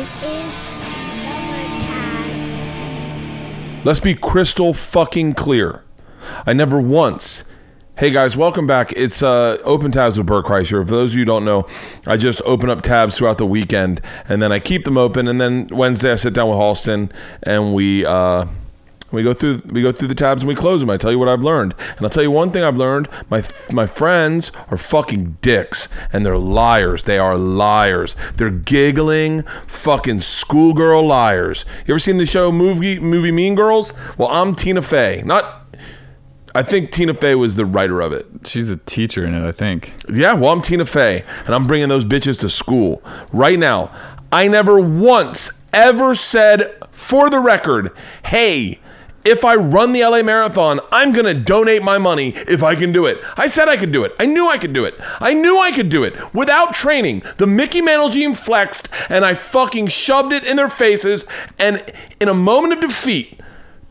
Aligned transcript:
This 0.00 0.16
is 0.22 0.54
Overcast. 1.28 2.70
Let's 3.84 4.00
be 4.00 4.14
crystal 4.14 4.72
fucking 4.72 5.34
clear. 5.34 5.84
I 6.46 6.54
never 6.54 6.80
once. 6.80 7.44
Hey 7.98 8.08
guys, 8.08 8.34
welcome 8.34 8.66
back. 8.66 8.94
It's 8.96 9.22
uh, 9.22 9.58
Open 9.62 9.92
Tabs 9.92 10.16
with 10.16 10.26
Bert 10.26 10.46
Kreischer. 10.46 10.82
For 10.86 10.90
those 10.90 11.10
of 11.10 11.16
you 11.16 11.20
who 11.20 11.26
don't 11.26 11.44
know, 11.44 11.66
I 12.06 12.16
just 12.16 12.40
open 12.46 12.70
up 12.70 12.80
tabs 12.80 13.18
throughout 13.18 13.36
the 13.36 13.44
weekend, 13.44 14.00
and 14.26 14.40
then 14.40 14.52
I 14.52 14.58
keep 14.58 14.86
them 14.86 14.96
open. 14.96 15.28
And 15.28 15.38
then 15.38 15.66
Wednesday, 15.66 16.12
I 16.12 16.16
sit 16.16 16.32
down 16.32 16.48
with 16.48 16.56
Halston, 16.56 17.12
and 17.42 17.74
we 17.74 18.06
uh, 18.06 18.46
we 19.12 19.22
go 19.22 19.32
through 19.32 19.62
we 19.66 19.82
go 19.82 19.92
through 19.92 20.08
the 20.08 20.14
tabs 20.14 20.42
and 20.42 20.48
we 20.48 20.54
close 20.54 20.80
them. 20.80 20.90
I 20.90 20.96
tell 20.96 21.10
you 21.10 21.18
what 21.18 21.28
I've 21.28 21.42
learned, 21.42 21.74
and 21.96 22.02
I'll 22.02 22.10
tell 22.10 22.22
you 22.22 22.30
one 22.30 22.50
thing 22.50 22.62
I've 22.62 22.76
learned: 22.76 23.08
my 23.28 23.42
my 23.70 23.86
friends 23.86 24.52
are 24.70 24.76
fucking 24.76 25.38
dicks, 25.42 25.88
and 26.12 26.24
they're 26.24 26.38
liars. 26.38 27.04
They 27.04 27.18
are 27.18 27.36
liars. 27.36 28.16
They're 28.36 28.50
giggling, 28.50 29.42
fucking 29.66 30.20
schoolgirl 30.20 31.06
liars. 31.06 31.64
You 31.86 31.94
ever 31.94 31.98
seen 31.98 32.18
the 32.18 32.26
show 32.26 32.52
movie 32.52 32.98
movie 32.98 33.32
Mean 33.32 33.54
Girls? 33.54 33.94
Well, 34.16 34.28
I'm 34.28 34.54
Tina 34.54 34.82
Fey, 34.82 35.22
not. 35.24 35.56
I 36.52 36.64
think 36.64 36.90
Tina 36.90 37.14
Fey 37.14 37.36
was 37.36 37.54
the 37.54 37.64
writer 37.64 38.00
of 38.00 38.12
it. 38.12 38.26
She's 38.44 38.70
a 38.70 38.76
teacher 38.76 39.24
in 39.24 39.34
it, 39.34 39.46
I 39.46 39.52
think. 39.52 39.92
Yeah, 40.12 40.32
well, 40.34 40.52
I'm 40.52 40.60
Tina 40.60 40.84
Fey, 40.84 41.24
and 41.46 41.54
I'm 41.54 41.68
bringing 41.68 41.88
those 41.88 42.04
bitches 42.04 42.40
to 42.40 42.48
school 42.48 43.02
right 43.32 43.58
now. 43.58 43.92
I 44.32 44.48
never 44.48 44.80
once 44.80 45.50
ever 45.72 46.14
said, 46.14 46.76
for 46.90 47.30
the 47.30 47.40
record, 47.40 47.92
hey, 48.24 48.80
if 49.24 49.44
I 49.44 49.54
run 49.54 49.92
the 49.92 50.02
LA 50.02 50.22
Marathon, 50.22 50.80
I'm 50.90 51.12
going 51.12 51.26
to 51.26 51.34
donate 51.34 51.82
my 51.82 51.98
money 51.98 52.32
if 52.48 52.62
I 52.62 52.74
can 52.74 52.92
do 52.92 53.06
it. 53.06 53.18
I 53.36 53.48
said 53.48 53.68
I 53.68 53.76
could 53.76 53.92
do 53.92 54.04
it. 54.04 54.14
I 54.18 54.26
knew 54.26 54.48
I 54.48 54.58
could 54.58 54.72
do 54.72 54.84
it. 54.84 54.94
I 55.20 55.34
knew 55.34 55.58
I 55.58 55.72
could 55.72 55.88
do 55.88 56.04
it 56.04 56.14
without 56.34 56.74
training. 56.74 57.22
The 57.36 57.46
Mickey 57.46 57.82
Mantle 57.82 58.08
gene 58.08 58.34
flexed, 58.34 58.88
and 59.08 59.24
I 59.24 59.34
fucking 59.34 59.88
shoved 59.88 60.32
it 60.32 60.44
in 60.44 60.56
their 60.56 60.70
faces. 60.70 61.26
And 61.58 61.84
in 62.20 62.28
a 62.28 62.34
moment 62.34 62.74
of 62.74 62.80
defeat, 62.80 63.40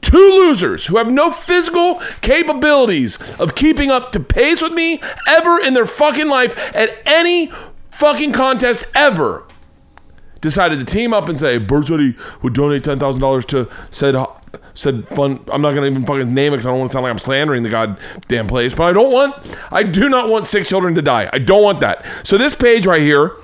two 0.02 0.18
losers 0.18 0.88
who 0.88 0.98
have 0.98 1.12
no 1.12 1.32
physical 1.32 2.02
capabilities 2.22 3.18
of 3.36 3.56
keeping 3.56 3.92
up 3.92 4.12
to 4.14 4.20
pace 4.20 4.62
with 4.62 4.74
me 4.74 5.02
ever 5.28 5.60
in 5.60 5.74
their 5.74 5.86
fucking 5.86 6.28
life 6.28 6.58
at 6.76 6.98
any 7.06 7.52
fucking 7.92 8.32
contest 8.32 8.86
ever 8.96 9.46
decided 10.42 10.80
to 10.80 10.86
team 10.86 11.14
up 11.14 11.28
and 11.28 11.40
say 11.40 11.58
said 11.58 12.16
would 12.42 12.54
donate 12.54 12.84
ten 12.84 12.98
thousand 12.98 13.22
dollars 13.22 13.46
to 13.46 13.70
said 13.92 14.16
said 14.74 15.08
fun. 15.08 15.44
I'm 15.52 15.62
not 15.62 15.74
gonna 15.74 15.88
even 15.88 16.06
fucking 16.06 16.34
name 16.34 16.54
it 16.54 16.58
because 16.58 16.66
I 16.66 16.70
don't 16.70 16.80
want 16.80 16.92
to 16.92 16.94
sound 16.94 17.04
like 17.04 17.12
I'm 17.12 17.20
slandering 17.20 17.64
the 17.64 17.70
goddamn 17.70 18.48
place. 18.48 18.74
But 18.74 18.84
I 18.84 18.94
don't 18.94 19.12
want. 19.12 19.58
I 19.72 19.84
do 19.84 20.10
not 20.10 20.30
want 20.30 20.46
six 20.46 20.68
children 20.68 20.96
to 20.96 21.02
die. 21.02 21.30
I 21.32 21.40
don't 21.40 21.64
want 21.64 21.80
that. 21.82 22.06
So 22.24 22.38
this 22.38 22.56
page 22.56 22.86
right 22.86 23.02
here, 23.02 23.36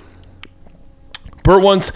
Bert 1.44 1.64
wants 1.64 1.92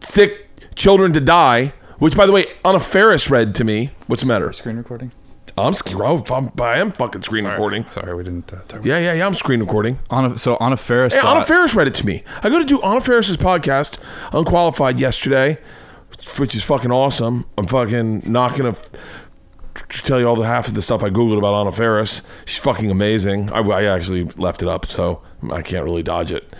sick 0.00 0.48
children 0.74 1.12
to 1.12 1.20
die. 1.20 1.74
Which, 1.98 2.16
by 2.16 2.26
the 2.26 2.32
way, 2.32 2.46
Anna 2.64 2.80
Faris 2.80 3.30
read 3.30 3.54
to 3.56 3.64
me. 3.64 3.92
What's 4.08 4.22
the 4.22 4.28
matter? 4.28 4.52
Screen 4.52 4.76
recording? 4.76 5.12
I'm, 5.56 5.74
sc- 5.74 5.94
I'm 5.94 6.50
I 6.60 6.78
am 6.78 6.92
fucking 6.92 7.22
screen 7.22 7.44
recording. 7.44 7.84
Sorry, 7.90 8.14
we 8.14 8.24
didn't 8.24 8.52
uh, 8.52 8.62
talk 8.66 8.84
Yeah, 8.84 8.98
yeah, 8.98 9.12
yeah. 9.12 9.26
I'm 9.26 9.34
screen 9.34 9.60
recording. 9.60 9.98
Anna, 10.10 10.38
so 10.38 10.56
Anna 10.56 10.76
Faris. 10.76 11.14
Hey, 11.14 11.20
Anna 11.20 11.44
Faris 11.44 11.74
read 11.74 11.86
it 11.86 11.94
to 11.94 12.06
me. 12.06 12.24
I 12.42 12.48
go 12.48 12.58
to 12.58 12.64
do 12.64 12.80
Anna 12.80 13.00
Faris's 13.00 13.36
podcast, 13.36 13.98
Unqualified, 14.32 14.98
yesterday, 14.98 15.58
which 16.38 16.54
is 16.54 16.64
fucking 16.64 16.90
awesome. 16.90 17.46
I'm 17.58 17.66
fucking 17.66 18.22
not 18.30 18.56
gonna 18.56 18.70
f- 18.70 18.90
tell 19.88 20.18
you 20.20 20.26
all 20.26 20.36
the 20.36 20.46
half 20.46 20.68
of 20.68 20.74
the 20.74 20.82
stuff 20.82 21.02
I 21.02 21.10
googled 21.10 21.38
about 21.38 21.54
Anna 21.54 21.72
Faris. 21.72 22.22
She's 22.44 22.62
fucking 22.62 22.90
amazing. 22.90 23.50
I, 23.50 23.60
I 23.60 23.84
actually 23.84 24.22
left 24.36 24.62
it 24.62 24.68
up, 24.68 24.86
so 24.86 25.22
I 25.50 25.62
can't 25.62 25.84
really 25.84 26.02
dodge 26.02 26.30
it. 26.32 26.52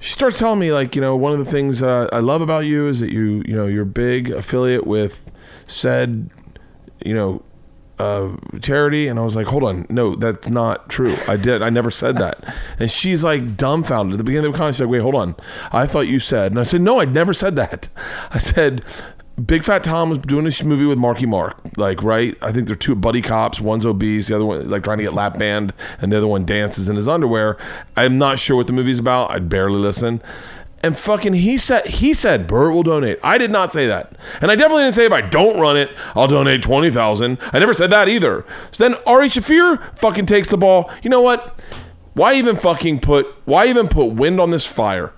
She 0.00 0.12
starts 0.12 0.38
telling 0.38 0.60
me 0.60 0.72
like, 0.72 0.94
you 0.94 1.02
know, 1.02 1.16
one 1.16 1.32
of 1.32 1.44
the 1.44 1.50
things 1.50 1.82
uh, 1.82 2.08
I 2.12 2.20
love 2.20 2.40
about 2.40 2.66
you 2.66 2.86
is 2.86 3.00
that 3.00 3.10
you, 3.10 3.42
you 3.46 3.54
know, 3.54 3.66
you're 3.66 3.82
a 3.82 3.86
big 3.86 4.30
affiliate 4.30 4.86
with 4.86 5.30
said, 5.66 6.30
you 7.04 7.14
know, 7.14 7.42
uh, 7.98 8.28
charity 8.60 9.08
and 9.08 9.18
I 9.18 9.22
was 9.22 9.36
like, 9.36 9.46
hold 9.46 9.64
on, 9.64 9.86
no, 9.88 10.14
that's 10.14 10.48
not 10.48 10.88
true. 10.88 11.16
I 11.26 11.36
did, 11.36 11.62
I 11.62 11.70
never 11.70 11.90
said 11.90 12.16
that. 12.18 12.54
And 12.78 12.90
she's 12.90 13.24
like 13.24 13.56
dumbfounded. 13.56 14.14
At 14.14 14.18
the 14.18 14.24
beginning 14.24 14.46
of 14.46 14.52
the 14.52 14.58
conversation, 14.58 14.74
she's 14.74 14.80
like, 14.86 14.92
wait, 14.92 15.02
hold 15.02 15.14
on. 15.14 15.34
I 15.72 15.86
thought 15.86 16.06
you 16.08 16.18
said, 16.18 16.52
and 16.52 16.60
I 16.60 16.64
said, 16.64 16.80
no, 16.80 17.00
I 17.00 17.04
never 17.04 17.32
said 17.32 17.56
that. 17.56 17.88
I 18.30 18.38
said, 18.38 18.84
Big 19.44 19.62
Fat 19.62 19.84
Tom 19.84 20.10
was 20.10 20.18
doing 20.18 20.44
this 20.44 20.64
movie 20.64 20.84
with 20.84 20.98
Marky 20.98 21.26
Mark, 21.26 21.60
like 21.76 22.02
right. 22.02 22.36
I 22.42 22.50
think 22.50 22.66
they're 22.66 22.74
two 22.74 22.96
buddy 22.96 23.22
cops. 23.22 23.60
One's 23.60 23.86
obese, 23.86 24.26
the 24.26 24.34
other 24.34 24.44
one 24.44 24.68
like 24.68 24.82
trying 24.82 24.98
to 24.98 25.04
get 25.04 25.14
lap 25.14 25.38
band, 25.38 25.72
and 26.00 26.12
the 26.12 26.18
other 26.18 26.26
one 26.26 26.44
dances 26.44 26.88
in 26.88 26.96
his 26.96 27.06
underwear. 27.06 27.56
I'm 27.96 28.18
not 28.18 28.40
sure 28.40 28.56
what 28.56 28.66
the 28.66 28.72
movie's 28.72 28.98
about. 28.98 29.30
I'd 29.30 29.48
barely 29.48 29.78
listen. 29.78 30.20
And 30.82 30.96
fucking 30.96 31.34
he 31.34 31.58
said 31.58 31.86
he 31.86 32.14
said 32.14 32.46
Bert 32.46 32.72
will 32.72 32.84
donate. 32.84 33.18
I 33.24 33.36
did 33.36 33.50
not 33.50 33.72
say 33.72 33.86
that. 33.88 34.12
And 34.40 34.50
I 34.50 34.54
definitely 34.54 34.84
didn't 34.84 34.94
say 34.94 35.06
if 35.06 35.12
I 35.12 35.22
don't 35.22 35.58
run 35.60 35.76
it, 35.76 35.90
I'll 36.14 36.28
donate 36.28 36.62
twenty 36.62 36.90
thousand. 36.90 37.38
I 37.52 37.58
never 37.58 37.74
said 37.74 37.90
that 37.90 38.08
either. 38.08 38.44
So 38.70 38.88
then 38.88 38.96
Ari 39.06 39.28
Shaffir 39.28 39.98
fucking 39.98 40.26
takes 40.26 40.48
the 40.48 40.56
ball. 40.56 40.90
You 41.02 41.10
know 41.10 41.20
what? 41.20 41.58
Why 42.14 42.34
even 42.34 42.56
fucking 42.56 43.00
put 43.00 43.26
why 43.44 43.66
even 43.66 43.88
put 43.88 44.06
wind 44.06 44.40
on 44.40 44.50
this 44.52 44.66
fire? 44.66 45.12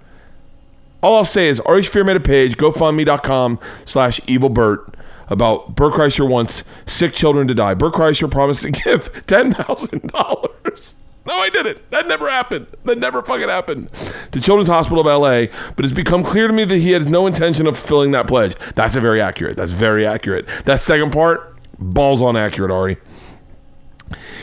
All 1.02 1.16
I'll 1.16 1.24
say 1.24 1.48
is 1.48 1.60
Ari 1.60 1.82
Shaffir 1.82 2.06
made 2.06 2.16
a 2.16 2.20
page, 2.20 2.56
GoFundMe.com 2.56 3.58
slash 3.84 4.20
evil 4.26 4.48
Bert 4.48 4.94
about 5.28 5.76
Bert 5.76 5.94
Kreischer 5.94 6.28
wants 6.28 6.64
sick 6.86 7.14
children 7.14 7.48
to 7.48 7.54
die. 7.54 7.74
Bert 7.74 7.94
Kreischer 7.94 8.30
promised 8.30 8.62
to 8.62 8.70
give 8.84 9.26
ten 9.26 9.52
thousand 9.52 10.08
dollars. 10.08 10.94
No, 11.26 11.34
I 11.34 11.50
didn't. 11.50 11.90
That 11.90 12.08
never 12.08 12.28
happened. 12.30 12.66
That 12.84 12.98
never 12.98 13.22
fucking 13.22 13.48
happened. 13.48 13.90
To 14.32 14.40
Children's 14.40 14.68
Hospital 14.68 15.00
of 15.00 15.06
LA, 15.06 15.46
but 15.76 15.84
it's 15.84 15.92
become 15.92 16.24
clear 16.24 16.46
to 16.46 16.52
me 16.52 16.64
that 16.64 16.78
he 16.78 16.92
has 16.92 17.06
no 17.06 17.26
intention 17.26 17.66
of 17.66 17.76
fulfilling 17.76 18.12
that 18.12 18.26
pledge. 18.26 18.54
That's 18.74 18.96
a 18.96 19.00
very 19.00 19.20
accurate. 19.20 19.56
That's 19.56 19.72
very 19.72 20.06
accurate. 20.06 20.46
That 20.64 20.80
second 20.80 21.12
part, 21.12 21.58
balls 21.78 22.22
on 22.22 22.36
accurate, 22.36 22.70
Ari. 22.70 22.96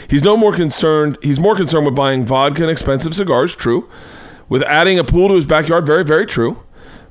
He's 0.10 0.24
no 0.24 0.38
more 0.38 0.54
concerned. 0.54 1.18
He's 1.22 1.40
more 1.40 1.56
concerned 1.56 1.86
with 1.86 1.96
buying 1.96 2.26
vodka 2.26 2.62
and 2.62 2.72
expensive 2.72 3.14
cigars. 3.14 3.56
True. 3.56 3.90
With 4.48 4.64
adding 4.64 4.98
a 4.98 5.04
pool 5.04 5.28
to 5.30 5.36
his 5.36 5.46
backyard. 5.46 5.86
Very, 5.86 6.06
very 6.06 6.26
true. 6.26 6.64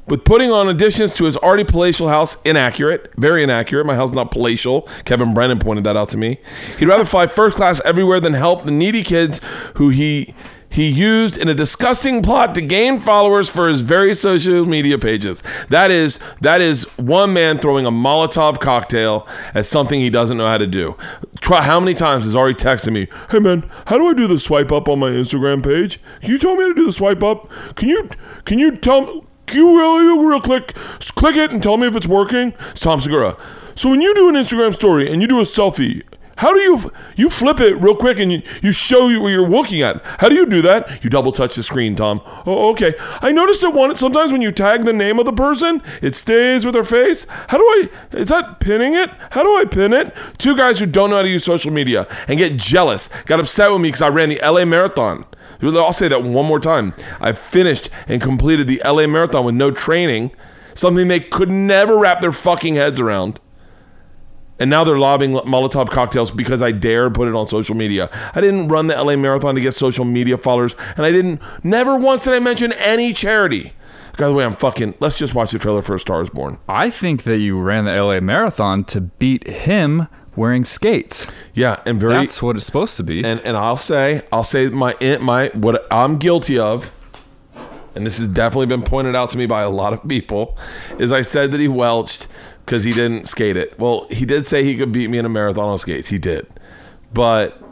With 0.09 0.25
putting 0.25 0.53
on 0.53 0.69
additions 0.69 1.12
to 1.15 1.25
his 1.25 1.37
already 1.37 1.65
palatial 1.65 2.09
house. 2.09 2.37
Inaccurate. 2.44 3.12
Very 3.17 3.43
inaccurate. 3.43 3.84
My 3.87 3.97
house 3.97 4.11
is 4.11 4.15
not 4.15 4.31
palatial. 4.31 4.89
Kevin 5.05 5.34
Brennan 5.34 5.59
pointed 5.59 5.84
that 5.84 5.97
out 5.97 6.09
to 6.11 6.17
me. 6.17 6.39
He'd 6.78 6.87
rather 6.87 7.05
fly 7.05 7.27
first 7.27 7.56
class 7.56 7.81
everywhere 7.84 8.21
than 8.21 8.34
help 8.34 8.65
the 8.65 8.71
needy 8.71 9.03
kids 9.03 9.41
who 9.75 9.89
he 9.89 10.34
he 10.69 10.89
used 10.89 11.39
in 11.39 11.49
a 11.49 11.55
disgusting 11.55 12.22
plot 12.22 12.55
to 12.55 12.61
gain 12.61 13.00
followers 13.00 13.49
for 13.49 13.69
his 13.69 13.81
very 13.81 14.15
social 14.15 14.67
media 14.67 14.99
pages. 14.99 15.43
That 15.71 15.91
is 15.91 16.19
that 16.41 16.61
is 16.61 16.84
one 16.99 17.33
man 17.33 17.59
throwing 17.59 17.87
a 17.87 17.91
Molotov 17.91 18.61
cocktail 18.61 19.27
as 19.55 19.69
something 19.69 20.00
he 20.00 20.11
doesn't 20.11 20.37
know 20.37 20.49
how 20.49 20.59
to 20.59 20.67
do. 20.67 20.97
Try 21.41 21.62
how 21.62 21.81
many 21.81 21.94
times 21.94 22.25
has 22.25 22.37
already 22.37 22.56
texted 22.56 22.93
me, 22.93 23.09
"Hey 23.31 23.38
man, 23.38 23.69
how 23.87 23.99
do 23.99 24.06
I 24.06 24.12
do 24.12 24.27
the 24.27 24.38
swipe 24.38 24.71
up 24.71 24.88
on 24.88 24.99
my 24.99 25.11
Instagram 25.11 25.62
page? 25.62 26.00
Can 26.21 26.31
you 26.31 26.38
tell 26.38 26.55
me 26.55 26.62
how 26.62 26.69
to 26.69 26.75
do 26.75 26.87
the 26.87 26.93
swipe 26.93 27.23
up? 27.23 27.50
Can 27.77 27.88
you 27.88 28.09
can 28.44 28.59
you 28.59 28.77
tell 28.77 29.25
you 29.54 29.76
really 29.76 30.26
real 30.26 30.40
quick 30.40 30.74
click 31.14 31.36
it 31.36 31.50
and 31.50 31.62
tell 31.62 31.76
me 31.76 31.86
if 31.86 31.96
it's 31.96 32.08
working?" 32.08 32.54
It's 32.70 32.80
Tom 32.80 33.00
Segura. 33.00 33.36
So 33.74 33.90
when 33.90 34.00
you 34.00 34.14
do 34.14 34.28
an 34.28 34.34
Instagram 34.34 34.74
story 34.74 35.10
and 35.10 35.20
you 35.20 35.28
do 35.28 35.38
a 35.38 35.42
selfie, 35.42 36.02
how 36.36 36.52
do 36.52 36.60
you 36.60 36.92
you 37.16 37.30
flip 37.30 37.60
it 37.60 37.74
real 37.76 37.96
quick 37.96 38.18
and 38.18 38.30
you, 38.30 38.42
you 38.62 38.72
show 38.72 39.08
you 39.08 39.20
what 39.20 39.28
you're 39.28 39.48
looking 39.48 39.82
at? 39.82 40.02
How 40.18 40.28
do 40.28 40.34
you 40.34 40.46
do 40.46 40.60
that? 40.62 41.02
You 41.02 41.10
double 41.10 41.32
touch 41.32 41.56
the 41.56 41.62
screen, 41.62 41.96
Tom. 41.96 42.20
Oh, 42.46 42.70
okay. 42.70 42.94
I 43.20 43.32
noticed 43.32 43.62
that 43.62 43.70
one 43.70 43.94
sometimes 43.96 44.32
when 44.32 44.42
you 44.42 44.50
tag 44.50 44.84
the 44.84 44.92
name 44.92 45.18
of 45.18 45.24
the 45.24 45.32
person, 45.32 45.82
it 46.02 46.14
stays 46.14 46.64
with 46.64 46.74
their 46.74 46.84
face. 46.84 47.26
How 47.48 47.58
do 47.58 47.64
I? 47.64 47.88
Is 48.12 48.28
that 48.28 48.60
pinning 48.60 48.94
it? 48.94 49.10
How 49.30 49.42
do 49.42 49.56
I 49.56 49.64
pin 49.64 49.92
it? 49.92 50.14
Two 50.36 50.56
guys 50.56 50.78
who 50.78 50.86
don't 50.86 51.10
know 51.10 51.16
how 51.16 51.22
to 51.22 51.28
use 51.28 51.44
social 51.44 51.72
media 51.72 52.06
and 52.28 52.38
get 52.38 52.56
jealous, 52.56 53.08
got 53.25 53.40
upset 53.40 53.72
with 53.72 53.81
me 53.81 53.88
because 53.88 54.02
I 54.02 54.08
ran 54.08 54.28
the 54.28 54.40
LA 54.42 54.64
Marathon. 54.66 55.25
I'll 55.62 55.93
say 55.93 56.08
that 56.08 56.23
one 56.23 56.47
more 56.47 56.61
time. 56.61 56.94
I 57.20 57.32
finished 57.32 57.91
and 58.08 58.20
completed 58.20 58.67
the 58.67 58.81
LA 58.85 59.06
Marathon 59.06 59.44
with 59.44 59.55
no 59.55 59.70
training, 59.70 60.31
something 60.75 61.08
they 61.08 61.20
could 61.20 61.50
never 61.50 61.99
wrap 61.99 62.20
their 62.20 62.32
fucking 62.32 62.75
heads 62.75 63.00
around. 63.00 63.41
And 64.58 64.70
now 64.70 64.85
they're 64.85 64.99
lobbing 64.99 65.32
Molotov 65.32 65.91
cocktails 65.91 66.31
because 66.31 66.62
I 66.62 66.73
dare 66.73 67.11
put 67.11 67.29
it 67.29 67.35
on 67.35 67.44
social 67.44 67.75
media. 67.75 68.08
I 68.35 68.41
didn't 68.41 68.69
run 68.69 68.87
the 68.87 69.03
LA 69.03 69.17
Marathon 69.17 69.55
to 69.55 69.61
get 69.61 69.75
social 69.75 70.05
media 70.05 70.38
followers, 70.38 70.75
and 70.97 71.05
I 71.05 71.12
didn't, 71.12 71.43
never 71.62 71.97
once 71.97 72.25
did 72.25 72.32
I 72.32 72.38
mention 72.38 72.73
any 72.75 73.12
charity. 73.12 73.75
By 74.17 74.29
the 74.29 74.32
way, 74.32 74.47
I'm 74.47 74.56
fucking, 74.56 74.94
let's 74.99 75.19
just 75.19 75.35
watch 75.35 75.50
the 75.50 75.59
trailer 75.59 75.82
for 75.82 75.94
A 75.94 75.99
Star 75.99 76.23
is 76.23 76.31
Born. 76.31 76.59
I 76.67 76.88
think 76.88 77.25
that 77.25 77.37
you 77.38 77.61
ran 77.61 77.85
the 77.85 78.02
LA 78.02 78.20
Marathon 78.20 78.85
to 78.85 79.02
beat 79.02 79.47
him 79.47 80.09
wearing 80.37 80.65
skates. 80.65 81.27
Yeah, 81.55 81.83
and 81.87 81.99
very, 81.99 82.15
That's 82.15 82.43
what 82.43 82.56
it's 82.56 82.67
supposed 82.67 82.97
to 82.99 83.03
be. 83.03 83.25
and, 83.25 83.41
and 83.41 83.56
I'll 83.56 83.77
say, 83.77 84.23
I'll 84.33 84.44
say 84.44 84.69
my, 84.69 84.94
my, 85.21 85.49
what 85.55 85.87
I'm 85.91 86.19
guilty 86.19 86.59
of, 86.59 86.93
and 87.94 88.05
this 88.05 88.19
has 88.19 88.29
definitely 88.29 88.67
been 88.67 88.83
pointed 88.83 89.17
out 89.17 89.31
to 89.31 89.38
me 89.38 89.47
by 89.47 89.62
a 89.62 89.71
lot 89.71 89.93
of 89.93 90.06
people, 90.06 90.56
is 90.99 91.11
I 91.11 91.23
said 91.23 91.50
that 91.53 91.61
he 91.61 91.69
welched 91.69 92.29
because 92.65 92.85
he 92.85 92.93
didn't 92.93 93.27
skate 93.27 93.56
it. 93.56 93.79
Well, 93.79 94.06
he 94.11 94.27
did 94.27 94.47
say 94.47 94.65
he 94.65 94.77
could 94.77 94.93
beat 94.93 95.09
me 95.09 95.19
in 95.19 95.25
a 95.25 95.29
marathon 95.29 95.69
on 95.69 95.79
skates. 95.79 96.09
He 96.09 96.19
did. 96.19 96.47
But 97.15 97.62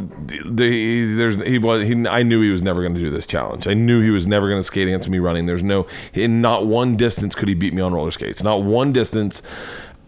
the, 0.00 1.14
there's 1.14 1.40
he 1.42 1.58
was 1.58 1.86
he, 1.86 2.06
I 2.08 2.22
knew 2.22 2.40
he 2.40 2.50
was 2.50 2.62
never 2.62 2.80
going 2.80 2.94
to 2.94 3.00
do 3.00 3.10
this 3.10 3.26
challenge. 3.26 3.66
I 3.66 3.74
knew 3.74 4.00
he 4.00 4.10
was 4.10 4.26
never 4.26 4.48
going 4.48 4.60
to 4.60 4.64
skate 4.64 4.88
against 4.88 5.08
me 5.08 5.18
running. 5.18 5.46
There's 5.46 5.62
no 5.62 5.86
in 6.14 6.40
not 6.40 6.66
one 6.66 6.96
distance 6.96 7.34
could 7.34 7.48
he 7.48 7.54
beat 7.54 7.74
me 7.74 7.82
on 7.82 7.92
roller 7.92 8.10
skates. 8.10 8.42
Not 8.42 8.62
one 8.62 8.92
distance, 8.92 9.42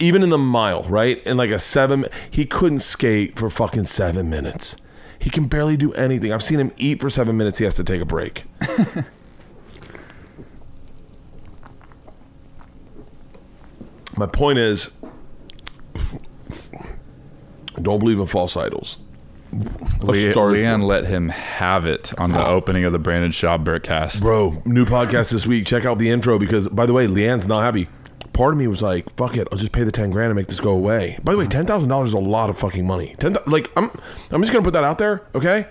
even 0.02 0.22
in 0.24 0.28
the 0.30 0.38
mile, 0.38 0.82
right? 0.84 1.24
In 1.24 1.36
like 1.36 1.50
a 1.50 1.60
seven, 1.60 2.06
he 2.28 2.44
couldn't 2.44 2.80
skate 2.80 3.38
for 3.38 3.48
fucking 3.48 3.84
seven 3.86 4.28
minutes. 4.28 4.74
He 5.18 5.30
can 5.30 5.46
barely 5.46 5.76
do 5.76 5.92
anything. 5.92 6.32
I've 6.32 6.42
seen 6.42 6.58
him 6.58 6.72
eat 6.76 7.00
for 7.00 7.08
seven 7.08 7.36
minutes. 7.36 7.58
He 7.58 7.64
has 7.64 7.76
to 7.76 7.84
take 7.84 8.02
a 8.02 8.04
break. 8.04 8.42
My 14.16 14.26
point 14.26 14.58
is, 14.58 14.90
don't 17.80 18.00
believe 18.00 18.18
in 18.18 18.26
false 18.26 18.56
idols. 18.56 18.98
Le- 19.52 20.14
Leanne 20.14 20.84
let 20.84 21.04
him 21.06 21.28
have 21.28 21.86
it 21.86 22.12
on 22.18 22.32
the 22.32 22.44
opening 22.48 22.84
of 22.84 22.92
the 22.92 22.98
Brandon 22.98 23.30
Shaw 23.30 23.56
Bertcast. 23.56 24.20
Bro, 24.20 24.62
new 24.64 24.84
podcast 24.84 25.30
this 25.30 25.46
week. 25.46 25.64
Check 25.66 25.84
out 25.84 25.98
the 25.98 26.10
intro 26.10 26.40
because, 26.40 26.66
by 26.68 26.86
the 26.86 26.92
way, 26.92 27.06
Leanne's 27.06 27.46
not 27.46 27.62
happy. 27.62 27.88
Part 28.32 28.52
of 28.52 28.58
me 28.58 28.66
was 28.66 28.82
like, 28.82 29.14
"Fuck 29.16 29.36
it, 29.36 29.48
I'll 29.52 29.58
just 29.58 29.72
pay 29.72 29.84
the 29.84 29.92
ten 29.92 30.10
grand 30.10 30.30
and 30.30 30.36
make 30.36 30.46
this 30.46 30.60
go 30.60 30.70
away." 30.70 31.18
By 31.22 31.32
the 31.32 31.38
way, 31.38 31.44
mm-hmm. 31.44 31.50
ten 31.50 31.66
thousand 31.66 31.88
dollars 31.88 32.08
is 32.08 32.14
a 32.14 32.18
lot 32.18 32.50
of 32.50 32.58
fucking 32.58 32.86
money. 32.86 33.14
Ten, 33.18 33.36
like, 33.46 33.70
I'm, 33.76 33.90
I'm 34.30 34.40
just 34.40 34.52
gonna 34.52 34.64
put 34.64 34.72
that 34.72 34.84
out 34.84 34.98
there, 34.98 35.22
okay? 35.34 35.66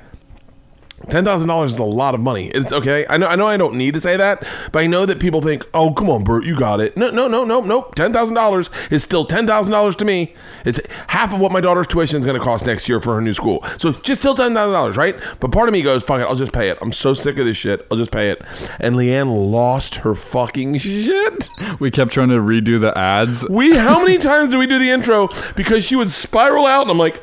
Ten 1.09 1.25
thousand 1.25 1.47
dollars 1.47 1.73
is 1.73 1.79
a 1.79 1.83
lot 1.83 2.13
of 2.13 2.21
money. 2.21 2.47
It's 2.49 2.71
okay. 2.71 3.05
I 3.09 3.17
know. 3.17 3.27
I 3.27 3.35
know. 3.35 3.47
I 3.47 3.57
don't 3.57 3.75
need 3.75 3.93
to 3.95 4.01
say 4.01 4.17
that, 4.17 4.45
but 4.71 4.79
I 4.79 4.87
know 4.87 5.05
that 5.05 5.19
people 5.19 5.41
think, 5.41 5.65
"Oh, 5.73 5.91
come 5.91 6.09
on, 6.09 6.23
Bert, 6.23 6.45
you 6.45 6.55
got 6.57 6.79
it." 6.79 6.95
No, 6.95 7.09
no, 7.09 7.27
no, 7.27 7.43
no, 7.43 7.61
no. 7.61 7.89
Ten 7.95 8.13
thousand 8.13 8.35
dollars 8.35 8.69
is 8.89 9.03
still 9.03 9.25
ten 9.25 9.47
thousand 9.47 9.71
dollars 9.71 9.95
to 9.97 10.05
me. 10.05 10.33
It's 10.65 10.79
half 11.07 11.33
of 11.33 11.39
what 11.39 11.51
my 11.51 11.61
daughter's 11.61 11.87
tuition 11.87 12.19
is 12.19 12.25
going 12.25 12.37
to 12.37 12.43
cost 12.43 12.65
next 12.65 12.87
year 12.87 12.99
for 12.99 13.15
her 13.15 13.21
new 13.21 13.33
school. 13.33 13.63
So 13.77 13.91
just 13.91 14.21
still 14.21 14.35
ten 14.35 14.53
thousand 14.53 14.73
dollars, 14.73 14.97
right? 14.97 15.15
But 15.39 15.51
part 15.51 15.67
of 15.69 15.73
me 15.73 15.81
goes, 15.81 16.03
"Fuck 16.03 16.21
it, 16.21 16.23
I'll 16.23 16.35
just 16.35 16.53
pay 16.53 16.69
it." 16.69 16.77
I'm 16.81 16.91
so 16.91 17.13
sick 17.13 17.37
of 17.37 17.45
this 17.45 17.57
shit. 17.57 17.85
I'll 17.91 17.97
just 17.97 18.11
pay 18.11 18.29
it. 18.29 18.41
And 18.79 18.95
Leanne 18.95 19.51
lost 19.51 19.95
her 19.97 20.15
fucking 20.15 20.77
shit. 20.77 21.49
We 21.79 21.91
kept 21.91 22.11
trying 22.11 22.29
to 22.29 22.35
redo 22.35 22.79
the 22.79 22.97
ads. 22.97 23.47
We 23.49 23.75
how 23.75 23.99
many 23.99 24.17
times 24.17 24.51
did 24.51 24.57
we 24.57 24.67
do 24.67 24.79
the 24.79 24.89
intro 24.89 25.29
because 25.55 25.83
she 25.83 25.95
would 25.95 26.11
spiral 26.11 26.65
out, 26.65 26.83
and 26.83 26.91
I'm 26.91 26.97
like, 26.97 27.21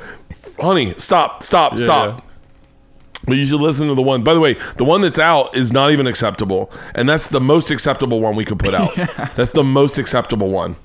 "Honey, 0.60 0.94
stop, 0.98 1.42
stop, 1.42 1.78
stop." 1.78 2.18
yeah. 2.18 2.24
But 3.28 3.36
you 3.36 3.46
should 3.46 3.60
listen 3.60 3.88
to 3.88 3.94
the 3.94 4.02
one. 4.02 4.22
By 4.22 4.34
the 4.34 4.40
way, 4.40 4.54
the 4.76 4.84
one 4.84 5.02
that's 5.02 5.18
out 5.18 5.54
is 5.56 5.72
not 5.72 5.92
even 5.92 6.06
acceptable, 6.06 6.70
and 6.94 7.08
that's 7.08 7.28
the 7.28 7.40
most 7.40 7.70
acceptable 7.70 8.20
one 8.20 8.34
we 8.34 8.44
could 8.44 8.58
put 8.58 8.74
out. 8.74 8.94
That's 9.36 9.50
the 9.50 9.62
most 9.62 9.98
acceptable 9.98 10.48
one. 10.50 10.76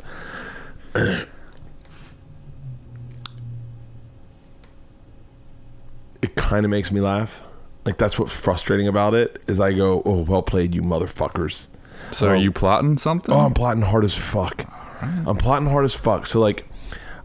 it 6.24 6.36
kind 6.36 6.66
of 6.66 6.70
makes 6.70 6.92
me 6.92 7.02
laugh. 7.02 7.42
Like 7.86 7.98
that's 7.98 8.18
what's 8.18 8.34
frustrating 8.34 8.88
about 8.88 9.14
it 9.14 9.42
is 9.48 9.60
I 9.60 9.74
go, 9.74 10.02
"Oh, 10.06 10.22
well 10.22 10.42
played, 10.42 10.74
you 10.74 10.82
motherfuckers." 10.82 11.68
So 12.12 12.30
are 12.30 12.36
um, 12.36 12.42
you 12.42 12.52
plotting 12.52 12.98
something? 12.98 13.34
Oh, 13.34 13.40
I'm 13.40 13.54
plotting 13.54 13.84
hard 13.84 14.04
as 14.04 14.16
fuck. 14.16 14.66
I'm 15.02 15.36
plotting 15.36 15.68
hard 15.68 15.84
as 15.84 15.94
fuck. 15.94 16.26
So 16.28 16.40
like, 16.40 16.66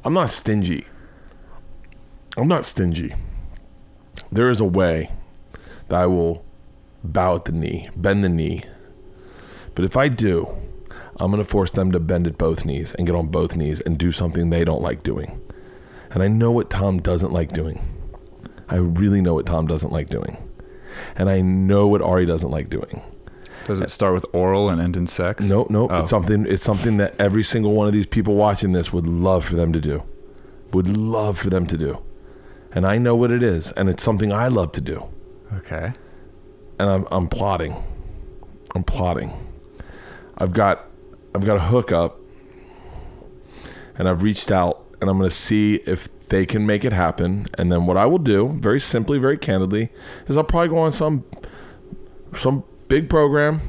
I'm 0.05 0.15
not 0.15 0.31
stingy. 0.31 0.87
I'm 2.37 2.49
not 2.49 2.65
stingy. 2.65 3.15
There 4.31 4.51
is 4.51 4.61
a 4.61 4.65
way 4.65 5.11
that 5.89 5.97
I 6.01 6.07
will 6.07 6.45
bow 7.05 7.37
at 7.37 7.45
the 7.45 7.53
knee, 7.53 7.87
bend 7.97 8.25
the 8.25 8.29
knee. 8.29 8.63
But 9.75 9.85
if 9.85 9.97
I 9.97 10.09
do, 10.09 10.57
I'm 11.17 11.31
gonna 11.31 11.45
force 11.45 11.71
them 11.71 11.93
to 11.93 12.01
bend 12.01 12.27
at 12.27 12.39
both 12.39 12.65
knees 12.65 12.93
and 12.95 13.07
get 13.07 13.17
on 13.17 13.29
both 13.29 13.57
knees 13.57 13.81
and 13.81 13.99
do 13.99 14.13
something 14.13 14.51
they 14.51 14.65
don't 14.65 14.83
like 14.83 15.03
doing. 15.03 15.41
And 16.11 16.23
I 16.23 16.29
know 16.29 16.51
what 16.51 16.71
Tom 16.71 16.99
doesn't 17.01 17.33
like 17.33 17.53
doing. 17.53 17.81
I 18.69 18.77
really 18.77 19.21
know 19.21 19.35
what 19.35 19.47
Tom 19.47 19.67
doesn't 19.67 19.93
like 19.93 20.09
doing. 20.09 20.37
And 21.17 21.29
I 21.29 21.41
know 21.41 21.87
what 21.87 22.03
Ari 22.03 22.27
doesn't 22.27 22.51
like 22.51 22.69
doing. 22.71 23.03
Does 23.67 23.81
it 23.81 23.91
start 23.91 24.15
with 24.15 24.27
oral 24.33 24.69
and 24.71 24.81
end 24.81 24.97
in 24.97 25.07
sex? 25.07 25.45
No, 25.45 25.67
no, 25.69 25.89
Oh. 25.89 25.99
it's 25.99 26.11
something. 26.11 26.47
It's 26.47 26.63
something 26.63 26.97
that 26.97 27.15
every 27.19 27.43
single 27.45 27.73
one 27.75 27.87
of 27.87 27.93
these 27.93 28.07
people 28.07 28.35
watching 28.35 28.73
this 28.73 28.93
would 28.93 29.07
love 29.07 29.45
for 29.45 29.57
them 29.57 29.73
to 29.73 29.81
do. 29.81 30.03
Would 30.73 30.97
love 30.97 31.39
for 31.39 31.51
them 31.51 31.67
to 31.67 31.77
do, 31.79 31.99
and 32.73 32.87
I 32.87 32.99
know 32.99 33.15
what 33.17 33.31
it 33.33 33.43
is, 33.43 33.71
and 33.73 33.89
it's 33.89 34.03
something 34.03 34.33
I 34.33 34.49
love 34.49 34.73
to 34.73 34.81
do, 34.81 35.09
Okay. 35.59 35.93
and 36.79 36.91
I'm 36.91 37.07
I'm 37.11 37.29
plotting. 37.29 37.75
I'm 38.75 38.85
plotting. 38.85 39.33
I've 40.37 40.53
got 40.53 40.85
I've 41.35 41.45
got 41.45 41.57
a 41.57 41.61
hookup, 41.61 42.19
and 43.97 44.09
I've 44.09 44.23
reached 44.23 44.51
out, 44.51 44.85
and 45.01 45.09
I'm 45.11 45.19
going 45.19 45.29
to 45.31 45.35
see 45.35 45.77
if 45.87 46.09
they 46.29 46.45
can 46.47 46.67
make 46.67 46.85
it 46.85 46.93
happen. 46.93 47.47
And 47.57 47.73
then 47.73 47.87
what 47.87 47.97
I 47.97 48.07
will 48.07 48.19
do, 48.19 48.49
very 48.61 48.81
simply, 48.81 49.19
very 49.19 49.39
candidly, 49.39 49.91
is 50.27 50.37
I'll 50.37 50.45
probably 50.45 50.69
go 50.69 50.79
on 50.79 50.93
some 50.93 51.25
some 52.37 52.65
big 52.89 53.09
program 53.09 53.61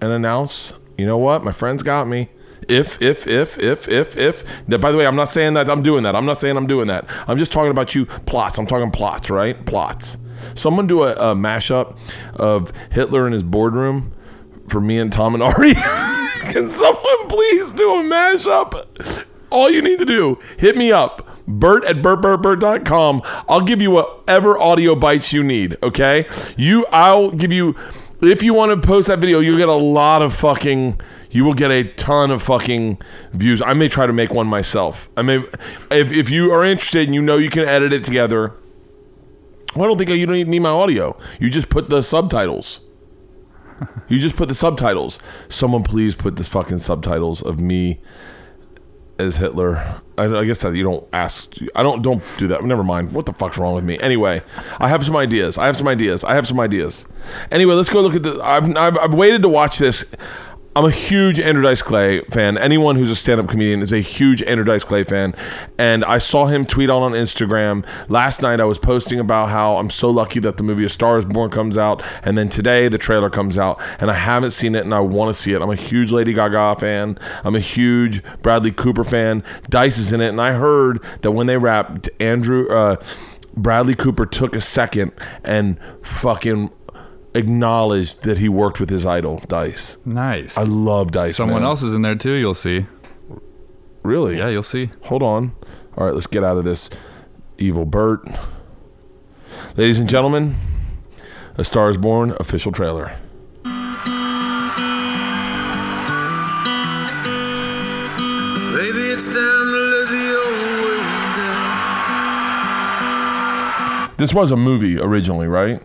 and 0.00 0.12
announce, 0.12 0.72
you 0.96 1.06
know 1.06 1.18
what, 1.18 1.44
my 1.44 1.52
friends 1.52 1.82
got 1.82 2.06
me. 2.08 2.28
If, 2.68 3.00
if, 3.00 3.26
if, 3.26 3.58
if, 3.58 3.88
if, 3.88 4.16
if. 4.16 4.68
Now, 4.68 4.76
by 4.78 4.92
the 4.92 4.98
way, 4.98 5.06
I'm 5.06 5.16
not 5.16 5.28
saying 5.30 5.54
that 5.54 5.70
I'm 5.70 5.82
doing 5.82 6.02
that. 6.02 6.14
I'm 6.14 6.26
not 6.26 6.38
saying 6.38 6.56
I'm 6.56 6.66
doing 6.66 6.88
that. 6.88 7.06
I'm 7.26 7.38
just 7.38 7.50
talking 7.50 7.70
about 7.70 7.94
you 7.94 8.06
plots. 8.06 8.58
I'm 8.58 8.66
talking 8.66 8.90
plots, 8.90 9.30
right? 9.30 9.64
Plots. 9.64 10.18
Someone 10.54 10.86
do 10.86 11.02
a, 11.02 11.12
a 11.12 11.34
mashup 11.34 11.98
of 12.36 12.72
Hitler 12.90 13.26
in 13.26 13.32
his 13.32 13.42
boardroom 13.42 14.12
for 14.68 14.80
me 14.80 14.98
and 14.98 15.12
Tom 15.12 15.34
and 15.34 15.42
Ari. 15.42 15.74
Can 16.52 16.70
someone 16.70 17.28
please 17.28 17.72
do 17.72 17.94
a 17.94 18.02
mashup? 18.02 19.24
All 19.50 19.70
you 19.70 19.80
need 19.80 19.98
to 19.98 20.04
do, 20.04 20.38
hit 20.58 20.76
me 20.76 20.92
up. 20.92 21.26
Bert 21.46 21.84
at 21.84 21.96
bertbertbert.com. 21.96 23.22
I'll 23.48 23.62
give 23.62 23.80
you 23.80 23.90
whatever 23.90 24.58
audio 24.58 24.94
bites 24.94 25.32
you 25.32 25.42
need, 25.42 25.78
okay? 25.82 26.26
You 26.56 26.84
I'll 26.92 27.30
give 27.30 27.52
you 27.52 27.74
if 28.20 28.42
you 28.42 28.52
want 28.52 28.80
to 28.80 28.86
post 28.86 29.08
that 29.08 29.20
video, 29.20 29.40
you'll 29.40 29.56
get 29.56 29.68
a 29.68 29.72
lot 29.72 30.22
of 30.22 30.34
fucking 30.34 31.00
you 31.30 31.44
will 31.44 31.54
get 31.54 31.70
a 31.70 31.84
ton 31.84 32.30
of 32.30 32.42
fucking 32.42 32.98
views. 33.32 33.60
I 33.62 33.74
may 33.74 33.88
try 33.88 34.06
to 34.06 34.12
make 34.12 34.32
one 34.32 34.46
myself. 34.46 35.10
I 35.16 35.22
may 35.22 35.36
if, 35.90 36.10
if 36.10 36.30
you 36.30 36.52
are 36.52 36.64
interested 36.64 37.06
and 37.06 37.14
you 37.14 37.22
know 37.22 37.36
you 37.36 37.50
can 37.50 37.64
edit 37.64 37.92
it 37.92 38.04
together. 38.04 38.54
Well, 39.74 39.84
I 39.84 39.88
don't 39.88 39.98
think 39.98 40.10
you 40.10 40.26
don't 40.26 40.36
even 40.36 40.50
need 40.50 40.60
my 40.60 40.70
audio. 40.70 41.16
You 41.38 41.50
just 41.50 41.68
put 41.68 41.90
the 41.90 42.02
subtitles. 42.02 42.80
You 44.08 44.18
just 44.18 44.34
put 44.36 44.48
the 44.48 44.54
subtitles. 44.54 45.20
Someone 45.48 45.84
please 45.84 46.16
put 46.16 46.34
this 46.36 46.48
fucking 46.48 46.78
subtitles 46.78 47.42
of 47.42 47.60
me 47.60 48.00
as 49.18 49.36
Hitler. 49.36 50.00
I, 50.16 50.24
I 50.24 50.44
guess 50.44 50.60
that 50.60 50.74
you 50.74 50.82
don't 50.82 51.06
ask. 51.12 51.54
I 51.74 51.82
don't 51.82 52.02
don't 52.02 52.22
do 52.38 52.48
that. 52.48 52.64
Never 52.64 52.84
mind. 52.84 53.12
What 53.12 53.26
the 53.26 53.32
fuck's 53.32 53.58
wrong 53.58 53.74
with 53.74 53.84
me? 53.84 53.98
Anyway, 54.00 54.42
I 54.78 54.88
have 54.88 55.04
some 55.04 55.16
ideas. 55.16 55.58
I 55.58 55.66
have 55.66 55.76
some 55.76 55.88
ideas. 55.88 56.24
I 56.24 56.34
have 56.34 56.46
some 56.46 56.58
ideas. 56.60 57.04
Anyway, 57.50 57.74
let's 57.74 57.90
go 57.90 58.00
look 58.00 58.14
at 58.14 58.22
the. 58.22 58.40
I've 58.42 58.76
I've, 58.76 58.96
I've 58.98 59.14
waited 59.14 59.42
to 59.42 59.48
watch 59.48 59.78
this. 59.78 60.04
I'm 60.78 60.84
a 60.84 60.92
huge 60.92 61.40
Andrew 61.40 61.64
Dice 61.64 61.82
Clay 61.82 62.20
fan. 62.30 62.56
Anyone 62.56 62.94
who's 62.94 63.10
a 63.10 63.16
stand-up 63.16 63.48
comedian 63.48 63.82
is 63.82 63.92
a 63.92 63.98
huge 63.98 64.44
Andrew 64.44 64.64
Dice 64.64 64.84
Clay 64.84 65.02
fan. 65.02 65.34
And 65.76 66.04
I 66.04 66.18
saw 66.18 66.46
him 66.46 66.64
tweet 66.64 66.88
out 66.88 67.02
on 67.02 67.14
Instagram 67.14 67.84
last 68.08 68.42
night. 68.42 68.60
I 68.60 68.64
was 68.64 68.78
posting 68.78 69.18
about 69.18 69.48
how 69.48 69.78
I'm 69.78 69.90
so 69.90 70.08
lucky 70.08 70.38
that 70.38 70.56
the 70.56 70.62
movie 70.62 70.84
A 70.84 70.88
Star 70.88 71.18
Is 71.18 71.26
Born 71.26 71.50
comes 71.50 71.76
out, 71.76 72.00
and 72.22 72.38
then 72.38 72.48
today 72.48 72.86
the 72.86 72.96
trailer 72.96 73.28
comes 73.28 73.58
out, 73.58 73.80
and 73.98 74.08
I 74.08 74.14
haven't 74.14 74.52
seen 74.52 74.76
it, 74.76 74.84
and 74.84 74.94
I 74.94 75.00
want 75.00 75.34
to 75.34 75.42
see 75.42 75.52
it. 75.52 75.60
I'm 75.60 75.70
a 75.70 75.74
huge 75.74 76.12
Lady 76.12 76.32
Gaga 76.32 76.76
fan. 76.78 77.18
I'm 77.42 77.56
a 77.56 77.60
huge 77.60 78.22
Bradley 78.42 78.70
Cooper 78.70 79.02
fan. 79.02 79.42
Dice 79.68 79.98
is 79.98 80.12
in 80.12 80.20
it, 80.20 80.28
and 80.28 80.40
I 80.40 80.52
heard 80.52 81.02
that 81.22 81.32
when 81.32 81.48
they 81.48 81.56
wrapped, 81.56 82.08
Andrew. 82.20 82.68
Uh, 82.72 83.02
Bradley 83.56 83.96
Cooper 83.96 84.24
took 84.24 84.54
a 84.54 84.60
second 84.60 85.10
and 85.42 85.80
fucking 86.02 86.70
acknowledged 87.38 88.24
that 88.24 88.38
he 88.38 88.48
worked 88.48 88.80
with 88.80 88.90
his 88.90 89.06
idol, 89.06 89.40
Dice. 89.46 89.96
Nice. 90.04 90.58
I 90.58 90.64
love 90.64 91.12
Dice. 91.12 91.36
Someone 91.36 91.62
man. 91.62 91.68
else 91.68 91.82
is 91.82 91.94
in 91.94 92.02
there 92.02 92.16
too. 92.16 92.32
You'll 92.32 92.52
see. 92.54 92.86
Really? 94.02 94.36
Yeah, 94.38 94.48
you'll 94.48 94.62
see. 94.62 94.90
Hold 95.04 95.22
on. 95.22 95.52
All 95.96 96.04
right, 96.06 96.14
let's 96.14 96.26
get 96.26 96.42
out 96.44 96.58
of 96.58 96.64
this 96.64 96.90
evil 97.58 97.84
Bert. 97.84 98.26
Ladies 99.76 99.98
and 99.98 100.08
gentlemen, 100.08 100.56
A 101.56 101.64
Star 101.64 101.88
is 101.90 101.96
Born 101.96 102.34
official 102.40 102.72
trailer. 102.72 103.16
Maybe 108.74 108.98
it's 109.12 109.26
time 109.26 109.34
to 109.34 109.40
let 109.40 110.08
the 110.08 110.36
old 110.36 110.80
ways 110.84 111.20
down. 114.08 114.14
This 114.18 114.32
was 114.34 114.50
a 114.52 114.56
movie 114.56 114.98
originally, 115.00 115.48
right? 115.48 115.82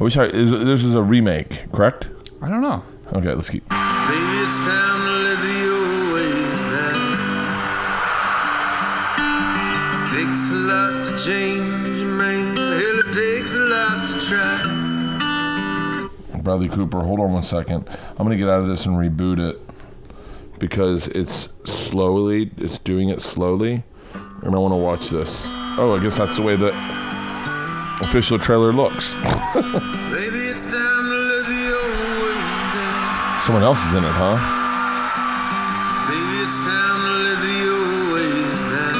I 0.00 0.02
wish 0.02 0.16
I. 0.16 0.24
Is, 0.24 0.50
this 0.50 0.82
is 0.82 0.94
a 0.94 1.02
remake, 1.02 1.70
correct? 1.72 2.08
I 2.40 2.48
don't 2.48 2.62
know. 2.62 2.82
Okay, 3.12 3.34
let's 3.34 3.50
keep. 3.50 3.68
Maybe 3.68 3.76
it's 3.76 4.58
time 4.60 5.04
to 5.04 5.10
let 5.26 5.38
the 5.42 5.70
old 5.76 6.14
ways 6.14 6.62
down. 6.62 7.18
Takes 10.10 10.50
a 10.50 10.54
lot 10.54 11.04
to 11.04 11.18
change, 11.22 12.02
man. 12.02 12.56
Hell, 12.56 12.98
it 12.98 13.12
takes 13.12 13.54
a 13.54 13.58
lot 13.58 14.08
to 14.08 14.18
try. 14.26 14.62
Bradley 16.40 16.70
Cooper, 16.70 17.02
hold 17.02 17.20
on 17.20 17.34
one 17.34 17.42
second. 17.42 17.86
I'm 17.90 18.24
gonna 18.24 18.38
get 18.38 18.48
out 18.48 18.60
of 18.60 18.68
this 18.68 18.86
and 18.86 18.96
reboot 18.96 19.38
it 19.38 19.60
because 20.58 21.08
it's 21.08 21.50
slowly, 21.64 22.50
it's 22.56 22.78
doing 22.78 23.10
it 23.10 23.20
slowly, 23.20 23.84
and 24.14 24.54
I 24.54 24.58
want 24.58 24.72
to 24.72 24.78
watch 24.78 25.10
this. 25.10 25.44
Oh, 25.76 25.94
I 25.94 25.98
guess 26.02 26.16
that's 26.16 26.36
the 26.36 26.42
way 26.42 26.56
that. 26.56 26.99
Official 28.02 28.38
trailer 28.38 28.72
looks. 28.72 29.14
Maybe 29.14 30.40
it's 30.48 30.64
time 30.64 30.72
to 30.72 31.18
let 31.30 31.46
the 31.46 31.72
old 31.74 32.22
ways 32.22 32.58
down. 32.74 33.40
Someone 33.42 33.62
else 33.62 33.78
is 33.86 33.92
in 33.94 34.04
it, 34.04 34.10
huh? 34.10 34.36
Maybe 36.08 36.42
it's 36.42 36.58
time 36.60 37.00
to 37.06 37.12
let 37.26 37.38
the 37.44 37.68
old 37.70 38.12
ways 38.14 38.62
down. 38.62 38.98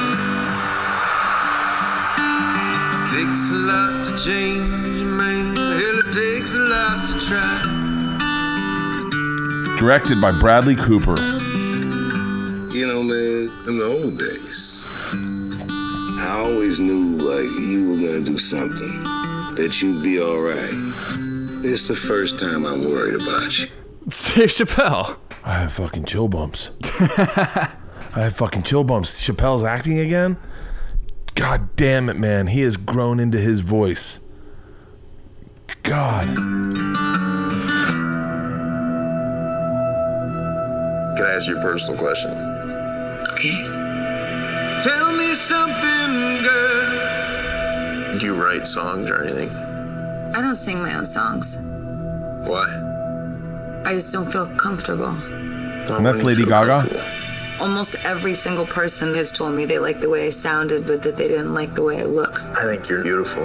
Takes 3.11 3.50
a 3.50 3.52
lot 3.54 4.04
to 4.07 4.12
change, 4.23 5.02
man. 5.02 5.57
Hell, 5.57 5.99
it 5.99 6.12
takes 6.14 6.54
a 6.54 6.59
lot 6.61 7.07
to 7.09 7.14
try. 7.26 7.59
Directed 9.78 10.21
by 10.21 10.30
Bradley 10.38 10.76
Cooper. 10.76 11.16
You 12.73 12.87
know, 12.87 13.02
man, 13.02 13.50
in 13.66 13.78
the 13.78 13.85
old 13.85 14.16
days, 14.19 14.80
I 16.31 16.43
always 16.43 16.79
knew 16.79 17.17
like 17.17 17.51
you 17.59 17.91
were 17.91 17.97
gonna 17.97 18.21
do 18.25 18.39
something, 18.39 19.03
that 19.57 19.83
you'd 19.83 20.01
be 20.01 20.21
all 20.21 20.39
right. 20.41 20.71
It's 21.65 21.89
the 21.89 21.97
first 21.97 22.39
time 22.39 22.65
I'm 22.65 22.85
worried 22.89 23.17
about 23.17 23.59
you. 23.59 23.67
It's 24.07 24.33
Dave 24.35 24.49
Chappelle. 24.49 25.19
I 25.45 25.55
have 25.55 25.73
fucking 25.73 26.05
chill 26.05 26.29
bumps. 26.29 26.71
I 26.85 27.77
have 28.15 28.37
fucking 28.37 28.63
chill 28.63 28.85
bumps. 28.85 29.27
Chappelle's 29.27 29.65
acting 29.65 29.99
again? 29.99 30.37
God 31.35 31.75
damn 31.77 32.09
it, 32.09 32.17
man. 32.17 32.47
He 32.47 32.61
has 32.61 32.77
grown 32.77 33.19
into 33.21 33.39
his 33.39 33.61
voice. 33.61 34.21
God. 35.83 36.35
Can 36.37 36.97
I 41.27 41.33
ask 41.35 41.49
you 41.49 41.59
a 41.59 41.63
personal 41.63 41.99
question? 42.01 42.31
Okay. 43.33 43.80
Tell 44.81 45.13
me 45.13 45.35
something, 45.35 46.43
girl. 46.43 48.13
Do 48.19 48.25
you 48.25 48.35
write 48.35 48.67
songs 48.67 49.11
or 49.11 49.23
anything? 49.23 49.51
I 50.35 50.41
don't 50.41 50.57
sing 50.57 50.81
my 50.81 50.95
own 50.97 51.05
songs. 51.05 51.59
Why? 52.49 52.67
I 53.85 53.93
just 53.93 54.11
don't 54.11 54.33
feel 54.33 54.47
comfortable. 54.57 55.09
And 55.09 56.07
that's 56.07 56.23
Lady 56.23 56.45
Gaga? 56.47 57.59
Almost 57.61 57.97
every 58.05 58.35
single 58.35 58.65
person 58.67 59.15
has 59.17 59.31
told 59.31 59.55
me 59.55 59.67
they 59.67 59.79
like 59.79 60.01
the 60.01 60.09
way 60.09 60.27
I 60.27 60.31
sounded, 60.31 60.87
but 60.87 61.03
that 61.03 61.19
they 61.19 61.29
didn't 61.29 61.53
like 61.53 61.75
the 61.75 61.83
way 61.83 62.01
I 62.01 62.05
look. 62.05 62.43
I 62.57 62.63
think 62.65 62.89
you're 62.89 63.03
beautiful. 63.03 63.43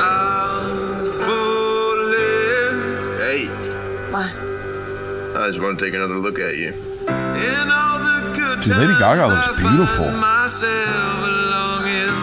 I'll 0.00 1.04
fall 1.20 2.12
Hey, 3.18 3.46
What? 4.10 4.32
I 5.36 5.46
just 5.48 5.60
want 5.60 5.78
to 5.78 5.84
take 5.84 5.92
another 5.92 6.14
look 6.14 6.38
at 6.38 6.56
you. 6.56 6.91
Dude, 8.62 8.78
Lady 8.78 8.94
Gaga 8.94 9.26
looks 9.26 9.58
beautiful. 9.58 10.06
find 10.06 10.22
Myself 10.22 11.18
longing 11.50 12.14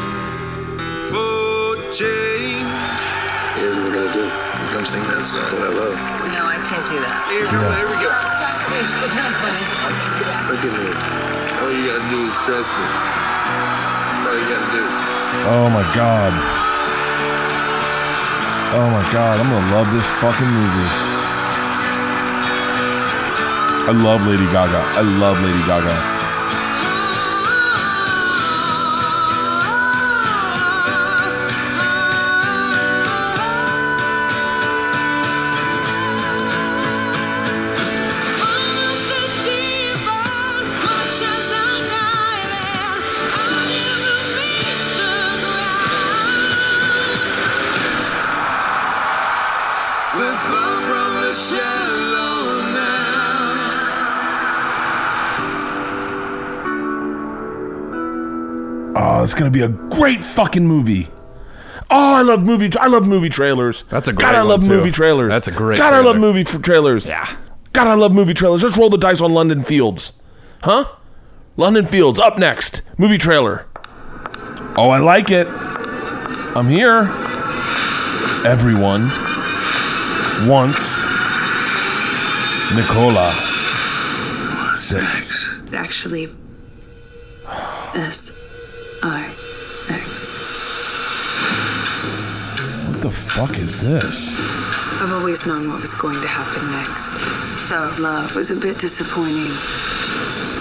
for 1.12 1.76
change. 1.92 2.64
Here's 3.60 3.76
what 3.76 3.92
we're 3.92 4.08
gonna 4.08 4.16
do. 4.16 4.24
You 4.24 4.68
come 4.72 4.88
sing 4.88 5.04
that 5.12 5.28
song 5.28 5.44
that 5.52 5.68
I 5.68 5.72
love. 5.76 6.00
No, 6.32 6.48
I 6.48 6.56
can't 6.64 6.88
do 6.88 6.96
that. 7.04 7.28
Here, 7.28 7.44
we 7.44 7.60
go. 7.60 7.68
Here 7.76 7.92
we 7.92 8.00
go. 8.00 8.08
It's 8.72 8.88
not 9.20 9.36
funny. 9.36 9.68
Jack. 10.24 10.48
Look 10.48 10.64
at 10.64 10.72
me. 10.80 10.88
All 11.60 11.76
you 11.76 11.92
gotta 11.92 12.08
do 12.08 12.32
is 12.32 12.36
trust 12.48 12.72
me. 12.72 12.88
That's 12.88 14.24
all 14.24 14.40
you 14.40 14.48
gotta 14.48 14.72
do. 14.72 14.84
Oh 15.44 15.68
my 15.76 15.84
god. 15.92 16.32
Oh 18.80 18.88
my 18.96 19.04
god. 19.12 19.44
I'm 19.44 19.52
gonna 19.52 19.76
love 19.76 19.92
this 19.92 20.08
fucking 20.24 20.48
movie. 20.48 20.92
I 23.92 23.92
love 23.92 24.24
Lady 24.24 24.48
Gaga. 24.56 24.80
I 24.96 25.04
love 25.20 25.36
Lady 25.44 25.60
Gaga. 25.68 26.09
Gonna 59.40 59.50
be 59.52 59.62
a 59.62 59.70
great 59.70 60.24
fucking 60.24 60.68
movie. 60.68 61.08
Oh, 61.90 62.14
I 62.16 62.22
love 62.22 62.44
movie. 62.44 62.70
I 62.80 62.86
love 62.88 63.08
movie 63.08 63.30
trailers. 63.30 63.84
That's 63.90 64.08
a 64.08 64.14
great 64.14 64.22
God, 64.22 64.36
I 64.36 64.42
love 64.42 64.60
one, 64.62 64.70
too. 64.70 64.76
movie 64.78 64.92
trailers. 64.92 65.30
That's 65.32 65.48
a 65.48 65.52
great 65.52 65.78
God, 65.78 65.94
I 65.94 66.02
love 66.02 66.18
movie 66.18 66.42
f- 66.42 66.62
trailers. 66.62 67.08
Yeah. 67.08 67.28
God, 67.74 67.88
I 67.88 67.96
love 67.96 68.14
movie 68.14 68.34
trailers. 68.36 68.62
Let's 68.64 68.78
roll 68.78 68.90
the 68.90 68.98
dice 68.98 69.22
on 69.22 69.34
London 69.34 69.64
Fields, 69.64 70.14
huh? 70.62 70.86
London 71.58 71.86
Fields 71.88 72.20
up 72.20 72.38
next. 72.38 72.82
Movie 72.98 73.18
trailer. 73.18 73.66
Oh, 74.78 74.90
I 74.92 75.00
like 75.00 75.32
it. 75.32 75.48
I'm 75.48 76.68
here. 76.68 77.10
Everyone 78.46 79.10
wants 80.48 81.02
Nicola. 82.76 83.32
Six. 84.76 85.60
Actually, 85.74 86.30
S 87.96 88.32
I 89.02 89.34
X. 89.90 90.38
What 92.90 93.02
the 93.02 93.12
fuck 93.12 93.58
is 93.58 93.80
this? 93.80 94.34
I've 95.02 95.14
always 95.14 95.46
known 95.46 95.70
what 95.70 95.80
was 95.80 95.94
going 95.94 96.20
to 96.22 96.28
happen 96.28 96.70
next. 96.72 97.14
So, 97.70 97.94
love 98.02 98.36
was 98.36 98.52
a 98.52 98.56
bit 98.56 98.78
disappointing. 98.78 99.48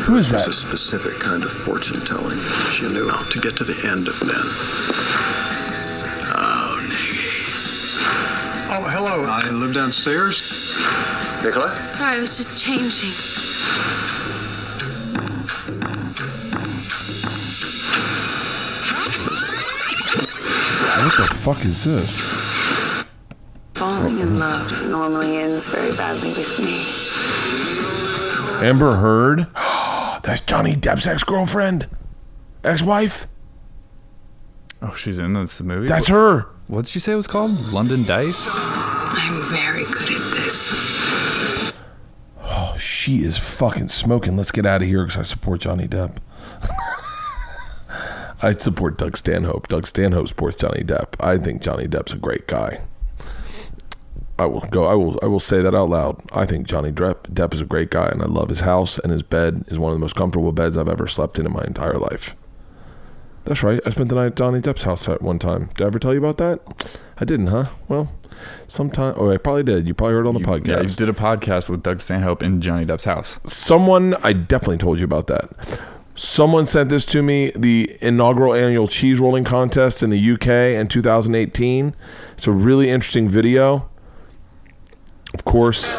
Who 0.07 0.17
is 0.17 0.31
that? 0.31 0.47
It's 0.47 0.49
a 0.49 0.53
specific 0.53 1.19
kind 1.19 1.43
of 1.43 1.51
fortune 1.51 2.01
telling. 2.05 2.39
She 2.73 2.89
knew 2.89 3.09
how 3.09 3.25
to 3.29 3.41
get 3.41 3.57
to 3.57 3.65
the 3.65 3.75
end 3.91 4.07
of 4.07 4.21
men. 4.25 4.47
Oh, 6.31 6.79
Niggy. 6.87 7.27
Oh, 8.71 8.85
hello. 8.89 9.25
I 9.29 9.51
live 9.51 9.75
downstairs. 9.75 10.79
Nicola? 11.43 11.75
Sorry, 11.93 12.19
I 12.19 12.21
was 12.21 12.37
just 12.37 12.63
changing. 12.63 13.11
What 21.09 21.17
the 21.17 21.35
fuck 21.37 21.65
is 21.65 21.85
this? 21.85 23.03
Falling 23.73 24.19
in 24.19 24.39
love 24.39 24.87
normally 24.89 25.39
ends 25.39 25.67
very 25.67 25.97
badly 25.97 26.29
with 26.29 26.59
me. 26.59 26.85
Amber 28.69 28.95
Heard. 28.97 29.47
That's 30.23 30.43
Johnny 30.43 30.75
Depp's 30.75 31.07
ex-girlfriend, 31.07 31.89
ex-wife. 32.63 33.27
Oh, 34.83 34.93
she's 34.97 35.19
in 35.19 35.33
this 35.33 35.63
movie. 35.63 35.89
That's 35.89 36.09
her. 36.09 36.43
What 36.67 36.85
did 36.85 36.95
you 36.95 37.01
say 37.01 37.15
it 37.15 37.17
was 37.17 37.27
called? 37.27 37.53
London 37.73 38.05
Dice. 38.05 38.47
I'm 38.51 39.43
very 39.45 39.85
good 39.85 40.11
at 40.11 40.37
this. 40.37 41.73
Oh, 42.43 42.77
she 42.79 43.25
is 43.25 43.39
fucking 43.39 43.89
smoking. 43.89 44.37
Let's 44.37 44.51
get 44.51 44.67
out 44.67 44.83
of 44.83 44.89
here 44.89 45.07
because 45.07 45.21
I 45.21 45.23
support 45.23 45.63
Johnny 45.63 45.89
Depp. 45.89 46.19
I 48.41 48.53
support 48.53 48.99
Doug 48.99 49.17
Stanhope. 49.17 49.69
Doug 49.69 49.87
Stanhope 49.87 50.29
supports 50.29 50.57
Johnny 50.57 50.83
Depp. 50.85 51.15
I 51.21 51.39
think 51.39 51.61
Johnny 51.63 51.87
Depp's 51.87 52.13
a 52.13 52.17
great 52.17 52.47
guy. 52.47 52.81
I 54.39 54.47
will 54.47 54.61
go. 54.71 54.85
I 54.87 54.95
will. 54.95 55.19
I 55.23 55.27
will 55.27 55.41
say 55.41 55.61
that 55.63 55.75
out 55.75 55.91
loud. 55.91 56.23
I 56.33 56.47
think 56.47 56.67
Johnny 56.69 56.93
Depp, 56.93 57.23
Depp 57.33 57.53
is 57.55 57.61
a 57.61 57.65
great 57.65 57.91
guy, 57.91 58.07
and 58.07 58.23
I 58.23 58.27
love 58.27 58.51
his 58.51 58.61
house 58.61 58.97
and 58.99 59.11
his 59.11 59.25
bed 59.25 59.65
is 59.67 59.81
one 59.81 59.91
of 59.93 59.97
the 59.97 60.01
most 60.01 60.15
comfortable 60.15 60.53
beds 60.53 60.77
I've 60.77 60.89
ever 60.89 61.09
slept 61.09 61.41
in 61.41 61.47
in 61.47 61.53
my 61.53 61.65
entire 61.65 61.99
life. 61.99 62.37
That's 63.45 63.63
right. 63.65 63.81
I 63.85 63.91
spent 63.91 64.11
the 64.11 64.15
night 64.15 64.27
at 64.27 64.37
Johnny 64.37 64.61
Depp's 64.61 64.85
house 64.85 65.09
at 65.09 65.23
one 65.23 65.39
time. 65.41 65.71
Did 65.77 65.83
I 65.83 65.87
ever 65.89 65.99
tell 65.99 66.13
you 66.13 66.19
about 66.25 66.37
that? 66.37 67.01
I 67.19 67.25
didn't, 67.25 67.49
huh? 67.49 67.65
Well, 67.89 68.13
sometime. 68.69 69.15
Oh, 69.17 69.31
I 69.33 69.39
probably 69.39 69.65
did. 69.65 69.89
You 69.89 69.95
probably 69.95 70.15
heard 70.15 70.27
it 70.27 70.29
on 70.29 70.35
the 70.35 70.41
You- 70.41 70.47
podcast. 70.47 70.67
Yeah, 70.69 70.83
you 70.83 70.89
did 70.91 71.09
a 71.09 71.13
podcast 71.15 71.69
with 71.69 71.83
Doug 71.83 72.01
Stanhope 72.01 72.43
in 72.45 72.61
Johnny 72.61 72.87
Depp's 72.87 73.05
house. 73.07 73.41
someone 73.45 74.15
I 74.23 74.35
definitely 74.35 74.79
told 74.79 74.99
you 75.01 75.05
about 75.05 75.27
that. 75.29 75.81
Someone 76.19 76.67
sent 76.67 76.89
this 76.89 77.07
to 77.07 77.23
me, 77.23 77.53
the 77.55 77.97
inaugural 78.01 78.53
annual 78.53 78.89
cheese 78.89 79.21
rolling 79.21 79.45
contest 79.45 80.03
in 80.03 80.11
the 80.11 80.33
UK 80.33 80.49
in 80.77 80.89
2018. 80.89 81.95
It's 82.33 82.49
a 82.49 82.51
really 82.51 82.91
interesting 82.91 83.29
video. 83.29 83.89
Of 85.33 85.45
course, 85.45 85.95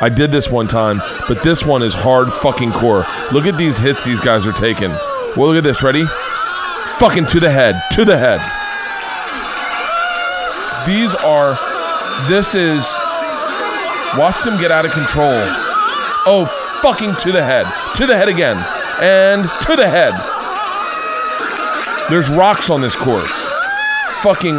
I 0.00 0.10
did 0.12 0.32
this 0.32 0.50
one 0.50 0.66
time, 0.66 1.00
but 1.28 1.44
this 1.44 1.64
one 1.64 1.84
is 1.84 1.94
hard 1.94 2.32
fucking 2.32 2.72
core. 2.72 3.06
Look 3.30 3.46
at 3.46 3.56
these 3.56 3.78
hits 3.78 4.04
these 4.04 4.18
guys 4.18 4.44
are 4.44 4.52
taking. 4.52 4.90
Well, 5.36 5.46
look 5.46 5.58
at 5.58 5.62
this. 5.62 5.84
Ready? 5.84 6.04
Fucking 6.98 7.26
to 7.26 7.38
the 7.38 7.50
head. 7.52 7.80
To 7.92 8.04
the 8.04 8.18
head. 8.18 8.40
These 10.84 11.14
are. 11.14 11.56
This 12.28 12.56
is. 12.56 12.82
Watch 14.18 14.42
them 14.42 14.60
get 14.60 14.72
out 14.72 14.84
of 14.84 14.90
control. 14.90 15.30
Oh, 16.26 16.46
fucking 16.82 17.14
to 17.22 17.30
the 17.30 17.44
head. 17.44 17.66
To 17.98 18.04
the 18.04 18.16
head 18.16 18.28
again. 18.28 18.56
And 19.00 19.44
to 19.66 19.76
the 19.76 19.88
head. 19.88 20.14
There's 22.10 22.28
rocks 22.30 22.70
on 22.70 22.80
this 22.80 22.96
course. 22.96 23.52
fucking. 24.22 24.58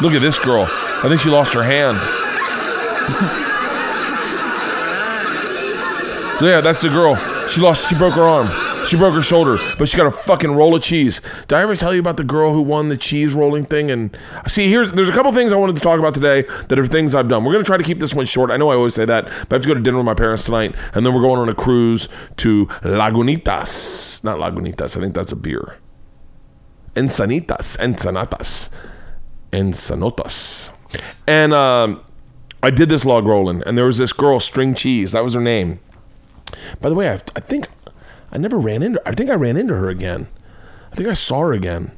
Look 0.00 0.14
at 0.14 0.20
this 0.20 0.38
girl. 0.38 0.66
I 0.68 1.06
think 1.08 1.20
she 1.20 1.28
lost 1.28 1.52
her 1.54 1.62
hand. 1.62 1.96
yeah, 6.40 6.60
that's 6.60 6.80
the 6.80 6.88
girl. 6.88 7.16
She 7.48 7.60
lost. 7.60 7.88
She 7.88 7.94
broke 7.94 8.14
her 8.14 8.22
arm. 8.22 8.67
She 8.88 8.96
broke 8.96 9.14
her 9.14 9.22
shoulder, 9.22 9.58
but 9.78 9.88
she 9.88 9.98
got 9.98 10.06
a 10.06 10.10
fucking 10.10 10.50
roll 10.50 10.74
of 10.74 10.82
cheese. 10.82 11.20
Did 11.46 11.52
I 11.52 11.60
ever 11.60 11.76
tell 11.76 11.92
you 11.92 12.00
about 12.00 12.16
the 12.16 12.24
girl 12.24 12.54
who 12.54 12.62
won 12.62 12.88
the 12.88 12.96
cheese 12.96 13.34
rolling 13.34 13.66
thing? 13.66 13.90
And 13.90 14.16
see, 14.46 14.70
here's 14.70 14.92
there's 14.92 15.10
a 15.10 15.12
couple 15.12 15.30
things 15.32 15.52
I 15.52 15.56
wanted 15.56 15.76
to 15.76 15.82
talk 15.82 15.98
about 15.98 16.14
today 16.14 16.42
that 16.68 16.78
are 16.78 16.86
things 16.86 17.14
I've 17.14 17.28
done. 17.28 17.44
We're 17.44 17.52
gonna 17.52 17.64
try 17.64 17.76
to 17.76 17.84
keep 17.84 17.98
this 17.98 18.14
one 18.14 18.24
short. 18.24 18.50
I 18.50 18.56
know 18.56 18.70
I 18.70 18.76
always 18.76 18.94
say 18.94 19.04
that, 19.04 19.26
but 19.26 19.52
I 19.52 19.54
have 19.56 19.62
to 19.62 19.68
go 19.68 19.74
to 19.74 19.80
dinner 19.80 19.98
with 19.98 20.06
my 20.06 20.14
parents 20.14 20.44
tonight, 20.44 20.74
and 20.94 21.04
then 21.04 21.14
we're 21.14 21.20
going 21.20 21.38
on 21.38 21.48
a 21.50 21.54
cruise 21.54 22.08
to 22.38 22.66
Lagunitas. 22.82 24.24
Not 24.24 24.38
Lagunitas. 24.38 24.96
I 24.96 25.00
think 25.00 25.14
that's 25.14 25.32
a 25.32 25.36
beer. 25.36 25.76
Ensanitas, 26.94 27.76
Ensanatas, 27.76 28.70
Ensanotas. 29.52 30.72
And 31.26 31.52
um, 31.52 32.02
I 32.62 32.70
did 32.70 32.88
this 32.88 33.04
log 33.04 33.26
rolling, 33.26 33.62
and 33.64 33.76
there 33.76 33.84
was 33.84 33.98
this 33.98 34.12
girl, 34.14 34.40
String 34.40 34.74
Cheese. 34.74 35.12
That 35.12 35.22
was 35.22 35.34
her 35.34 35.40
name. 35.40 35.78
By 36.80 36.88
the 36.88 36.94
way, 36.94 37.10
I, 37.10 37.14
I 37.14 37.40
think 37.40 37.68
I 38.30 38.38
never 38.38 38.58
ran 38.58 38.82
into. 38.82 39.00
I 39.06 39.12
think 39.12 39.30
I 39.30 39.34
ran 39.34 39.56
into 39.56 39.74
her 39.74 39.88
again. 39.88 40.28
I 40.92 40.96
think 40.96 41.08
I 41.08 41.14
saw 41.14 41.40
her 41.40 41.52
again. 41.52 41.92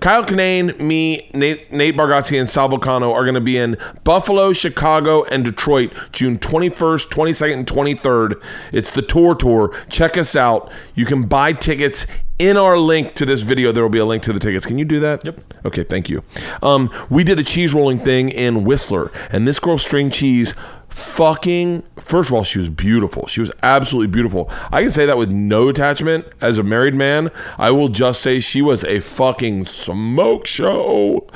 Kyle 0.00 0.22
Kinane, 0.22 0.78
me, 0.78 1.30
Nate, 1.34 1.72
Nate 1.72 1.96
Bargatze, 1.96 2.38
and 2.38 2.48
Sal 2.48 2.72
are 2.72 3.24
going 3.24 3.34
to 3.34 3.40
be 3.40 3.56
in 3.56 3.76
Buffalo, 4.04 4.52
Chicago, 4.52 5.24
and 5.24 5.44
Detroit 5.44 5.92
June 6.12 6.38
21st, 6.38 7.08
22nd, 7.08 7.54
and 7.54 7.66
23rd. 7.66 8.40
It's 8.72 8.90
the 8.90 9.02
tour 9.02 9.34
tour. 9.34 9.74
Check 9.88 10.16
us 10.16 10.36
out. 10.36 10.70
You 10.94 11.06
can 11.06 11.24
buy 11.24 11.54
tickets 11.54 12.06
in 12.38 12.56
our 12.56 12.78
link 12.78 13.14
to 13.14 13.26
this 13.26 13.42
video. 13.42 13.72
There 13.72 13.82
will 13.82 13.90
be 13.90 13.98
a 13.98 14.04
link 14.04 14.22
to 14.24 14.32
the 14.32 14.38
tickets. 14.38 14.66
Can 14.66 14.78
you 14.78 14.84
do 14.84 15.00
that? 15.00 15.24
Yep. 15.24 15.40
Okay, 15.64 15.82
thank 15.82 16.08
you. 16.10 16.22
Um, 16.62 16.90
we 17.08 17.24
did 17.24 17.38
a 17.38 17.44
cheese 17.44 17.72
rolling 17.72 17.98
thing 17.98 18.28
in 18.28 18.64
Whistler, 18.64 19.10
and 19.30 19.48
this 19.48 19.58
girl, 19.58 19.78
String 19.78 20.10
Cheese, 20.10 20.54
fucking 20.96 21.82
first 22.00 22.30
of 22.30 22.34
all 22.34 22.42
she 22.42 22.58
was 22.58 22.70
beautiful. 22.70 23.26
She 23.26 23.40
was 23.40 23.52
absolutely 23.62 24.06
beautiful. 24.06 24.50
I 24.72 24.80
can 24.80 24.90
say 24.90 25.04
that 25.04 25.18
with 25.18 25.30
no 25.30 25.68
attachment. 25.68 26.26
As 26.40 26.56
a 26.56 26.62
married 26.62 26.94
man 26.94 27.30
i 27.58 27.70
will 27.70 27.88
just 27.88 28.22
say 28.22 28.40
she 28.40 28.62
was 28.62 28.82
a 28.84 29.00
fucking 29.00 29.66
smoke 29.66 30.46
show. 30.46 31.26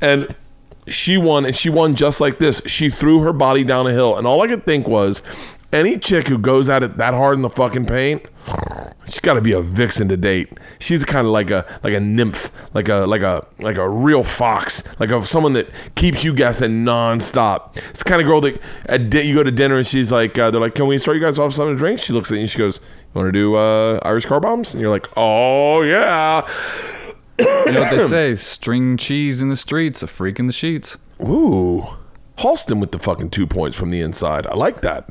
And 0.00 0.34
she 0.86 1.18
won 1.18 1.44
and 1.44 1.56
she 1.56 1.68
won 1.68 1.96
just 1.96 2.20
like 2.20 2.38
this. 2.38 2.62
She 2.66 2.88
threw 2.88 3.20
her 3.20 3.32
body 3.32 3.64
down 3.64 3.88
a 3.88 3.90
hill. 3.90 4.16
And 4.16 4.28
all 4.28 4.42
i 4.42 4.46
could 4.46 4.64
think 4.64 4.86
was 4.86 5.22
any 5.72 5.98
chick 5.98 6.28
who 6.28 6.36
goes 6.38 6.68
at 6.68 6.82
it 6.82 6.96
that 6.96 7.14
hard 7.14 7.36
in 7.36 7.42
the 7.42 7.50
fucking 7.50 7.84
paint 7.84 8.26
she's 9.06 9.20
got 9.20 9.34
to 9.34 9.40
be 9.40 9.52
a 9.52 9.60
vixen 9.60 10.08
to 10.08 10.16
date 10.16 10.48
she's 10.80 11.04
kind 11.04 11.26
of 11.26 11.32
like 11.32 11.50
a 11.50 11.64
like 11.84 11.94
a 11.94 12.00
nymph 12.00 12.50
like 12.74 12.88
a 12.88 13.06
like 13.06 13.22
a 13.22 13.46
like 13.60 13.78
a 13.78 13.88
real 13.88 14.22
fox 14.24 14.82
like 14.98 15.10
a 15.10 15.24
someone 15.24 15.52
that 15.52 15.68
keeps 15.94 16.24
you 16.24 16.34
guessing 16.34 16.84
nonstop 16.84 17.76
it's 17.90 18.00
the 18.02 18.08
kind 18.08 18.20
of 18.20 18.26
girl 18.26 18.40
that 18.40 18.60
at 18.86 19.10
di- 19.10 19.22
you 19.22 19.34
go 19.34 19.42
to 19.44 19.50
dinner 19.52 19.76
and 19.78 19.86
she's 19.86 20.10
like 20.10 20.36
uh, 20.38 20.50
they're 20.50 20.60
like 20.60 20.74
can 20.74 20.86
we 20.86 20.98
start 20.98 21.16
you 21.16 21.22
guys 21.22 21.38
off 21.38 21.46
with 21.46 21.54
something 21.54 21.74
to 21.76 21.78
drink 21.78 22.00
she 22.00 22.12
looks 22.12 22.30
at 22.30 22.34
you 22.34 22.40
and 22.40 22.50
she 22.50 22.58
goes 22.58 22.80
you 22.82 23.18
want 23.20 23.28
to 23.28 23.32
do 23.32 23.54
uh, 23.54 23.98
irish 24.02 24.24
car 24.26 24.40
bombs 24.40 24.74
and 24.74 24.80
you're 24.80 24.90
like 24.90 25.08
oh 25.16 25.82
yeah 25.82 26.46
You 27.38 27.72
know 27.72 27.80
what 27.80 27.90
they 27.90 28.06
say? 28.06 28.36
String 28.36 28.98
cheese 28.98 29.40
in 29.40 29.48
the 29.48 29.56
streets, 29.56 30.02
a 30.02 30.06
freak 30.06 30.38
in 30.38 30.46
the 30.46 30.52
sheets. 30.52 30.98
Ooh. 31.22 31.86
Halston 32.36 32.80
with 32.80 32.92
the 32.92 32.98
fucking 32.98 33.30
two 33.30 33.46
points 33.46 33.78
from 33.78 33.88
the 33.88 34.02
inside. 34.02 34.46
I 34.46 34.54
like 34.56 34.82
that. 34.82 35.08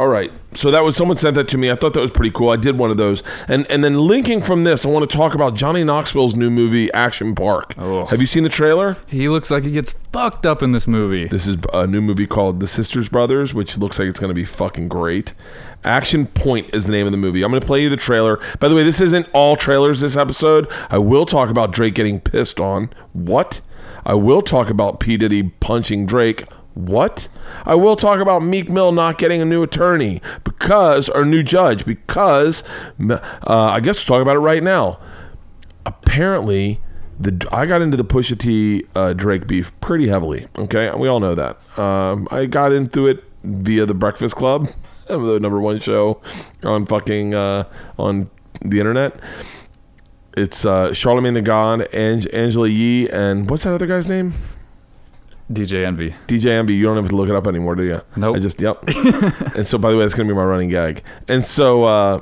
All 0.00 0.08
right. 0.08 0.32
So 0.54 0.70
that 0.70 0.82
was 0.82 0.96
someone 0.96 1.18
sent 1.18 1.34
that 1.34 1.46
to 1.48 1.58
me. 1.58 1.70
I 1.70 1.74
thought 1.74 1.92
that 1.92 2.00
was 2.00 2.10
pretty 2.10 2.30
cool. 2.30 2.48
I 2.48 2.56
did 2.56 2.78
one 2.78 2.90
of 2.90 2.96
those. 2.96 3.22
And 3.48 3.70
and 3.70 3.84
then 3.84 3.98
linking 3.98 4.40
from 4.40 4.64
this, 4.64 4.86
I 4.86 4.88
want 4.88 5.08
to 5.08 5.14
talk 5.14 5.34
about 5.34 5.56
Johnny 5.56 5.84
Knoxville's 5.84 6.34
new 6.34 6.48
movie 6.48 6.90
Action 6.94 7.34
Park. 7.34 7.74
Oh. 7.76 8.06
Have 8.06 8.18
you 8.18 8.26
seen 8.26 8.42
the 8.42 8.48
trailer? 8.48 8.96
He 9.06 9.28
looks 9.28 9.50
like 9.50 9.62
he 9.62 9.70
gets 9.70 9.94
fucked 10.10 10.46
up 10.46 10.62
in 10.62 10.72
this 10.72 10.86
movie. 10.86 11.28
This 11.28 11.46
is 11.46 11.58
a 11.74 11.86
new 11.86 12.00
movie 12.00 12.26
called 12.26 12.60
The 12.60 12.66
Sisters 12.66 13.10
Brothers, 13.10 13.52
which 13.52 13.76
looks 13.76 13.98
like 13.98 14.08
it's 14.08 14.18
going 14.18 14.30
to 14.30 14.34
be 14.34 14.46
fucking 14.46 14.88
great. 14.88 15.34
Action 15.84 16.24
Point 16.24 16.74
is 16.74 16.86
the 16.86 16.92
name 16.92 17.04
of 17.04 17.12
the 17.12 17.18
movie. 17.18 17.42
I'm 17.44 17.50
going 17.50 17.60
to 17.60 17.66
play 17.66 17.82
you 17.82 17.90
the 17.90 17.98
trailer. 17.98 18.40
By 18.58 18.68
the 18.68 18.74
way, 18.74 18.84
this 18.84 19.02
isn't 19.02 19.28
all 19.34 19.54
trailers 19.54 20.00
this 20.00 20.16
episode. 20.16 20.66
I 20.88 20.96
will 20.96 21.26
talk 21.26 21.50
about 21.50 21.72
Drake 21.72 21.94
getting 21.94 22.20
pissed 22.20 22.58
on. 22.58 22.88
What? 23.12 23.60
I 24.06 24.14
will 24.14 24.40
talk 24.40 24.70
about 24.70 24.98
P. 24.98 25.18
Diddy 25.18 25.42
punching 25.42 26.06
Drake. 26.06 26.44
What? 26.74 27.28
I 27.64 27.74
will 27.74 27.96
talk 27.96 28.20
about 28.20 28.42
Meek 28.44 28.70
Mill 28.70 28.92
not 28.92 29.18
getting 29.18 29.42
a 29.42 29.44
new 29.44 29.62
attorney 29.62 30.22
because, 30.44 31.08
or 31.08 31.24
new 31.24 31.42
judge, 31.42 31.84
because, 31.84 32.62
uh, 33.08 33.18
I 33.46 33.80
guess 33.80 33.98
we'll 33.98 34.18
talk 34.18 34.22
about 34.22 34.36
it 34.36 34.40
right 34.40 34.62
now 34.62 34.98
apparently 35.86 36.80
the 37.18 37.46
I 37.52 37.66
got 37.66 37.82
into 37.82 37.96
the 37.96 38.04
Pusha 38.04 38.38
T 38.38 38.84
uh, 38.94 39.12
Drake 39.12 39.46
beef 39.46 39.78
pretty 39.80 40.08
heavily. 40.08 40.46
Okay, 40.58 40.90
we 40.94 41.08
all 41.08 41.20
know 41.20 41.34
that. 41.34 41.78
Um, 41.78 42.26
I 42.30 42.46
got 42.46 42.72
into 42.72 43.06
it 43.06 43.24
via 43.44 43.84
the 43.86 43.94
Breakfast 43.94 44.36
Club, 44.36 44.70
the 45.06 45.38
number 45.40 45.60
one 45.60 45.80
show 45.80 46.20
on 46.62 46.86
fucking 46.86 47.34
uh, 47.34 47.64
on 47.98 48.30
the 48.62 48.78
internet. 48.78 49.16
It's 50.36 50.64
uh, 50.64 50.94
Charlemagne 50.94 51.34
the 51.34 51.42
God, 51.42 51.88
Ang- 51.92 52.28
Angela 52.32 52.68
Yee, 52.68 53.08
and 53.10 53.50
what's 53.50 53.64
that 53.64 53.74
other 53.74 53.86
guy's 53.86 54.06
name? 54.06 54.32
DJ 55.50 55.84
Envy. 55.84 56.14
DJ 56.28 56.50
Envy. 56.50 56.74
You 56.74 56.84
don't 56.84 56.96
have 56.96 57.08
to 57.08 57.16
look 57.16 57.28
it 57.28 57.34
up 57.34 57.46
anymore, 57.46 57.74
do 57.74 57.82
you? 57.82 58.00
Nope. 58.16 58.36
I 58.36 58.38
just 58.38 58.60
yep. 58.60 58.82
and 59.56 59.66
so, 59.66 59.78
by 59.78 59.90
the 59.90 59.96
way, 59.96 60.04
that's 60.04 60.14
gonna 60.14 60.28
be 60.28 60.34
my 60.34 60.44
running 60.44 60.68
gag. 60.68 61.02
And 61.28 61.44
so, 61.44 61.84
uh, 61.84 62.20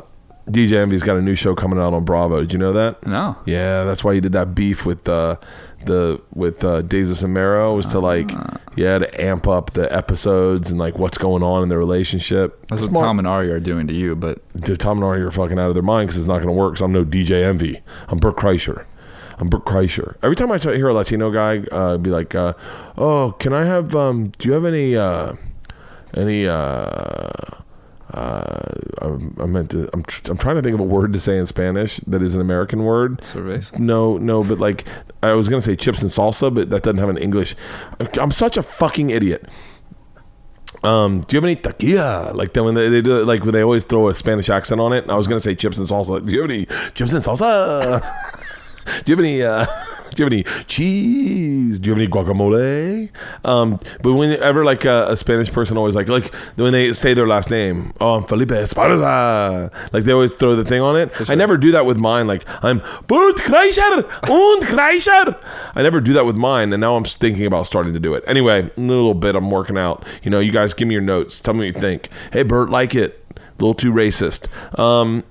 DJ 0.49 0.73
Envy's 0.79 1.03
got 1.03 1.17
a 1.17 1.21
new 1.21 1.35
show 1.35 1.55
coming 1.55 1.79
out 1.79 1.93
on 1.93 2.05
Bravo. 2.05 2.41
Did 2.41 2.53
you 2.53 2.59
know 2.59 2.73
that? 2.73 3.07
No. 3.07 3.37
Yeah, 3.45 3.85
that's 3.85 4.03
why 4.03 4.15
he 4.15 4.21
did 4.21 4.33
that 4.33 4.55
beef 4.55 4.87
with 4.87 5.09
uh, 5.09 5.37
the 5.85 6.21
with 6.35 6.65
uh, 6.65 6.83
Desus 6.83 7.23
and 7.23 7.35
Mero 7.35 7.75
was 7.75 7.87
to 7.89 7.99
like 7.99 8.31
yeah 8.77 8.99
to 8.99 9.23
amp 9.23 9.47
up 9.47 9.75
the 9.75 9.93
episodes 9.95 10.71
and 10.71 10.79
like 10.79 10.99
what's 10.99 11.19
going 11.19 11.43
on 11.43 11.63
in 11.63 11.69
their 11.69 11.79
relationship. 11.79 12.67
That's 12.69 12.83
what 12.83 12.95
Tom 12.95 13.19
and 13.19 13.29
Ari 13.29 13.51
are 13.51 13.61
doing 13.61 13.87
to 13.89 13.95
you, 13.95 14.17
but 14.17 14.41
Dude, 14.59 14.81
Tom 14.81 14.99
and 14.99 15.05
Ari 15.05 15.23
are 15.23 15.31
fucking 15.31 15.59
out 15.59 15.69
of 15.69 15.75
their 15.75 15.83
mind 15.83 16.09
because 16.09 16.19
it's 16.19 16.29
not 16.29 16.37
going 16.37 16.49
to 16.49 16.53
work. 16.53 16.75
Because 16.75 16.83
I'm 16.83 16.93
no 16.93 17.05
DJ 17.05 17.45
Envy. 17.45 17.81
I'm 18.09 18.19
Bert 18.19 18.37
Kreischer. 18.37 18.87
I'm 19.39 19.49
Bert 19.49 19.65
Kreischer. 19.65 20.17
Every 20.23 20.35
time 20.37 20.51
I 20.51 20.59
hear 20.59 20.89
a 20.89 20.95
Latino 20.95 21.31
guy 21.31 21.59
uh, 21.71 21.97
be 21.97 22.11
like, 22.11 22.35
uh, 22.35 22.55
"Oh, 22.97 23.33
can 23.39 23.53
I 23.53 23.65
have? 23.65 23.95
Um, 23.95 24.29
do 24.39 24.49
you 24.49 24.55
have 24.55 24.65
any 24.65 24.97
uh, 24.97 25.35
any?" 26.15 26.49
Uh, 26.49 27.31
uh, 28.15 28.73
I, 29.03 29.07
I 29.43 29.47
meant 29.47 29.71
to. 29.71 29.89
I'm, 29.93 30.03
tr- 30.03 30.31
I'm 30.31 30.37
trying 30.39 30.57
to 30.57 30.63
think 30.63 30.75
of 30.75 30.81
a 30.81 30.85
word 30.85 31.13
to 31.13 31.21
say 31.21 31.39
in 31.39 31.47
Spanish 31.47 31.99
that 32.07 32.23
is 32.23 32.35
an 32.35 32.41
American 32.41 32.85
word. 32.85 33.21
Cerveza? 33.21 33.79
No, 33.79 34.17
no, 34.17 34.43
but 34.43 34.59
like 34.59 34.85
I 35.23 35.33
was 35.33 35.49
gonna 35.49 35.61
say 35.61 35.77
chips 35.77 36.01
and 36.03 36.11
salsa, 36.11 36.53
but 36.53 36.71
that 36.71 36.83
doesn't 36.83 36.99
have 36.99 37.11
an 37.11 37.19
English. 37.19 37.55
I'm 38.19 38.31
such 38.33 38.57
a 38.57 38.63
fucking 38.63 39.11
idiot. 39.11 39.49
Um, 40.83 41.21
do 41.21 41.37
you 41.37 41.41
have 41.41 41.45
any 41.45 41.57
taquilla? 41.57 42.35
Like 42.35 42.55
then 42.55 42.65
when 42.65 42.75
they, 42.75 42.89
they 42.89 43.03
do 43.03 43.21
it, 43.21 43.27
like 43.27 43.43
when 43.43 43.53
they 43.53 43.63
always 43.63 43.85
throw 43.85 44.09
a 44.09 44.15
Spanish 44.15 44.49
accent 44.49 44.81
on 44.81 44.93
it. 44.93 45.09
I 45.11 45.15
was 45.17 45.27
gonna 45.27 45.41
say 45.41 45.55
chips 45.55 45.79
and 45.79 45.87
salsa. 45.87 46.25
Do 46.25 46.33
you 46.33 46.41
have 46.43 46.51
any 46.51 46.67
chips 46.95 47.13
and 47.13 47.23
salsa? 47.23 48.03
do 49.05 49.13
you 49.13 49.17
have 49.17 49.21
any? 49.21 49.43
Uh, 49.43 49.67
do 50.15 50.23
you 50.23 50.25
have 50.25 50.33
any 50.33 50.65
cheese? 50.65 51.79
Do 51.79 51.89
you 51.89 51.95
have 51.95 52.01
any 52.01 52.11
guacamole? 52.11 53.11
Um, 53.45 53.79
but 54.03 54.15
whenever 54.15 54.65
like 54.65 54.85
a, 54.85 55.07
a 55.11 55.17
Spanish 55.17 55.51
person 55.51 55.77
always 55.77 55.95
like 55.95 56.09
like 56.09 56.35
when 56.57 56.73
they 56.73 56.93
say 56.93 57.15
their 57.15 57.27
last 57.27 57.51
name, 57.51 57.93
oh, 58.01 58.17
I'm 58.17 58.25
Felipe 58.25 58.49
Esparza. 58.51 59.73
Like 59.93 60.05
they 60.05 60.13
always 60.13 60.33
throw 60.33 60.57
the 60.57 60.65
thing 60.65 60.81
on 60.81 60.97
it. 60.97 61.31
I 61.31 61.35
never 61.35 61.57
do 61.57 61.73
that 61.73 61.87
with 61.87 61.99
mine. 61.99 62.27
Like 62.27 62.45
I'm 62.65 62.79
Bert 63.07 63.37
Kreischer 63.37 64.05
und 64.29 64.63
Kreischer. 64.65 65.41
I 65.75 65.83
never 65.83 66.01
do 66.01 66.13
that 66.15 66.27
with 66.27 66.37
mine, 66.37 66.73
and 66.73 66.81
now 66.81 66.97
I'm 66.97 67.05
thinking 67.05 67.47
about 67.47 67.67
starting 67.67 67.93
to 67.93 68.01
do 68.01 68.15
it. 68.15 68.25
Anyway, 68.27 68.71
a 68.77 68.81
little 68.81 69.15
bit 69.15 69.37
I'm 69.37 69.51
working 69.51 69.79
out. 69.79 70.07
You 70.23 70.31
know, 70.31 70.41
you 70.41 70.53
guys 70.53 70.75
give 70.75 70.89
me 70.89 70.95
your 70.95 71.03
notes. 71.03 71.41
Tell 71.41 71.55
me 71.55 71.61
what 71.61 71.75
you 71.75 71.81
think. 71.81 72.09
Hey, 72.33 72.43
Bert, 72.43 72.71
like 72.71 72.95
it. 72.95 73.25
A 73.37 73.41
little 73.63 73.75
too 73.75 73.93
racist. 73.93 74.49
Um, 74.79 75.25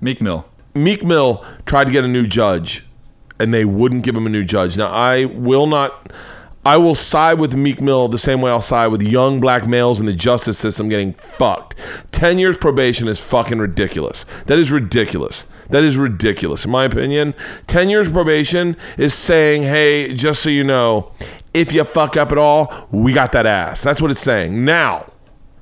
Meek 0.00 0.20
Mill. 0.20 0.46
Meek 0.74 1.04
Mill 1.04 1.44
tried 1.66 1.84
to 1.84 1.92
get 1.92 2.04
a 2.04 2.08
new 2.08 2.26
judge, 2.26 2.86
and 3.38 3.54
they 3.54 3.64
wouldn't 3.64 4.02
give 4.04 4.16
him 4.16 4.26
a 4.26 4.30
new 4.30 4.44
judge. 4.44 4.76
Now, 4.76 4.88
I 4.88 5.24
will 5.26 5.66
not. 5.66 6.12
I 6.66 6.78
will 6.78 6.94
side 6.94 7.38
with 7.38 7.54
Meek 7.54 7.82
Mill 7.82 8.08
the 8.08 8.16
same 8.16 8.40
way 8.40 8.50
I'll 8.50 8.60
side 8.60 8.86
with 8.86 9.02
young 9.02 9.38
black 9.38 9.66
males 9.66 10.00
in 10.00 10.06
the 10.06 10.14
justice 10.14 10.56
system 10.58 10.88
getting 10.88 11.12
fucked. 11.12 11.74
10 12.12 12.38
years 12.38 12.56
probation 12.56 13.06
is 13.06 13.20
fucking 13.20 13.58
ridiculous. 13.58 14.24
That 14.46 14.58
is 14.58 14.70
ridiculous. 14.70 15.44
That 15.68 15.84
is 15.84 15.98
ridiculous. 15.98 16.64
In 16.64 16.70
my 16.70 16.84
opinion, 16.84 17.34
10 17.66 17.90
years 17.90 18.08
probation 18.08 18.78
is 18.96 19.12
saying, 19.12 19.64
hey, 19.64 20.14
just 20.14 20.42
so 20.42 20.48
you 20.48 20.64
know, 20.64 21.12
if 21.52 21.70
you 21.70 21.84
fuck 21.84 22.16
up 22.16 22.32
at 22.32 22.38
all, 22.38 22.88
we 22.90 23.12
got 23.12 23.32
that 23.32 23.44
ass. 23.44 23.82
That's 23.82 24.00
what 24.00 24.10
it's 24.10 24.20
saying. 24.20 24.64
Now, 24.64 25.12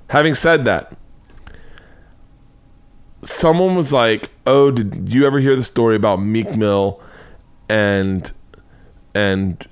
having 0.08 0.36
said 0.36 0.62
that, 0.64 0.96
someone 3.22 3.74
was 3.76 3.92
like, 3.92 4.30
"Oh, 4.46 4.70
did 4.70 5.12
you 5.12 5.26
ever 5.26 5.38
hear 5.38 5.56
the 5.56 5.62
story 5.62 5.96
about 5.96 6.16
Meek 6.16 6.54
Mill 6.56 7.00
and 7.68 8.30
and 9.14 9.66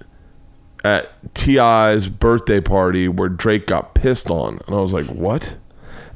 at 0.84 1.10
Ti's 1.34 2.08
birthday 2.08 2.60
party 2.60 3.08
where 3.08 3.28
Drake 3.28 3.66
got 3.66 3.94
pissed 3.94 4.30
on?" 4.30 4.58
And 4.66 4.76
I 4.76 4.80
was 4.80 4.92
like, 4.92 5.06
"What?" 5.06 5.56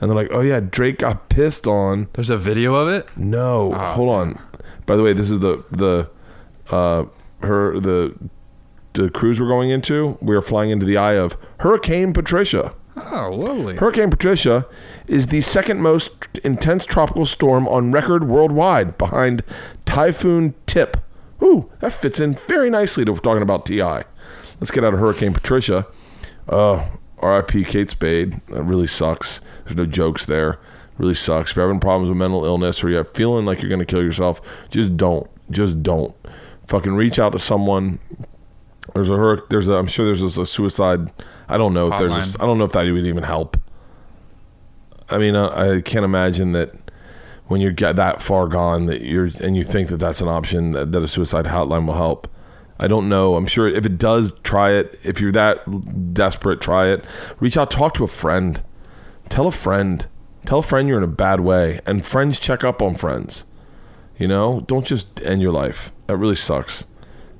And 0.00 0.10
they're 0.10 0.16
like, 0.16 0.30
"Oh 0.30 0.40
yeah, 0.40 0.60
Drake 0.60 0.98
got 0.98 1.28
pissed 1.28 1.66
on." 1.66 2.08
There's 2.14 2.30
a 2.30 2.38
video 2.38 2.74
of 2.74 2.88
it? 2.88 3.08
No, 3.16 3.72
hold 3.72 4.10
on. 4.10 4.38
By 4.86 4.96
the 4.96 5.02
way, 5.02 5.12
this 5.12 5.30
is 5.30 5.40
the 5.40 5.64
the 5.70 6.10
uh, 6.70 7.04
her 7.42 7.78
the 7.80 8.14
the 8.94 9.10
cruise 9.10 9.40
we're 9.40 9.48
going 9.48 9.70
into, 9.70 10.16
we 10.20 10.34
are 10.34 10.40
flying 10.40 10.70
into 10.70 10.86
the 10.86 10.96
eye 10.96 11.14
of 11.14 11.36
Hurricane 11.60 12.12
Patricia. 12.12 12.74
Oh, 12.96 13.34
lovely. 13.36 13.76
Hurricane 13.76 14.10
Patricia 14.10 14.66
is 15.08 15.28
the 15.28 15.40
second 15.40 15.80
most 15.80 16.10
intense 16.44 16.84
tropical 16.84 17.24
storm 17.24 17.66
on 17.68 17.90
record 17.90 18.28
worldwide, 18.28 18.96
behind 18.98 19.42
Typhoon 19.84 20.54
Tip. 20.66 20.96
Ooh, 21.42 21.70
that 21.80 21.92
fits 21.92 22.20
in 22.20 22.34
very 22.34 22.70
nicely 22.70 23.04
to 23.04 23.14
talking 23.16 23.42
about 23.42 23.66
Ti. 23.66 23.82
Let's 23.82 24.70
get 24.70 24.84
out 24.84 24.94
of 24.94 25.00
Hurricane 25.00 25.34
Patricia. 25.34 25.86
Uh, 26.48 26.86
R.I.P. 27.18 27.64
Kate 27.64 27.90
Spade. 27.90 28.40
That 28.48 28.62
really 28.62 28.86
sucks. 28.86 29.40
There's 29.64 29.76
no 29.76 29.86
jokes 29.86 30.26
there. 30.26 30.58
Really 30.98 31.14
sucks. 31.14 31.50
If 31.50 31.56
you're 31.56 31.66
having 31.66 31.80
problems 31.80 32.08
with 32.08 32.18
mental 32.18 32.44
illness 32.44 32.84
or 32.84 32.90
you're 32.90 33.04
feeling 33.04 33.44
like 33.44 33.60
you're 33.60 33.68
going 33.68 33.80
to 33.80 33.86
kill 33.86 34.02
yourself, 34.02 34.40
just 34.70 34.96
don't. 34.96 35.28
Just 35.50 35.82
don't. 35.82 36.14
Fucking 36.66 36.94
reach 36.94 37.18
out 37.18 37.32
to 37.32 37.38
someone. 37.38 37.98
There's 38.94 39.10
a 39.10 39.16
hur- 39.16 39.44
there's 39.50 39.68
a 39.68 39.74
I'm 39.74 39.86
sure 39.86 40.06
there's 40.06 40.38
a 40.38 40.46
suicide. 40.46 41.12
I 41.48 41.56
don't 41.56 41.74
know 41.74 41.92
if 41.92 41.98
there's 41.98 42.12
a, 42.12 42.16
Hotline. 42.16 42.42
I 42.42 42.46
don't 42.46 42.58
know 42.58 42.64
if 42.64 42.72
that 42.72 42.90
would 42.90 43.06
even 43.06 43.24
help. 43.24 43.56
I 45.10 45.18
mean, 45.18 45.36
uh, 45.36 45.48
I 45.50 45.80
can't 45.82 46.04
imagine 46.04 46.52
that 46.52 46.74
when 47.46 47.60
you 47.60 47.72
get 47.72 47.96
that 47.96 48.22
far 48.22 48.46
gone 48.46 48.86
that 48.86 49.02
you're 49.02 49.28
and 49.42 49.56
you 49.56 49.64
think 49.64 49.88
that 49.88 49.98
that's 49.98 50.20
an 50.20 50.28
option 50.28 50.72
that, 50.72 50.92
that 50.92 51.02
a 51.02 51.08
suicide 51.08 51.46
hotline 51.46 51.86
will 51.86 51.94
help. 51.94 52.28
I 52.78 52.88
don't 52.88 53.08
know. 53.08 53.36
I'm 53.36 53.46
sure 53.46 53.68
if 53.68 53.86
it 53.86 53.98
does, 53.98 54.34
try 54.42 54.72
it. 54.72 54.98
If 55.04 55.20
you're 55.20 55.32
that 55.32 56.14
desperate, 56.14 56.60
try 56.60 56.88
it. 56.88 57.04
Reach 57.38 57.56
out, 57.56 57.70
talk 57.70 57.94
to 57.94 58.04
a 58.04 58.08
friend. 58.08 58.62
Tell 59.28 59.46
a 59.46 59.52
friend. 59.52 60.06
Tell 60.44 60.58
a 60.58 60.62
friend 60.62 60.88
you're 60.88 60.98
in 60.98 61.04
a 61.04 61.08
bad 61.08 61.40
way. 61.40 61.80
And 61.86 62.04
friends 62.04 62.38
check 62.38 62.64
up 62.64 62.82
on 62.82 62.94
friends. 62.94 63.44
You 64.18 64.28
know, 64.28 64.60
don't 64.66 64.86
just 64.86 65.22
end 65.22 65.40
your 65.40 65.52
life. 65.52 65.92
That 66.06 66.16
really 66.16 66.36
sucks. 66.36 66.84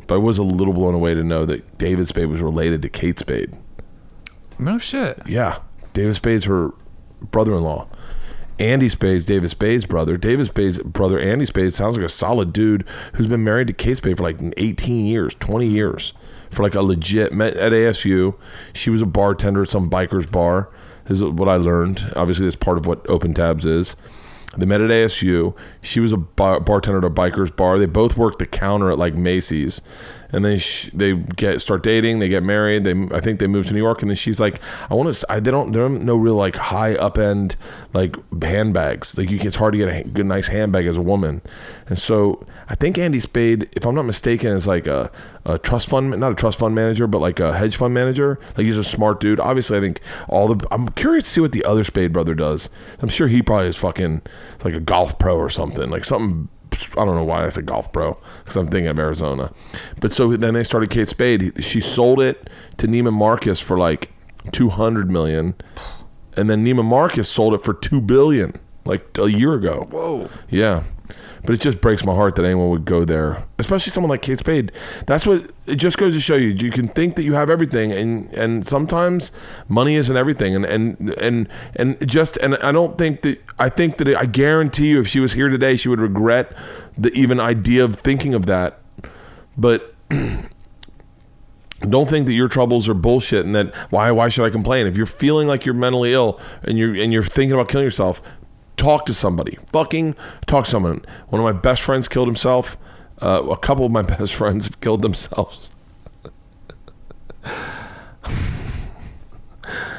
But 0.06 0.16
I 0.16 0.18
was 0.18 0.38
a 0.38 0.42
little 0.42 0.74
blown 0.74 0.94
away 0.94 1.14
to 1.14 1.24
know 1.24 1.44
that 1.46 1.78
David 1.78 2.08
Spade 2.08 2.28
was 2.28 2.42
related 2.42 2.82
to 2.82 2.88
Kate 2.88 3.18
Spade. 3.18 3.56
No 4.58 4.78
shit. 4.78 5.20
Yeah, 5.26 5.60
David 5.92 6.16
Spade's 6.16 6.44
her 6.44 6.70
brother-in-law. 7.20 7.88
Andy 8.58 8.88
Spade's 8.88 9.26
David 9.26 9.50
Spade's 9.50 9.84
brother. 9.84 10.16
David 10.16 10.46
Spade's 10.46 10.78
brother, 10.78 11.18
Andy 11.18 11.46
Spade, 11.46 11.72
sounds 11.72 11.96
like 11.96 12.06
a 12.06 12.10
solid 12.10 12.52
dude 12.52 12.84
who's 13.14 13.26
been 13.26 13.42
married 13.42 13.66
to 13.66 13.72
Kate 13.72 13.96
Spade 13.96 14.16
for 14.16 14.22
like 14.22 14.38
18 14.56 15.06
years, 15.06 15.34
20 15.34 15.66
years, 15.66 16.12
for 16.50 16.62
like 16.62 16.74
a 16.74 16.82
legit. 16.82 17.32
Met 17.32 17.56
at 17.56 17.72
ASU. 17.72 18.36
She 18.72 18.90
was 18.90 19.02
a 19.02 19.06
bartender 19.06 19.62
at 19.62 19.68
some 19.68 19.90
biker's 19.90 20.26
bar. 20.26 20.70
This 21.06 21.18
is 21.20 21.24
what 21.24 21.48
I 21.48 21.56
learned. 21.56 22.12
Obviously, 22.14 22.46
that's 22.46 22.56
part 22.56 22.78
of 22.78 22.86
what 22.86 23.08
Open 23.10 23.34
Tabs 23.34 23.66
is. 23.66 23.96
They 24.56 24.66
met 24.66 24.80
at 24.80 24.90
ASU. 24.90 25.54
She 25.82 26.00
was 26.00 26.12
a 26.12 26.16
bar- 26.16 26.60
bartender 26.60 26.98
at 26.98 27.04
a 27.04 27.10
biker's 27.10 27.50
bar. 27.50 27.78
They 27.78 27.86
both 27.86 28.16
worked 28.16 28.38
the 28.38 28.46
counter 28.46 28.90
at 28.90 28.98
like 28.98 29.14
Macy's, 29.14 29.80
and 30.34 30.44
then 30.44 30.58
sh- 30.58 30.90
they 30.92 31.14
get 31.14 31.60
start 31.60 31.82
dating. 31.82 32.18
They 32.18 32.28
get 32.28 32.42
married. 32.42 32.84
They 32.84 32.92
I 33.14 33.20
think 33.20 33.38
they 33.38 33.46
move 33.46 33.66
to 33.66 33.72
New 33.72 33.82
York, 33.82 34.02
and 34.02 34.10
then 34.10 34.16
she's 34.16 34.40
like, 34.40 34.60
I 34.90 34.94
want 34.94 35.14
to. 35.14 35.26
They 35.40 35.50
don't. 35.50 35.72
There 35.72 35.82
don't 35.82 36.04
no 36.04 36.16
real 36.16 36.34
like 36.34 36.56
high 36.56 36.94
up 36.96 37.18
end 37.18 37.56
like 37.92 38.16
handbags. 38.42 39.16
Like 39.16 39.30
you, 39.30 39.38
it's 39.40 39.56
hard 39.56 39.72
to 39.72 39.78
get 39.78 39.88
a 39.88 40.08
good 40.08 40.26
nice 40.26 40.48
handbag 40.48 40.86
as 40.86 40.96
a 40.96 41.02
woman, 41.02 41.40
and 41.86 41.98
so 41.98 42.44
I 42.68 42.74
think 42.74 42.98
Andy 42.98 43.20
Spade, 43.20 43.68
if 43.76 43.86
I'm 43.86 43.94
not 43.94 44.04
mistaken, 44.04 44.50
is 44.50 44.66
like 44.66 44.86
a, 44.86 45.10
a 45.44 45.58
trust 45.58 45.88
fund, 45.88 46.18
not 46.18 46.32
a 46.32 46.34
trust 46.34 46.58
fund 46.58 46.74
manager, 46.74 47.06
but 47.06 47.20
like 47.20 47.38
a 47.40 47.56
hedge 47.56 47.76
fund 47.76 47.92
manager. 47.92 48.38
Like 48.56 48.66
he's 48.66 48.78
a 48.78 48.84
smart 48.84 49.20
dude. 49.20 49.38
Obviously, 49.38 49.76
I 49.78 49.80
think 49.80 50.00
all 50.28 50.48
the. 50.48 50.66
I'm 50.70 50.88
curious 50.90 51.24
to 51.24 51.30
see 51.30 51.40
what 51.40 51.52
the 51.52 51.64
other 51.64 51.84
Spade 51.84 52.12
brother 52.12 52.34
does. 52.34 52.70
I'm 53.00 53.08
sure 53.08 53.28
he 53.28 53.42
probably 53.42 53.68
is 53.68 53.76
fucking 53.76 54.22
like 54.64 54.74
a 54.74 54.80
golf 54.80 55.18
pro 55.18 55.36
or 55.36 55.50
something, 55.50 55.90
like 55.90 56.04
something. 56.04 56.48
I 56.96 57.04
don't 57.04 57.14
know 57.14 57.24
why 57.24 57.44
I 57.44 57.48
said 57.48 57.66
golf 57.66 57.92
pro 57.92 58.18
because 58.38 58.56
I'm 58.56 58.66
thinking 58.66 58.88
of 58.88 58.98
Arizona, 58.98 59.52
but 60.00 60.12
so 60.12 60.36
then 60.36 60.54
they 60.54 60.64
started 60.64 60.90
Kate 60.90 61.08
Spade. 61.08 61.62
She 61.62 61.80
sold 61.80 62.20
it 62.20 62.48
to 62.78 62.86
Neiman 62.86 63.12
Marcus 63.12 63.60
for 63.60 63.78
like 63.78 64.10
200 64.52 65.10
million, 65.10 65.54
and 66.36 66.50
then 66.50 66.64
Neiman 66.64 66.84
Marcus 66.84 67.28
sold 67.28 67.54
it 67.54 67.62
for 67.64 67.74
two 67.74 68.00
billion 68.00 68.58
like 68.84 69.16
a 69.18 69.30
year 69.30 69.54
ago. 69.54 69.88
Whoa. 69.90 70.28
Yeah. 70.50 70.82
But 71.44 71.54
it 71.54 71.60
just 71.60 71.80
breaks 71.80 72.04
my 72.04 72.14
heart 72.14 72.36
that 72.36 72.44
anyone 72.44 72.70
would 72.70 72.86
go 72.86 73.04
there, 73.04 73.44
especially 73.58 73.92
someone 73.92 74.08
like 74.08 74.22
Kate 74.22 74.38
Spade. 74.38 74.72
That's 75.06 75.26
what 75.26 75.50
it 75.66 75.76
just 75.76 75.98
goes 75.98 76.14
to 76.14 76.20
show 76.20 76.36
you. 76.36 76.48
You 76.48 76.70
can 76.70 76.88
think 76.88 77.16
that 77.16 77.22
you 77.22 77.34
have 77.34 77.50
everything, 77.50 77.92
and 77.92 78.32
and 78.32 78.66
sometimes 78.66 79.30
money 79.68 79.96
isn't 79.96 80.16
everything. 80.16 80.56
And 80.56 80.64
and 80.64 81.10
and 81.18 81.48
and 81.76 82.08
just 82.08 82.38
and 82.38 82.56
I 82.56 82.72
don't 82.72 82.96
think 82.96 83.22
that 83.22 83.42
I 83.58 83.68
think 83.68 83.98
that 83.98 84.08
I 84.08 84.24
guarantee 84.24 84.88
you, 84.88 85.00
if 85.00 85.06
she 85.06 85.20
was 85.20 85.34
here 85.34 85.50
today, 85.50 85.76
she 85.76 85.90
would 85.90 86.00
regret 86.00 86.52
the 86.96 87.12
even 87.12 87.38
idea 87.38 87.84
of 87.84 87.96
thinking 87.96 88.32
of 88.32 88.46
that. 88.46 88.80
But 89.58 89.94
don't 91.80 92.08
think 92.08 92.26
that 92.26 92.32
your 92.32 92.48
troubles 92.48 92.88
are 92.88 92.94
bullshit 92.94 93.44
and 93.44 93.54
that 93.54 93.74
why 93.90 94.10
why 94.10 94.30
should 94.30 94.44
I 94.44 94.50
complain? 94.50 94.86
If 94.86 94.96
you're 94.96 95.06
feeling 95.06 95.46
like 95.46 95.66
you're 95.66 95.74
mentally 95.74 96.14
ill 96.14 96.40
and 96.62 96.78
you're 96.78 96.94
and 96.94 97.12
you're 97.12 97.22
thinking 97.22 97.52
about 97.52 97.68
killing 97.68 97.84
yourself, 97.84 98.22
talk 98.76 99.06
to 99.06 99.14
somebody. 99.14 99.56
Fucking 99.72 100.14
talk 100.46 100.64
to 100.64 100.70
someone. 100.70 101.04
One 101.28 101.40
of 101.40 101.44
my 101.44 101.58
best 101.58 101.82
friends 101.82 102.08
killed 102.08 102.28
himself. 102.28 102.76
Uh, 103.20 103.42
a 103.50 103.56
couple 103.56 103.86
of 103.86 103.92
my 103.92 104.02
best 104.16 104.34
friends 104.34 104.66
have 104.66 104.80
killed 104.80 105.02
themselves. 105.02 105.70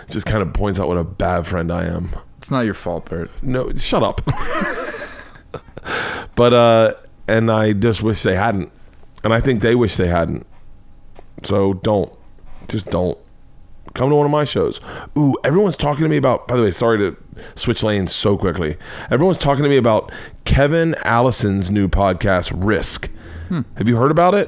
Just 0.09 0.25
kind 0.25 0.41
of 0.41 0.53
points 0.53 0.79
out 0.79 0.87
what 0.87 0.97
a 0.97 1.03
bad 1.03 1.47
friend 1.47 1.71
I 1.71 1.85
am. 1.85 2.15
It's 2.37 2.51
not 2.51 2.65
your 2.65 2.75
fault, 2.75 3.05
Bert. 3.05 3.31
No, 3.41 3.73
shut 3.73 4.03
up. 4.03 4.21
but 6.35 6.53
uh 6.53 6.93
and 7.27 7.51
I 7.51 7.73
just 7.73 8.03
wish 8.03 8.21
they 8.23 8.35
hadn't. 8.35 8.71
And 9.23 9.33
I 9.33 9.41
think 9.41 9.61
they 9.61 9.73
wish 9.75 9.95
they 9.97 10.07
hadn't. 10.07 10.45
So 11.43 11.73
don't. 11.73 12.15
Just 12.67 12.87
don't. 12.87 13.17
Come 13.95 14.09
to 14.09 14.15
one 14.15 14.25
of 14.25 14.31
my 14.31 14.43
shows. 14.43 14.79
Ooh, 15.17 15.35
everyone's 15.43 15.77
talking 15.77 16.03
to 16.03 16.09
me 16.09 16.17
about 16.17 16.47
by 16.47 16.55
the 16.55 16.63
way, 16.63 16.71
sorry 16.71 16.97
to 16.99 17.17
switch 17.55 17.81
lanes 17.81 18.13
so 18.13 18.37
quickly. 18.37 18.77
Everyone's 19.09 19.37
talking 19.37 19.63
to 19.63 19.69
me 19.69 19.77
about 19.77 20.11
Kevin 20.43 20.95
Allison's 21.03 21.71
new 21.71 21.87
podcast, 21.87 22.51
Risk. 22.55 23.09
Hmm. 23.47 23.61
Have 23.77 23.87
you 23.87 23.95
heard 23.97 24.11
about 24.11 24.35
it? 24.35 24.47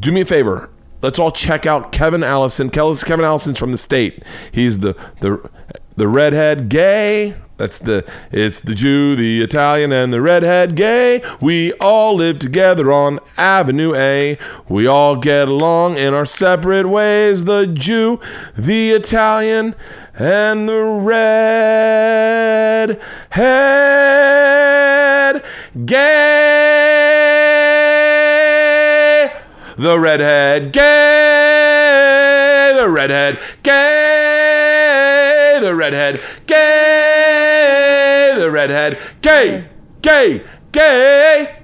Do 0.00 0.12
me 0.12 0.22
a 0.22 0.24
favor. 0.24 0.70
Let's 1.02 1.18
all 1.18 1.30
check 1.30 1.66
out 1.66 1.92
Kevin 1.92 2.22
Allison. 2.22 2.70
Kevin 2.70 3.24
Allison's 3.24 3.58
from 3.58 3.70
the 3.70 3.78
state. 3.78 4.22
He's 4.52 4.78
the 4.80 4.94
the 5.20 5.48
the 5.96 6.08
redhead 6.08 6.68
gay. 6.68 7.34
That's 7.60 7.78
the 7.78 8.04
it's 8.32 8.58
the 8.60 8.74
Jew, 8.74 9.14
the 9.14 9.42
Italian, 9.42 9.92
and 9.92 10.14
the 10.14 10.22
redhead 10.22 10.74
gay. 10.74 11.22
We 11.42 11.74
all 11.74 12.14
live 12.14 12.38
together 12.38 12.90
on 12.90 13.18
Avenue 13.36 13.94
A. 13.94 14.38
We 14.70 14.86
all 14.86 15.16
get 15.16 15.46
along 15.46 15.96
in 15.96 16.14
our 16.14 16.24
separate 16.24 16.88
ways. 16.88 17.44
The 17.44 17.66
Jew, 17.66 18.18
the 18.56 18.92
Italian, 18.92 19.74
and 20.14 20.70
the 20.70 20.82
red 20.82 22.98
gay. 25.84 26.40
The 29.76 30.00
redhead 30.00 30.72
gay. 30.72 32.72
The 32.74 32.88
redhead 32.88 33.38
gay. 33.62 35.58
The 35.60 35.74
redhead 35.74 36.22
gay. 36.46 37.09
The 38.40 38.50
redhead 38.50 38.98
gay. 39.20 39.68
Gay. 40.00 40.42
Gay. 40.72 41.58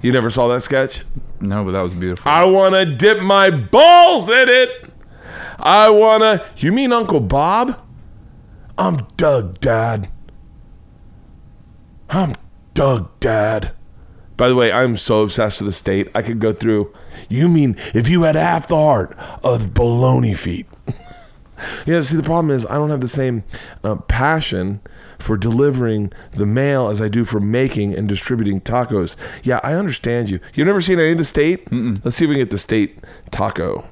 You 0.00 0.12
never 0.12 0.30
saw 0.30 0.48
that 0.48 0.62
sketch? 0.62 1.02
No, 1.42 1.62
but 1.62 1.72
that 1.72 1.82
was 1.82 1.92
beautiful. 1.92 2.30
I 2.30 2.46
want 2.46 2.72
to 2.72 2.86
dip 2.86 3.20
my 3.20 3.50
balls 3.50 4.30
in 4.30 4.48
it. 4.48 4.90
I 5.58 5.90
want 5.90 6.22
to. 6.22 6.46
You 6.56 6.72
mean 6.72 6.90
Uncle 6.90 7.20
Bob? 7.20 7.78
I'm 8.78 9.06
Doug, 9.18 9.60
Dad. 9.60 10.08
I'm 12.08 12.32
Doug, 12.72 13.20
Dad. 13.20 13.72
By 14.38 14.48
the 14.48 14.54
way, 14.54 14.72
I'm 14.72 14.96
so 14.96 15.20
obsessed 15.20 15.60
with 15.60 15.66
the 15.66 15.72
state. 15.72 16.08
I 16.14 16.22
could 16.22 16.38
go 16.38 16.54
through. 16.54 16.94
You 17.28 17.46
mean 17.46 17.76
if 17.92 18.08
you 18.08 18.22
had 18.22 18.36
half 18.36 18.68
the 18.68 18.76
heart 18.76 19.14
of 19.44 19.74
baloney 19.74 20.34
feet? 20.34 20.66
yeah, 21.86 22.00
see, 22.00 22.16
the 22.16 22.22
problem 22.22 22.50
is 22.50 22.64
I 22.66 22.74
don't 22.74 22.90
have 22.90 23.00
the 23.00 23.08
same 23.08 23.44
uh, 23.84 23.96
passion 23.96 24.80
for 25.18 25.36
delivering 25.36 26.12
the 26.32 26.46
mail 26.46 26.88
as 26.88 27.00
I 27.00 27.08
do 27.08 27.24
for 27.24 27.40
making 27.40 27.94
and 27.94 28.08
distributing 28.08 28.60
tacos. 28.60 29.16
Yeah, 29.42 29.60
I 29.64 29.74
understand 29.74 30.30
you. 30.30 30.40
You've 30.54 30.66
never 30.66 30.80
seen 30.80 30.98
any 31.00 31.12
of 31.12 31.18
the 31.18 31.24
state? 31.24 31.70
Let's 31.72 32.16
see 32.16 32.24
if 32.24 32.28
we 32.28 32.36
can 32.36 32.42
get 32.42 32.50
the 32.50 32.58
state 32.58 32.98
taco. 33.30 33.88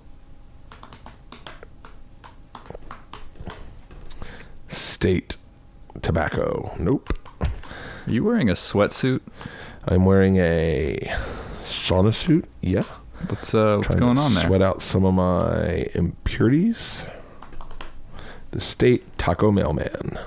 State 4.68 5.37
tobacco. 6.02 6.74
Nope. 6.79 7.09
Are 7.40 8.12
you 8.12 8.22
wearing 8.22 8.48
a 8.48 8.55
sweatsuit? 8.55 9.20
I'm 9.88 10.05
wearing 10.05 10.37
a 10.37 11.12
sauna 11.64 12.14
suit. 12.14 12.46
Yeah. 12.61 12.83
What's 13.29 13.55
uh 13.55 13.79
what's 13.79 13.94
going 13.94 14.18
on 14.18 14.35
there? 14.35 14.46
Sweat 14.46 14.62
out 14.62 14.83
some 14.83 15.05
of 15.05 15.14
my 15.14 15.87
impurities 15.94 17.07
the 18.57 18.62
state 18.62 19.05
taco 19.19 19.53
mailman. 19.53 20.19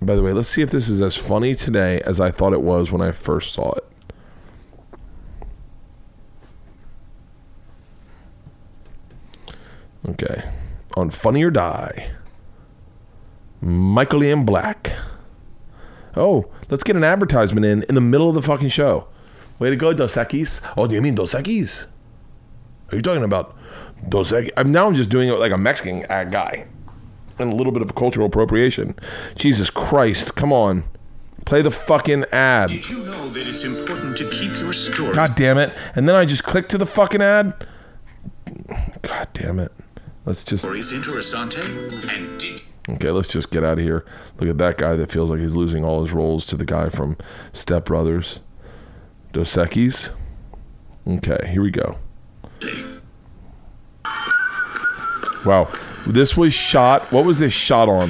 By 0.00 0.14
the 0.14 0.22
way, 0.22 0.32
let's 0.32 0.48
see 0.48 0.62
if 0.62 0.70
this 0.70 0.88
is 0.88 1.02
as 1.02 1.16
funny 1.16 1.56
today 1.56 2.00
as 2.02 2.20
I 2.20 2.30
thought 2.30 2.52
it 2.52 2.62
was 2.62 2.92
when 2.92 3.02
I 3.02 3.10
first 3.10 3.52
saw 3.52 3.72
it. 3.72 3.84
Okay. 10.08 10.44
On 10.96 11.10
Funny 11.10 11.42
or 11.42 11.50
Die, 11.50 12.10
Michael 13.60 14.22
Ian 14.22 14.44
Black. 14.44 14.92
Oh, 16.14 16.48
let's 16.70 16.84
get 16.84 16.94
an 16.94 17.02
advertisement 17.02 17.66
in 17.66 17.82
in 17.88 17.96
the 17.96 18.00
middle 18.00 18.28
of 18.28 18.36
the 18.36 18.42
fucking 18.42 18.68
show. 18.68 19.08
Way 19.58 19.70
to 19.70 19.76
go, 19.76 19.92
Dos 19.92 20.14
Equis. 20.14 20.60
Oh, 20.76 20.86
do 20.86 20.94
you 20.94 21.02
mean 21.02 21.16
Dos 21.16 21.34
Equis? 21.34 21.86
Are 22.92 22.96
you 22.96 23.02
talking 23.02 23.24
about 23.24 23.56
Dos 24.08 24.30
Equis? 24.30 24.52
I'm 24.56 24.70
now 24.70 24.86
I'm 24.86 24.94
just 24.94 25.10
doing 25.10 25.28
it 25.28 25.40
like 25.40 25.50
a 25.50 25.58
Mexican 25.58 26.06
uh, 26.08 26.22
guy. 26.22 26.68
And 27.38 27.52
a 27.52 27.56
little 27.56 27.72
bit 27.72 27.82
of 27.82 27.94
cultural 27.94 28.26
appropriation. 28.26 28.94
Jesus 29.36 29.70
Christ, 29.70 30.34
come 30.34 30.52
on. 30.52 30.84
Play 31.46 31.62
the 31.62 31.70
fucking 31.70 32.24
ad. 32.32 32.70
Did 32.70 32.88
you 32.88 32.98
know 32.98 33.28
that 33.28 33.46
it's 33.46 33.64
important 33.64 34.16
to 34.18 34.30
keep 34.30 34.52
your 34.60 34.72
stories 34.72 35.14
God 35.14 35.30
damn 35.36 35.58
it. 35.58 35.72
And 35.94 36.08
then 36.08 36.14
I 36.14 36.24
just 36.24 36.44
click 36.44 36.68
to 36.68 36.78
the 36.78 36.86
fucking 36.86 37.20
ad. 37.20 37.66
God 39.02 39.28
damn 39.32 39.58
it. 39.58 39.72
Let's 40.24 40.42
just 40.42 40.64
interessante? 40.64 41.60
And 42.08 42.40
did 42.40 42.62
Okay, 42.88 43.10
let's 43.10 43.28
just 43.28 43.50
get 43.50 43.64
out 43.64 43.78
of 43.78 43.84
here. 43.84 44.04
Look 44.38 44.48
at 44.48 44.58
that 44.58 44.76
guy 44.76 44.94
that 44.94 45.10
feels 45.10 45.30
like 45.30 45.40
he's 45.40 45.54
losing 45.54 45.84
all 45.84 46.02
his 46.02 46.12
roles 46.12 46.44
to 46.46 46.56
the 46.56 46.66
guy 46.66 46.90
from 46.90 47.16
Step 47.52 47.86
Brothers. 47.86 48.40
Dos 49.32 49.54
Equis. 49.56 50.10
Okay, 51.06 51.48
here 51.50 51.62
we 51.62 51.70
go. 51.70 51.96
Wow. 55.44 55.70
This 56.06 56.36
was 56.36 56.52
shot. 56.52 57.10
What 57.12 57.24
was 57.24 57.38
this 57.38 57.52
shot 57.52 57.88
on? 57.88 58.08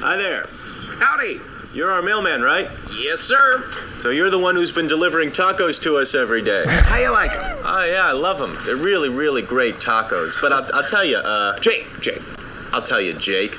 Hi 0.00 0.16
there. 0.16 0.46
Howdy. 1.00 1.40
You're 1.74 1.90
our 1.90 2.02
mailman, 2.02 2.42
right? 2.42 2.70
Yes, 2.92 3.20
sir. 3.20 3.64
So 3.96 4.10
you're 4.10 4.30
the 4.30 4.38
one 4.38 4.54
who's 4.54 4.70
been 4.70 4.86
delivering 4.86 5.30
tacos 5.30 5.80
to 5.82 5.96
us 5.96 6.14
every 6.14 6.42
day. 6.42 6.64
How 6.68 6.98
you 6.98 7.10
like 7.10 7.32
them? 7.32 7.58
Oh 7.64 7.84
yeah, 7.84 8.06
I 8.06 8.12
love 8.12 8.38
them. 8.38 8.56
They're 8.64 8.76
really, 8.76 9.08
really 9.08 9.42
great 9.42 9.76
tacos. 9.76 10.40
But 10.40 10.52
I'll, 10.52 10.68
I'll 10.74 10.88
tell 10.88 11.04
you, 11.04 11.16
uh, 11.16 11.58
Jake, 11.60 11.88
Jake. 12.00 12.22
I'll 12.72 12.82
tell 12.82 13.00
you, 13.00 13.14
Jake. 13.14 13.58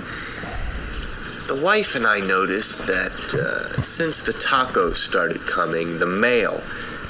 The 1.47 1.55
wife 1.61 1.95
and 1.95 2.07
I 2.07 2.19
noticed 2.21 2.87
that 2.87 3.11
uh, 3.33 3.81
since 3.81 4.21
the 4.21 4.31
tacos 4.31 4.97
started 4.97 5.41
coming, 5.41 5.99
the 5.99 6.05
mail 6.05 6.61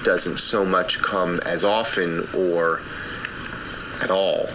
doesn't 0.04 0.40
so 0.40 0.66
much 0.66 1.02
come 1.02 1.40
as 1.46 1.64
often 1.64 2.28
or 2.36 2.82
at 4.02 4.10
all. 4.10 4.50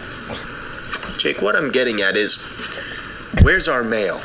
Jake, 1.17 1.41
what 1.41 1.55
I'm 1.55 1.71
getting 1.71 2.01
at 2.01 2.17
is, 2.17 2.37
where's 3.41 3.67
our 3.67 3.83
mail? 3.83 4.21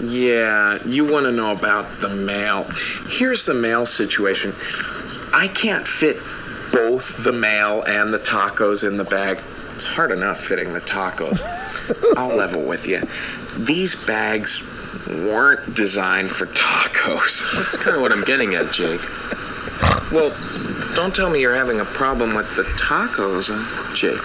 Yeah, 0.00 0.82
you 0.86 1.04
want 1.04 1.26
to 1.26 1.32
know 1.32 1.52
about 1.52 1.86
the 2.00 2.08
mail. 2.08 2.64
Here's 3.08 3.44
the 3.44 3.54
mail 3.54 3.84
situation. 3.84 4.52
I 5.34 5.48
can't 5.48 5.86
fit 5.86 6.16
both 6.72 7.24
the 7.24 7.32
mail 7.32 7.82
and 7.82 8.14
the 8.14 8.18
tacos 8.18 8.86
in 8.86 8.96
the 8.96 9.04
bag. 9.04 9.40
It's 9.74 9.84
hard 9.84 10.12
enough 10.12 10.40
fitting 10.40 10.72
the 10.72 10.80
tacos. 10.80 11.42
I'll 12.16 12.34
level 12.36 12.62
with 12.62 12.86
you. 12.86 13.02
These 13.58 13.96
bags 14.06 14.62
weren't 15.08 15.74
designed 15.74 16.30
for 16.30 16.46
tacos. 16.46 17.42
That's 17.56 17.76
kind 17.76 17.96
of 17.96 18.02
what 18.02 18.12
I'm 18.12 18.22
getting 18.24 18.54
at, 18.54 18.72
Jake. 18.72 19.00
Well, 20.10 20.30
don't 20.94 21.14
tell 21.14 21.30
me 21.30 21.40
you're 21.40 21.54
having 21.54 21.80
a 21.80 21.84
problem 21.84 22.34
with 22.34 22.54
the 22.56 22.62
tacos. 22.62 23.48
huh? 23.50 23.94
Jake, 23.94 24.18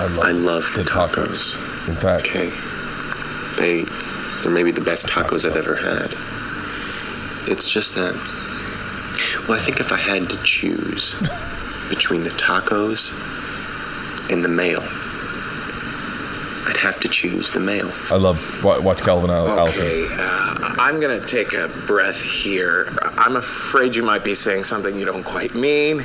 I 0.00 0.06
love, 0.06 0.18
I 0.24 0.30
love 0.32 0.72
the 0.74 0.82
tacos. 0.82 1.56
In 1.88 1.94
fact, 1.96 2.28
Okay. 2.28 2.50
They 3.58 3.84
they're 4.42 4.50
maybe 4.52 4.70
the 4.72 4.80
best 4.80 5.06
tacos 5.06 5.44
I've 5.48 5.56
ever 5.56 5.76
had. 5.76 6.14
It's 7.50 7.70
just 7.70 7.94
that 7.96 8.14
well, 9.48 9.52
I 9.58 9.60
think 9.60 9.80
if 9.80 9.92
I 9.92 9.96
had 9.98 10.28
to 10.30 10.42
choose 10.44 11.14
between 11.88 12.22
the 12.24 12.30
tacos 12.30 13.12
and 14.30 14.42
the 14.42 14.48
mail, 14.48 14.82
I'd 16.66 16.76
have 16.76 17.00
to 17.00 17.08
choose 17.08 17.50
the 17.50 17.60
mail. 17.60 17.90
I 18.10 18.16
love 18.16 18.62
wa- 18.62 18.80
watch 18.80 19.00
Calvin 19.02 19.30
Al- 19.30 19.48
Allison. 19.48 19.84
Okay, 19.84 20.06
uh, 20.10 20.74
I'm 20.78 21.00
gonna 21.00 21.20
take 21.24 21.52
a 21.54 21.68
breath 21.86 22.22
here. 22.22 22.86
I'm 23.18 23.36
afraid 23.36 23.96
you 23.96 24.02
might 24.02 24.22
be 24.24 24.34
saying 24.34 24.64
something 24.64 24.98
you 24.98 25.04
don't 25.04 25.24
quite 25.24 25.54
mean. 25.54 26.00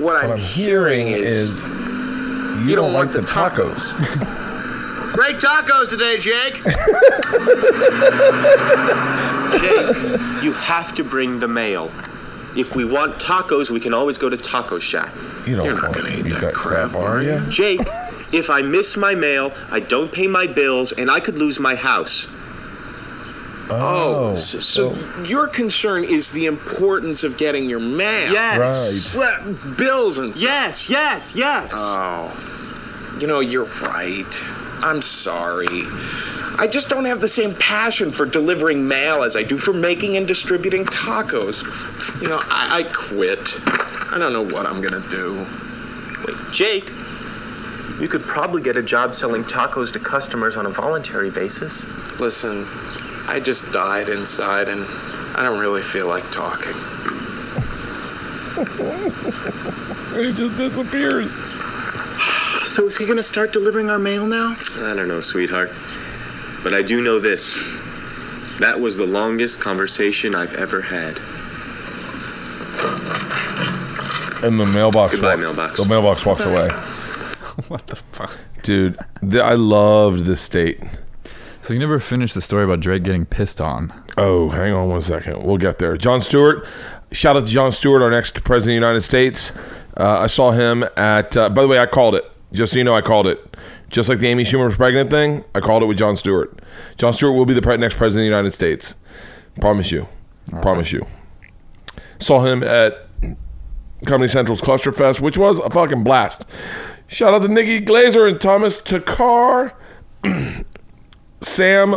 What, 0.00 0.16
I'm, 0.22 0.32
I'm 0.32 0.38
hearing 0.38 1.08
is 1.08 1.62
you, 2.66 2.76
don't, 2.76 2.92
like 2.92 3.12
the 3.12 3.20
tacos. 3.20 3.94
Great 5.14 5.36
tacos 5.36 5.88
today, 5.88 6.18
Jake. 6.18 6.54
Jake, 9.60 10.44
you 10.44 10.52
have 10.52 10.94
to 10.94 11.02
bring 11.04 11.40
the 11.40 11.48
mail. 11.48 11.90
If 12.56 12.74
we 12.76 12.84
want 12.84 13.14
tacos, 13.14 13.70
we 13.70 13.80
can 13.80 13.94
always 13.94 14.18
go 14.18 14.28
to 14.28 14.36
Taco 14.36 14.78
Shack. 14.78 15.12
You 15.46 15.56
don't 15.56 15.64
You're 15.66 15.80
not 15.80 15.94
gonna 15.94 16.10
to 16.10 16.18
eat 16.18 16.26
eat 16.26 16.32
that 16.32 16.40
that 16.40 16.54
crap, 16.54 16.94
are 16.94 17.22
you? 17.22 17.40
Jake, 17.48 17.80
if 18.32 18.50
I 18.50 18.62
miss 18.62 18.96
my 18.96 19.14
mail, 19.14 19.52
I 19.70 19.80
don't 19.80 20.12
pay 20.12 20.26
my 20.26 20.46
bills, 20.46 20.92
and 20.92 21.10
I 21.10 21.20
could 21.20 21.36
lose 21.38 21.58
my 21.58 21.74
house. 21.74 22.26
Oh, 23.72 24.34
so, 24.34 24.58
so 24.58 25.22
your 25.22 25.46
concern 25.46 26.02
is 26.02 26.32
the 26.32 26.46
importance 26.46 27.22
of 27.22 27.38
getting 27.38 27.68
your 27.70 27.78
mail. 27.78 28.32
Yes. 28.32 29.14
Well, 29.14 29.54
bills 29.78 30.18
and 30.18 30.34
stuff. 30.34 30.50
Yes, 30.50 30.90
yes, 30.90 31.36
yes. 31.36 31.72
Oh, 31.76 33.16
you 33.20 33.28
know, 33.28 33.40
you're 33.40 33.68
right. 33.82 34.44
I'm 34.82 35.02
sorry. 35.02 35.84
I 36.58 36.66
just 36.70 36.88
don't 36.88 37.04
have 37.04 37.20
the 37.20 37.28
same 37.28 37.54
passion 37.54 38.10
for 38.10 38.26
delivering 38.26 38.86
mail 38.86 39.22
as 39.22 39.36
I 39.36 39.44
do 39.44 39.56
for 39.56 39.72
making 39.72 40.16
and 40.16 40.26
distributing 40.26 40.84
tacos. 40.84 41.62
You 42.20 42.28
know, 42.28 42.40
I, 42.42 42.78
I 42.78 42.82
quit. 42.92 43.60
I 44.12 44.18
don't 44.18 44.32
know 44.32 44.42
what 44.42 44.66
I'm 44.66 44.80
gonna 44.80 45.04
do. 45.10 45.46
Wait, 46.26 46.36
Jake, 46.52 46.90
you 48.00 48.08
could 48.08 48.22
probably 48.22 48.62
get 48.62 48.76
a 48.76 48.82
job 48.82 49.14
selling 49.14 49.44
tacos 49.44 49.92
to 49.92 50.00
customers 50.00 50.56
on 50.56 50.66
a 50.66 50.70
voluntary 50.70 51.30
basis. 51.30 51.84
Listen, 52.18 52.66
I 53.28 53.40
just 53.40 53.70
died 53.72 54.08
inside 54.08 54.68
and 54.68 54.84
I 55.36 55.42
don't 55.44 55.60
really 55.60 55.82
feel 55.82 56.08
like 56.08 56.24
talking. 56.30 56.74
It 60.12 60.34
just 60.34 60.56
disappears. 60.58 61.32
So 62.64 62.86
is 62.86 62.96
he 62.96 63.06
gonna 63.06 63.22
start 63.22 63.52
delivering 63.54 63.88
our 63.88 63.98
mail 63.98 64.26
now? 64.26 64.54
I 64.76 64.94
don't 64.94 65.08
know, 65.08 65.22
sweetheart. 65.22 65.70
But 66.62 66.74
I 66.74 66.82
do 66.82 67.00
know 67.02 67.18
this. 67.18 67.54
That 68.58 68.78
was 68.78 68.98
the 68.98 69.06
longest 69.06 69.60
conversation 69.60 70.34
I've 70.34 70.54
ever 70.54 70.82
had. 70.82 71.16
And 74.44 74.60
the 74.60 74.66
mailbox. 74.66 75.12
Goodbye, 75.14 75.30
walk- 75.30 75.38
mailbox. 75.40 75.78
The 75.78 75.86
mailbox 75.86 76.26
walks 76.26 76.44
away. 76.44 76.68
what 77.68 77.86
the 77.86 77.96
fuck? 77.96 78.38
Dude, 78.62 78.98
th- 79.20 79.42
I 79.42 79.54
loved 79.54 80.24
this 80.24 80.40
state. 80.40 80.80
So 81.62 81.74
you 81.74 81.80
never 81.80 82.00
finished 82.00 82.34
the 82.34 82.40
story 82.40 82.64
about 82.64 82.80
Drake 82.80 83.02
getting 83.02 83.26
pissed 83.26 83.60
on. 83.60 83.92
Oh, 84.16 84.48
hang 84.48 84.72
on 84.72 84.88
one 84.88 85.02
second. 85.02 85.44
We'll 85.44 85.58
get 85.58 85.78
there. 85.78 85.96
Jon 85.96 86.20
Stewart. 86.20 86.66
Shout 87.12 87.36
out 87.36 87.46
to 87.46 87.52
Jon 87.52 87.72
Stewart, 87.72 88.02
our 88.02 88.10
next 88.10 88.42
president 88.44 88.76
of 88.76 88.80
the 88.80 88.86
United 88.86 89.02
States. 89.02 89.52
Uh, 89.96 90.20
I 90.20 90.26
saw 90.26 90.52
him 90.52 90.84
at. 90.96 91.36
Uh, 91.36 91.48
by 91.50 91.62
the 91.62 91.68
way, 91.68 91.78
I 91.78 91.86
called 91.86 92.14
it. 92.14 92.24
Just 92.52 92.72
so 92.72 92.78
you 92.78 92.84
know, 92.84 92.94
I 92.94 93.00
called 93.00 93.26
it. 93.26 93.56
Just 93.90 94.08
like 94.08 94.18
the 94.20 94.28
Amy 94.28 94.44
Schumer 94.44 94.66
was 94.66 94.76
pregnant 94.76 95.10
thing, 95.10 95.44
I 95.54 95.60
called 95.60 95.82
it 95.82 95.86
with 95.86 95.98
Jon 95.98 96.16
Stewart. 96.16 96.60
Jon 96.96 97.12
Stewart 97.12 97.34
will 97.34 97.46
be 97.46 97.54
the 97.54 97.62
pre- 97.62 97.76
next 97.76 97.96
president 97.96 98.22
of 98.22 98.30
the 98.30 98.36
United 98.36 98.50
States. 98.52 98.94
Promise 99.60 99.90
you. 99.92 100.06
Promise 100.62 100.92
you. 100.92 101.06
Saw 102.18 102.44
him 102.44 102.62
at 102.62 103.06
Comedy 104.06 104.28
Central's 104.28 104.60
Cluster 104.60 104.92
Fest, 104.92 105.20
which 105.20 105.36
was 105.36 105.58
a 105.58 105.70
fucking 105.70 106.04
blast. 106.04 106.44
Shout 107.10 107.34
out 107.34 107.42
to 107.42 107.48
Nikki 107.48 107.84
Glazer 107.84 108.28
and 108.30 108.40
Thomas 108.40 108.80
Takar, 108.80 109.72
Sam 111.40 111.96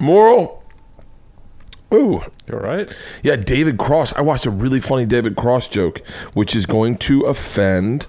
Morril. 0.00 0.64
Ooh. 1.94 2.24
You 2.48 2.54
all 2.54 2.58
right? 2.58 2.92
Yeah, 3.22 3.36
David 3.36 3.78
Cross. 3.78 4.14
I 4.14 4.22
watched 4.22 4.44
a 4.44 4.50
really 4.50 4.80
funny 4.80 5.06
David 5.06 5.36
Cross 5.36 5.68
joke, 5.68 6.02
which 6.34 6.56
is 6.56 6.66
going 6.66 6.98
to 6.98 7.22
offend 7.22 8.08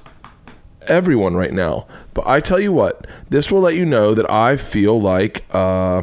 everyone 0.87 1.35
right 1.35 1.53
now. 1.53 1.85
But 2.15 2.25
I 2.25 2.39
tell 2.39 2.59
you 2.59 2.73
what, 2.73 3.05
this 3.29 3.51
will 3.51 3.61
let 3.61 3.75
you 3.75 3.85
know 3.85 4.15
that 4.15 4.29
I 4.29 4.57
feel 4.57 4.99
like. 4.99 5.45
Uh, 5.53 6.01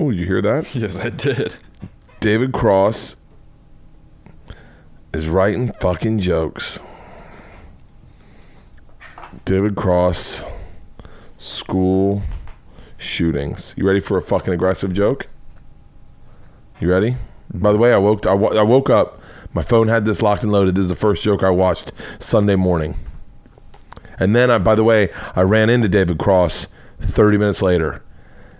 oh, 0.00 0.10
did 0.10 0.18
you 0.18 0.26
hear 0.26 0.42
that? 0.42 0.74
Yes, 0.74 0.98
I 0.98 1.10
did. 1.10 1.54
David 2.18 2.52
Cross 2.52 3.14
is 5.14 5.28
writing 5.28 5.70
fucking 5.80 6.18
jokes. 6.18 6.80
David 9.48 9.76
Cross, 9.76 10.44
school 11.38 12.20
shootings. 12.98 13.72
You 13.78 13.86
ready 13.86 13.98
for 13.98 14.18
a 14.18 14.20
fucking 14.20 14.52
aggressive 14.52 14.92
joke? 14.92 15.26
You 16.80 16.90
ready? 16.90 17.12
Mm-hmm. 17.12 17.60
By 17.60 17.72
the 17.72 17.78
way, 17.78 17.94
I 17.94 17.96
woke 17.96 18.26
I, 18.26 18.32
I 18.32 18.62
woke 18.62 18.90
up. 18.90 19.22
My 19.54 19.62
phone 19.62 19.88
had 19.88 20.04
this 20.04 20.20
locked 20.20 20.42
and 20.42 20.52
loaded. 20.52 20.74
This 20.74 20.82
is 20.82 20.88
the 20.90 20.94
first 20.94 21.24
joke 21.24 21.42
I 21.42 21.48
watched 21.48 21.92
Sunday 22.18 22.56
morning. 22.56 22.94
And 24.18 24.36
then, 24.36 24.50
I, 24.50 24.58
by 24.58 24.74
the 24.74 24.84
way, 24.84 25.08
I 25.34 25.40
ran 25.40 25.70
into 25.70 25.88
David 25.88 26.18
Cross 26.18 26.68
30 27.00 27.38
minutes 27.38 27.62
later. 27.62 28.02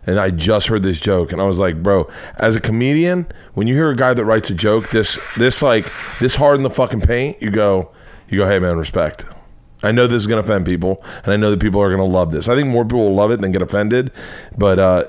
and 0.06 0.18
I 0.18 0.30
just 0.30 0.68
heard 0.68 0.84
this 0.84 1.00
joke, 1.00 1.32
and 1.32 1.42
I 1.42 1.44
was 1.44 1.58
like, 1.58 1.82
bro, 1.82 2.08
as 2.36 2.56
a 2.56 2.60
comedian, 2.60 3.26
when 3.52 3.66
you 3.66 3.74
hear 3.74 3.90
a 3.90 3.96
guy 3.96 4.14
that 4.14 4.24
writes 4.24 4.48
a 4.48 4.54
joke 4.54 4.88
this 4.88 5.18
this 5.36 5.60
like 5.60 5.84
this 6.18 6.34
hard 6.36 6.56
in 6.56 6.62
the 6.62 6.70
fucking 6.70 7.02
paint, 7.02 7.42
you 7.42 7.50
go, 7.50 7.90
you 8.30 8.38
go, 8.38 8.48
hey 8.48 8.58
man, 8.58 8.78
respect. 8.78 9.26
I 9.82 9.92
know 9.92 10.06
this 10.06 10.22
is 10.22 10.26
gonna 10.26 10.40
offend 10.40 10.66
people, 10.66 11.02
and 11.24 11.32
I 11.32 11.36
know 11.36 11.50
that 11.50 11.60
people 11.60 11.80
are 11.80 11.90
gonna 11.90 12.04
love 12.04 12.32
this. 12.32 12.48
I 12.48 12.54
think 12.54 12.68
more 12.68 12.84
people 12.84 13.00
will 13.00 13.14
love 13.14 13.30
it 13.30 13.40
than 13.40 13.52
get 13.52 13.62
offended, 13.62 14.10
but 14.56 14.78
uh, 14.78 15.04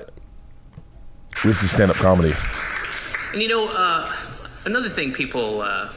this 1.43 1.63
is 1.63 1.71
stand 1.71 1.89
up 1.91 1.97
comedy. 1.97 2.34
And 3.34 3.41
you 3.41 3.47
know, 3.47 3.67
uh, 3.67 4.13
another 4.65 4.89
thing 4.89 5.12
people 5.12 5.62
uh, 5.62 5.89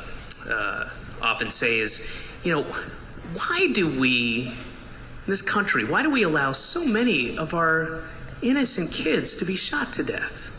uh, 0.51 0.89
often 1.21 1.51
say 1.51 1.79
is, 1.79 2.31
you 2.45 2.53
know, 2.53 2.63
why 2.63 3.69
do 3.73 3.89
we, 4.01 4.49
in 4.49 5.27
this 5.27 5.43
country, 5.43 5.85
why 5.85 6.03
do 6.03 6.11
we 6.11 6.23
allow 6.23 6.53
so 6.53 6.87
many 6.87 7.37
of 7.37 7.55
our 7.55 8.01
innocent 8.43 8.93
kids 8.93 9.37
to 9.37 9.45
be 9.45 9.55
shot 9.55 9.93
to 9.95 10.03
death? 10.03 10.59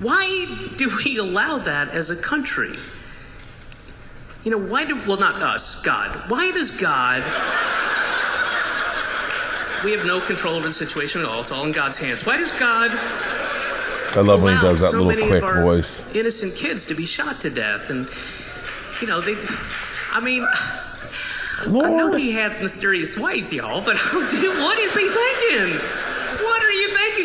Why 0.00 0.46
do 0.76 0.90
we 1.04 1.18
allow 1.18 1.58
that 1.58 1.88
as 1.90 2.10
a 2.10 2.16
country? 2.16 2.74
You 4.44 4.50
know, 4.50 4.58
why 4.58 4.86
do, 4.86 4.96
well, 5.06 5.18
not 5.18 5.42
us, 5.42 5.84
God. 5.84 6.10
Why 6.30 6.50
does 6.50 6.70
God, 6.70 7.22
we 9.84 9.92
have 9.92 10.06
no 10.06 10.20
control 10.20 10.54
over 10.54 10.66
the 10.66 10.72
situation 10.72 11.20
at 11.20 11.26
all, 11.26 11.40
it's 11.40 11.50
all 11.50 11.64
in 11.66 11.72
God's 11.72 11.98
hands. 11.98 12.24
Why 12.24 12.38
does 12.38 12.52
God 12.58 12.90
I 14.16 14.20
love 14.22 14.42
when 14.42 14.56
he 14.56 14.62
does 14.62 14.80
that 14.80 14.90
so 14.90 15.02
little 15.02 15.28
quick 15.28 15.42
voice. 15.42 16.04
innocent 16.14 16.54
kids 16.56 16.86
to 16.86 16.94
be 16.94 17.04
shot 17.04 17.40
to 17.42 17.50
death? 17.50 17.90
And, 17.90 18.08
you 19.00 19.06
know, 19.06 19.20
they, 19.20 19.36
I 20.12 20.20
mean, 20.20 20.46
I 21.66 21.90
know 21.90 22.14
he 22.14 22.32
has 22.32 22.62
mysterious 22.62 23.18
ways, 23.18 23.52
y'all, 23.52 23.82
but 23.82 23.96
dude, 24.30 24.56
what 24.56 24.78
is 24.78 24.94
he 24.94 25.08
thinking? 25.08 25.80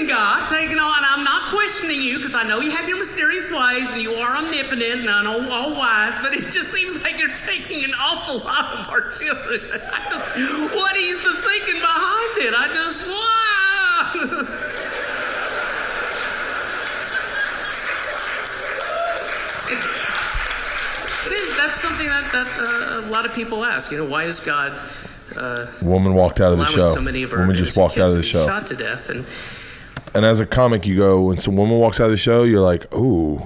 What 0.05 0.13
are 0.13 0.49
you 0.49 0.49
thinking, 0.49 0.49
God? 0.49 0.49
Taking 0.49 0.79
on, 0.79 0.97
and 0.97 1.05
I'm 1.05 1.23
not 1.23 1.49
questioning 1.49 2.01
you 2.01 2.17
because 2.17 2.35
I 2.35 2.43
know 2.43 2.59
you 2.59 2.71
have 2.71 2.87
your 2.87 2.97
mysterious 2.97 3.49
ways 3.51 3.91
and 3.93 4.01
you 4.01 4.13
are 4.13 4.37
omnipotent 4.37 5.09
and 5.09 5.27
all, 5.27 5.51
all 5.51 5.71
wise, 5.71 6.19
but 6.21 6.33
it 6.33 6.51
just 6.51 6.71
seems 6.71 7.01
like 7.03 7.19
you're 7.19 7.35
taking 7.35 7.83
an 7.83 7.93
awful 7.99 8.39
lot 8.39 8.79
of 8.79 8.89
our 8.89 9.09
children. 9.09 9.61
I 9.73 9.99
just, 10.09 10.75
what 10.75 10.95
is 10.97 11.17
the 11.23 11.33
thinking 11.41 11.81
behind 11.81 12.37
it? 12.37 12.53
I 12.53 12.67
just, 12.73 13.01
wow. 13.07 14.61
It 21.25 21.31
is. 21.33 21.57
That's 21.57 21.79
something 21.81 22.07
that, 22.07 22.31
that 22.33 22.47
uh, 22.59 23.07
a 23.07 23.09
lot 23.09 23.25
of 23.25 23.33
people 23.33 23.65
ask. 23.65 23.91
You 23.91 23.97
know, 23.97 24.05
why 24.05 24.25
is 24.25 24.39
God 24.39 24.71
uh, 25.35 25.65
Woman 25.81 26.13
walked 26.13 26.39
out 26.39 26.51
of 26.51 26.59
the 26.59 26.65
show. 26.65 26.85
so 26.85 27.01
many 27.01 27.23
of 27.23 27.33
our 27.33 27.39
Woman 27.39 27.55
just 27.55 27.75
walked 27.77 27.97
out 27.97 28.07
of 28.09 28.13
the 28.13 28.19
kids 28.19 28.31
to 28.31 28.37
be 28.37 28.43
show. 28.43 28.45
shot 28.45 28.67
to 28.67 28.75
death? 28.75 29.09
And 29.09 29.25
And 30.15 30.23
as 30.23 30.39
a 30.39 30.45
comic, 30.45 30.88
you 30.88 30.95
go 30.95 31.23
when 31.23 31.38
some 31.38 31.58
woman 31.58 31.78
walks 31.78 31.99
out 31.99 32.06
of 32.06 32.12
the 32.12 32.17
show, 32.17 32.43
you're 32.43 32.62
like, 32.62 32.93
ooh, 32.95 33.45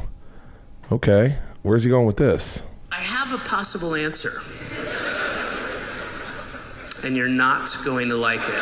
okay, 0.91 1.35
where's 1.63 1.83
he 1.83 1.89
going 1.89 2.05
with 2.05 2.17
this? 2.17 2.61
I 2.91 3.01
have 3.01 3.33
a 3.33 3.43
possible 3.43 3.95
answer, 3.95 4.33
and 7.03 7.17
you're 7.17 7.27
not 7.27 7.75
going 7.83 8.09
to 8.09 8.15
like 8.15 8.41
it. 8.43 8.53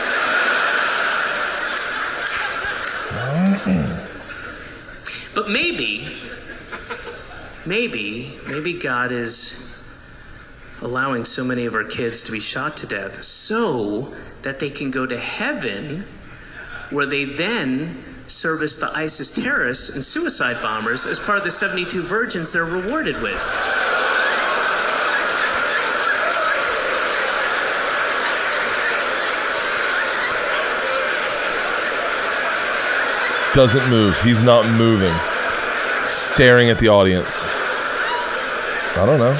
But 5.35 5.49
maybe, 5.49 6.07
maybe, 7.65 8.39
maybe 8.47 8.79
God 8.79 9.11
is 9.11 9.85
allowing 10.81 11.25
so 11.25 11.43
many 11.43 11.65
of 11.65 11.75
our 11.75 11.83
kids 11.83 12.23
to 12.23 12.31
be 12.31 12.39
shot 12.39 12.77
to 12.77 12.87
death 12.87 13.21
so 13.21 14.13
that 14.43 14.59
they 14.59 14.69
can 14.69 14.91
go 14.91 15.05
to 15.05 15.17
heaven 15.17 16.05
where 16.89 17.05
they 17.05 17.25
then 17.25 18.03
service 18.27 18.77
the 18.77 18.91
ISIS 18.95 19.31
terrorists 19.31 19.95
and 19.95 20.03
suicide 20.03 20.57
bombers 20.61 21.05
as 21.05 21.19
part 21.19 21.37
of 21.37 21.43
the 21.43 21.51
72 21.51 22.01
virgins 22.03 22.53
they're 22.53 22.65
rewarded 22.65 23.21
with. 23.21 23.41
Doesn't 33.53 33.89
move. 33.89 34.15
He's 34.21 34.41
not 34.41 34.69
moving. 34.77 35.13
Staring 36.05 36.69
at 36.69 36.77
the 36.79 36.89
audience. 36.89 37.43
I 38.95 39.05
don't 39.05 39.17
know. 39.17 39.33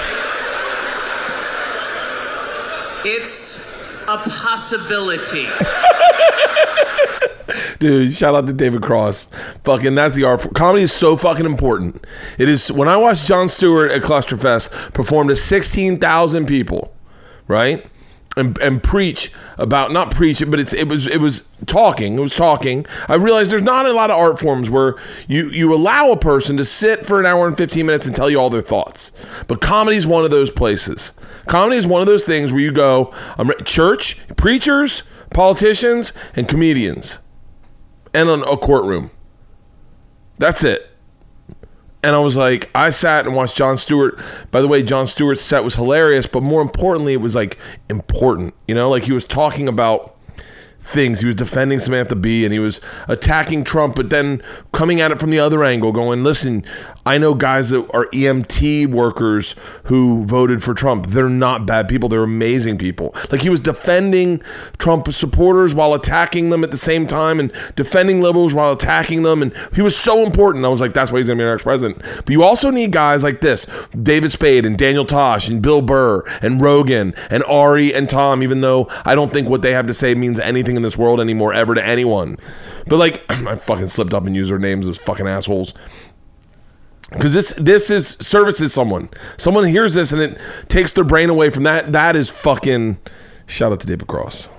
It's 3.06 3.80
a 4.08 4.18
possibility. 4.18 5.48
Dude, 7.80 8.14
shout 8.14 8.34
out 8.34 8.48
to 8.48 8.54
David 8.54 8.82
Cross. 8.82 9.26
Fucking, 9.64 9.96
that's 9.96 10.16
the 10.16 10.24
art. 10.24 10.54
Comedy 10.56 10.84
is 10.84 10.92
so 10.92 11.16
fucking 11.16 11.46
important. 11.46 12.06
It 12.38 12.50
is. 12.50 12.72
When 12.72 12.88
I 12.88 12.98
watched 12.98 13.28
Jon 13.28 13.50
Stewart 13.50 13.92
at 13.92 14.02
Clusterfest 14.02 14.94
perform 14.94 15.28
to 15.28 15.36
sixteen 15.36 16.00
thousand 16.00 16.48
people, 16.48 16.96
right, 17.48 17.86
and 18.36 18.58
and 18.60 18.82
preach 18.82 19.32
about 19.58 19.92
not 19.92 20.12
preach 20.12 20.42
it, 20.42 20.48
but 20.48 20.60
it's 20.60 20.74
it 20.74 20.88
was 20.88 21.06
it 21.06 21.18
was 21.18 21.44
talking. 21.68 22.18
It 22.18 22.22
was 22.22 22.34
talking. 22.34 22.86
I 23.08 23.16
realized 23.16 23.52
there's 23.52 23.62
not 23.62 23.86
a 23.86 23.94
lot 23.94 24.10
of 24.10 24.18
art 24.18 24.40
forms 24.40 24.70
where 24.70 24.96
you 25.28 25.50
you 25.50 25.72
allow 25.74 26.12
a 26.12 26.18
person 26.18 26.58
to 26.58 26.66
sit 26.66 27.06
for 27.06 27.20
an 27.20 27.28
hour 27.28 27.48
and 27.48 27.56
fifteen 27.56 27.86
minutes 27.86 28.08
and 28.08 28.16
tell 28.16 28.30
you 28.30 28.40
all 28.40 28.50
their 28.50 28.62
thoughts. 28.62 29.12
But 29.48 29.62
comedy 29.62 29.98
is 29.98 30.08
one 30.08 30.26
of 30.26 30.32
those 30.32 30.50
places. 30.50 31.14
Comedy 31.46 31.78
is 31.78 31.86
one 31.86 32.02
of 32.02 32.08
those 32.08 32.24
things 32.24 32.52
where 32.52 32.62
you 32.62 32.72
go, 32.72 33.12
I'm 33.38 33.52
church, 33.66 34.18
preachers, 34.36 35.04
politicians, 35.30 36.12
and 36.36 36.48
comedians 36.48 37.20
and 38.14 38.30
on 38.30 38.44
a 38.44 38.58
courtroom. 38.58 39.12
That's 40.38 40.64
it. 40.64 40.90
And 42.04 42.16
I 42.16 42.20
was 42.20 42.38
like, 42.38 42.70
I 42.76 42.92
sat 42.92 43.26
and 43.26 43.36
watched 43.36 43.58
Jon 43.58 43.78
Stewart. 43.78 44.20
By 44.52 44.62
the 44.62 44.68
way, 44.68 44.84
Jon 44.84 45.08
Stewart's 45.08 45.42
set 45.42 45.64
was 45.64 45.76
hilarious, 45.76 46.28
but 46.28 46.44
more 46.44 46.62
importantly, 46.62 47.14
it 47.14 47.22
was 47.22 47.36
like 47.36 47.58
important. 47.90 48.54
You 48.68 48.76
know, 48.76 48.90
like 48.90 49.04
he 49.04 49.12
was 49.12 49.26
talking 49.26 49.68
about 49.68 50.16
things. 50.80 51.20
He 51.20 51.26
was 51.26 51.36
defending 51.36 51.80
Samantha 51.80 52.16
Bee 52.16 52.46
and 52.46 52.54
he 52.54 52.60
was 52.60 52.80
attacking 53.08 53.64
Trump, 53.64 53.96
but 53.96 54.10
then 54.10 54.42
coming 54.72 55.02
at 55.02 55.12
it 55.12 55.20
from 55.20 55.32
the 55.32 55.40
other 55.40 55.64
angle, 55.64 55.92
going, 55.92 56.24
listen, 56.24 56.64
I 57.08 57.18
know 57.18 57.34
guys 57.34 57.70
that 57.70 57.90
are 57.94 58.08
EMT 58.08 58.88
workers 58.88 59.56
who 59.86 60.26
voted 60.26 60.62
for 60.62 60.74
Trump. 60.74 61.08
They're 61.08 61.30
not 61.30 61.66
bad 61.66 61.88
people. 61.88 62.10
They're 62.10 62.22
amazing 62.22 62.78
people. 62.78 63.16
Like 63.32 63.42
he 63.42 63.50
was 63.50 63.62
defending 63.62 64.42
Trump 64.78 65.10
supporters 65.14 65.74
while 65.74 65.94
attacking 65.94 66.50
them 66.50 66.66
at 66.66 66.72
the 66.72 66.78
same 66.78 67.08
time 67.08 67.40
and 67.40 67.54
defending 67.78 68.22
liberals 68.22 68.54
while 68.54 68.74
attacking 68.74 69.24
them. 69.24 69.42
And 69.42 69.54
he 69.74 69.82
was 69.82 69.98
so 69.98 70.22
important. 70.26 70.66
I 70.66 70.68
was 70.68 70.82
like, 70.82 70.92
that's 70.92 71.10
why 71.10 71.20
he's 71.20 71.28
going 71.28 71.38
to 71.38 71.42
be 71.44 71.46
our 71.46 71.54
next 71.54 71.64
president. 71.64 72.02
But 72.18 72.30
you 72.30 72.44
also 72.44 72.72
need 72.72 72.92
guys 72.92 73.24
like 73.24 73.40
this 73.40 73.68
David 74.04 74.34
Spade 74.34 74.66
and 74.66 74.78
Daniel 74.78 75.06
Tosh 75.06 75.48
and 75.48 75.62
Bill 75.62 75.82
Burr 75.82 76.24
and 76.42 76.62
Rogan 76.62 77.16
and 77.30 77.42
Ari 77.46 77.94
and 77.94 78.10
Tom, 78.10 78.44
even 78.44 78.60
though 78.60 78.90
I 79.06 79.16
don't 79.16 79.32
think 79.32 79.48
what 79.48 79.62
they 79.62 79.72
have 79.72 79.88
to 79.88 79.94
say 79.94 80.14
means 80.14 80.42
anything 80.42 80.76
in 80.76 80.82
this 80.82 80.98
world 80.98 81.22
anymore 81.22 81.54
ever 81.54 81.74
to 81.74 81.86
anyone. 81.86 82.36
But 82.86 82.98
like, 83.00 83.24
I 83.30 83.56
fucking 83.56 83.88
slipped 83.88 84.14
up 84.14 84.26
and 84.26 84.36
used 84.36 84.52
their 84.52 84.60
names 84.60 84.90
as 84.90 84.98
fucking 84.98 85.28
assholes 85.28 85.74
because 87.12 87.34
this 87.34 87.54
this 87.58 87.90
is 87.90 88.18
services 88.20 88.74
someone. 88.74 89.10
Someone 89.38 89.66
hears 89.66 89.94
this 89.94 90.12
and 90.12 90.22
it 90.22 90.38
takes 90.68 90.92
their 90.92 91.04
brain 91.04 91.30
away 91.30 91.50
from 91.50 91.64
that. 91.64 91.92
That 91.94 92.16
is 92.16 92.30
fucking. 92.30 92.98
Shout 93.46 93.72
out 93.72 93.80
to 93.80 93.88
David 93.88 94.08
Cross. 94.08 94.50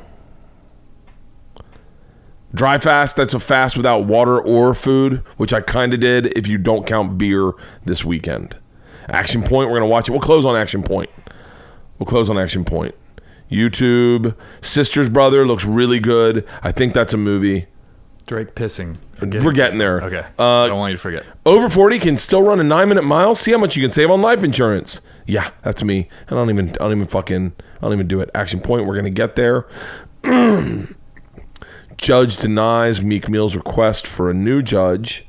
Dry 2.55 2.79
fast. 2.79 3.17
That's 3.17 3.35
a 3.35 3.41
fast 3.41 3.77
without 3.77 4.07
water 4.07 4.41
or 4.41 4.75
food, 4.75 5.23
which 5.37 5.53
I 5.53 5.61
kind 5.61 5.93
of 5.93 6.01
did. 6.01 6.39
If 6.39 6.47
you 6.47 6.57
don't 6.57 6.87
count 6.87 7.19
beer 7.19 7.53
this 7.85 8.05
weekend, 8.05 8.57
Action 9.09 9.43
Point. 9.43 9.69
We're 9.69 9.77
gonna 9.77 9.87
watch 9.87 10.09
it. 10.09 10.13
We'll 10.13 10.21
close 10.21 10.47
on 10.47 10.57
Action 10.57 10.83
Point. 10.83 11.11
We'll 11.99 12.07
close 12.07 12.31
on 12.31 12.39
Action 12.39 12.65
Point. 12.65 12.95
YouTube. 13.51 14.35
Sister's 14.63 15.11
Brother 15.11 15.47
looks 15.47 15.65
really 15.65 16.01
good. 16.01 16.47
I 16.63 16.73
think 16.73 16.95
that's 16.95 17.13
a 17.13 17.19
movie. 17.19 17.67
Drake 18.29 18.55
pissing. 18.55 18.99
We're 19.23 19.53
getting 19.53 19.79
there. 19.79 20.03
Okay. 20.03 20.25
Uh, 20.39 20.65
I 20.65 20.69
don't 20.69 20.79
want 20.79 20.91
you 20.91 20.97
to 20.99 21.03
forget. 21.03 21.25
Over 21.47 21.71
40 21.71 21.99
can 21.99 22.17
still 22.19 22.43
run 22.43 22.61
a 22.61 22.63
nine 22.63 22.89
minute 22.89 23.03
mile. 23.03 23.35
See 23.35 23.53
how 23.53 23.59
much 23.59 23.75
you 23.75 23.83
can 23.83 23.91
save 23.91 24.11
on 24.11 24.21
life 24.21 24.45
insurance. 24.45 25.01
Yeah, 25.27 25.51
that's 25.63 25.83
me. 25.83 26.09
I 26.27 26.35
don't 26.35 26.51
even, 26.51 26.69
I 26.71 26.75
don't 26.75 26.93
even 26.93 27.07
fucking, 27.07 27.55
I 27.59 27.81
don't 27.81 27.95
even 27.95 28.07
do 28.07 28.21
it. 28.21 28.31
Action 28.35 28.61
point. 28.61 28.87
We're 28.87 28.97
gonna 28.97 29.11
get 29.11 29.35
there. 29.35 29.67
judge 31.97 32.37
denies 32.37 33.01
Meek 33.01 33.31
Mill's 33.31 33.57
request 33.57 34.07
for 34.07 34.31
a 34.31 34.35
new 34.35 34.63
judge. 34.63 35.27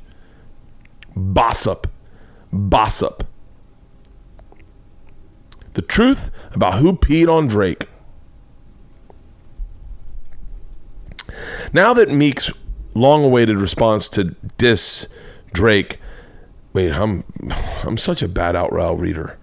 Boss 1.16 1.66
up, 1.66 1.88
boss 2.52 3.02
up. 3.02 3.24
The 5.74 5.82
truth 5.82 6.32
about 6.54 6.80
who 6.80 6.94
peed 6.94 7.32
on 7.32 7.48
Drake. 7.48 7.88
Now 11.72 11.94
that 11.94 12.10
Meek's 12.10 12.52
long-awaited 12.94 13.58
response 13.58 14.08
to 14.10 14.36
diss 14.58 15.08
Drake, 15.54 16.00
wait, 16.74 16.92
I'm 16.92 17.24
I'm 17.84 17.98
such 17.98 18.22
a 18.22 18.28
bad 18.28 18.56
outrow 18.56 19.00
reader. 19.00 19.38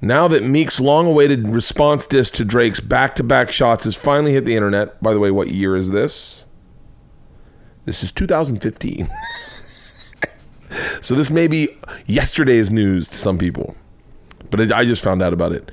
Now 0.00 0.28
that 0.28 0.44
Meek's 0.44 0.80
long-awaited 0.80 1.50
response 1.50 2.06
diss 2.06 2.30
to 2.32 2.44
Drake's 2.44 2.80
back-to-back 2.80 3.50
shots 3.50 3.84
has 3.84 3.96
finally 3.96 4.32
hit 4.32 4.46
the 4.46 4.56
internet. 4.56 5.00
By 5.02 5.12
the 5.12 5.20
way, 5.20 5.30
what 5.30 5.48
year 5.48 5.76
is 5.76 5.90
this? 5.90 6.46
This 7.84 8.02
is 8.02 8.10
2015. 8.12 9.08
so 11.00 11.14
this 11.14 11.30
may 11.30 11.48
be 11.48 11.76
yesterday's 12.06 12.70
news 12.70 13.08
to 13.08 13.16
some 13.16 13.36
people, 13.36 13.76
but 14.50 14.72
I 14.72 14.84
just 14.84 15.02
found 15.02 15.22
out 15.22 15.32
about 15.32 15.52
it. 15.52 15.70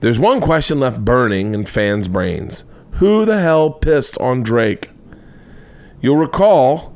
There's 0.00 0.18
one 0.18 0.40
question 0.40 0.80
left 0.80 1.04
burning 1.04 1.54
in 1.54 1.64
fans' 1.64 2.08
brains. 2.08 2.64
Who 2.94 3.24
the 3.24 3.40
hell 3.40 3.70
pissed 3.70 4.18
on 4.18 4.42
Drake? 4.42 4.90
You'll 6.02 6.16
recall 6.16 6.92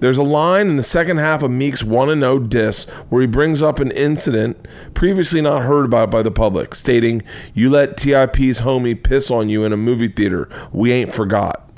there's 0.00 0.18
a 0.18 0.24
line 0.24 0.68
in 0.68 0.76
the 0.76 0.82
second 0.82 1.18
half 1.18 1.42
of 1.42 1.50
Meek's 1.50 1.84
1 1.84 2.20
0 2.20 2.38
diss 2.40 2.84
where 3.08 3.22
he 3.22 3.28
brings 3.28 3.62
up 3.62 3.78
an 3.78 3.92
incident 3.92 4.68
previously 4.92 5.40
not 5.40 5.62
heard 5.62 5.86
about 5.86 6.10
by 6.10 6.20
the 6.20 6.32
public, 6.32 6.74
stating, 6.74 7.22
You 7.54 7.70
let 7.70 7.96
TIP's 7.96 8.60
homie 8.60 9.00
piss 9.00 9.30
on 9.30 9.48
you 9.48 9.64
in 9.64 9.72
a 9.72 9.76
movie 9.76 10.08
theater. 10.08 10.50
We 10.72 10.92
ain't 10.92 11.14
forgot. 11.14 11.70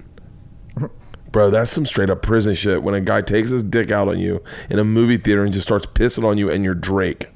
Bro, 1.30 1.50
that's 1.50 1.70
some 1.70 1.84
straight 1.84 2.08
up 2.08 2.22
prison 2.22 2.54
shit 2.54 2.82
when 2.82 2.94
a 2.94 3.00
guy 3.02 3.20
takes 3.20 3.50
his 3.50 3.62
dick 3.62 3.90
out 3.90 4.08
on 4.08 4.18
you 4.18 4.42
in 4.70 4.78
a 4.78 4.84
movie 4.84 5.18
theater 5.18 5.44
and 5.44 5.52
just 5.52 5.68
starts 5.68 5.86
pissing 5.86 6.24
on 6.24 6.38
you 6.38 6.50
and 6.50 6.64
you're 6.64 6.74
Drake. 6.74 7.26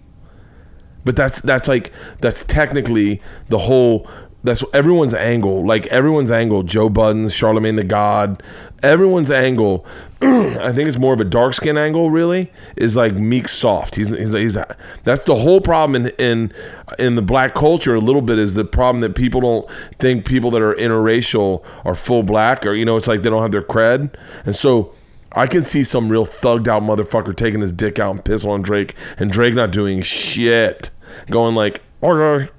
But 1.05 1.14
that's 1.14 1.41
that's 1.43 1.68
like 1.68 1.93
that's 2.21 2.43
technically 2.45 3.23
the 3.49 3.59
whole 3.59 4.09
that's 4.43 4.64
everyone's 4.72 5.14
angle. 5.14 5.66
Like 5.66 5.86
everyone's 5.86 6.30
angle, 6.30 6.62
Joe 6.62 6.88
Budden's, 6.88 7.34
Charlemagne 7.34 7.76
the 7.76 7.84
God, 7.84 8.43
everyone's 8.82 9.30
angle. 9.30 9.84
I 10.22 10.72
think 10.72 10.88
it's 10.88 10.99
more 10.99 11.12
of 11.12 11.20
a 11.20 11.24
dark 11.24 11.55
skin 11.55 11.76
angle. 11.76 12.11
Really, 12.11 12.51
is 12.76 12.97
like 12.97 13.14
Meek 13.14 13.49
soft. 13.49 13.97
He's 13.97 14.09
he's, 14.09 14.32
he's 14.32 14.57
that's 15.03 15.22
the 15.22 15.34
whole 15.34 15.61
problem 15.61 16.07
in 16.07 16.12
in 16.18 16.53
in 16.99 17.16
the 17.16 17.22
black 17.22 17.55
culture. 17.55 17.95
A 17.95 18.01
little 18.01 18.22
bit 18.22 18.38
is 18.38 18.55
the 18.55 18.64
problem 18.64 19.01
that 19.03 19.14
people 19.14 19.41
don't 19.41 19.70
think 19.99 20.24
people 20.24 20.51
that 20.53 20.62
are 20.62 20.74
interracial 20.74 21.64
are 21.84 21.95
full 21.95 22.22
black, 22.22 22.64
or 22.64 22.72
you 22.72 22.84
know, 22.84 22.97
it's 22.97 23.07
like 23.07 23.22
they 23.22 23.30
don't 23.30 23.43
have 23.43 23.53
their 23.53 23.62
cred, 23.62 24.14
and 24.45 24.57
so. 24.57 24.95
I 25.32 25.47
can 25.47 25.62
see 25.62 25.84
some 25.84 26.09
real 26.09 26.26
thugged 26.26 26.66
out 26.66 26.82
motherfucker 26.82 27.36
taking 27.36 27.61
his 27.61 27.72
dick 27.72 28.01
out 28.01 28.16
and 28.16 28.24
piss 28.24 28.45
on 28.45 28.62
Drake, 28.62 28.97
and 29.16 29.30
Drake 29.30 29.55
not 29.55 29.70
doing 29.70 30.03
shit, 30.03 30.91
going 31.30 31.55
like, 31.55 31.82
okay. 32.03 32.51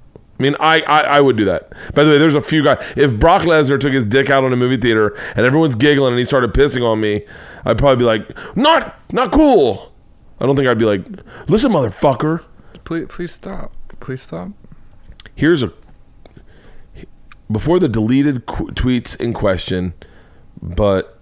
I 0.42 0.44
mean, 0.44 0.56
I, 0.58 0.80
I 0.80 1.00
I 1.02 1.20
would 1.20 1.36
do 1.36 1.44
that. 1.44 1.70
By 1.94 2.02
the 2.02 2.10
way, 2.10 2.18
there's 2.18 2.34
a 2.34 2.40
few 2.42 2.64
guys. 2.64 2.84
If 2.96 3.16
Brock 3.16 3.42
Lesnar 3.42 3.78
took 3.78 3.92
his 3.92 4.04
dick 4.04 4.28
out 4.28 4.42
on 4.42 4.52
a 4.52 4.56
movie 4.56 4.76
theater 4.76 5.16
and 5.36 5.46
everyone's 5.46 5.76
giggling 5.76 6.14
and 6.14 6.18
he 6.18 6.24
started 6.24 6.52
pissing 6.52 6.84
on 6.84 7.00
me, 7.00 7.22
I'd 7.64 7.78
probably 7.78 7.96
be 7.98 8.04
like, 8.04 8.56
not 8.56 8.98
not 9.12 9.30
cool. 9.30 9.92
I 10.40 10.46
don't 10.46 10.56
think 10.56 10.66
I'd 10.66 10.78
be 10.78 10.84
like, 10.84 11.06
listen, 11.48 11.70
motherfucker. 11.70 12.42
Please, 12.82 13.06
please 13.08 13.32
stop. 13.32 13.72
Please 14.00 14.20
stop. 14.20 14.48
Here's 15.36 15.62
a 15.62 15.72
before 17.48 17.78
the 17.78 17.88
deleted 17.88 18.46
qu- 18.46 18.72
tweets 18.72 19.14
in 19.20 19.32
question, 19.32 19.94
but 20.60 21.20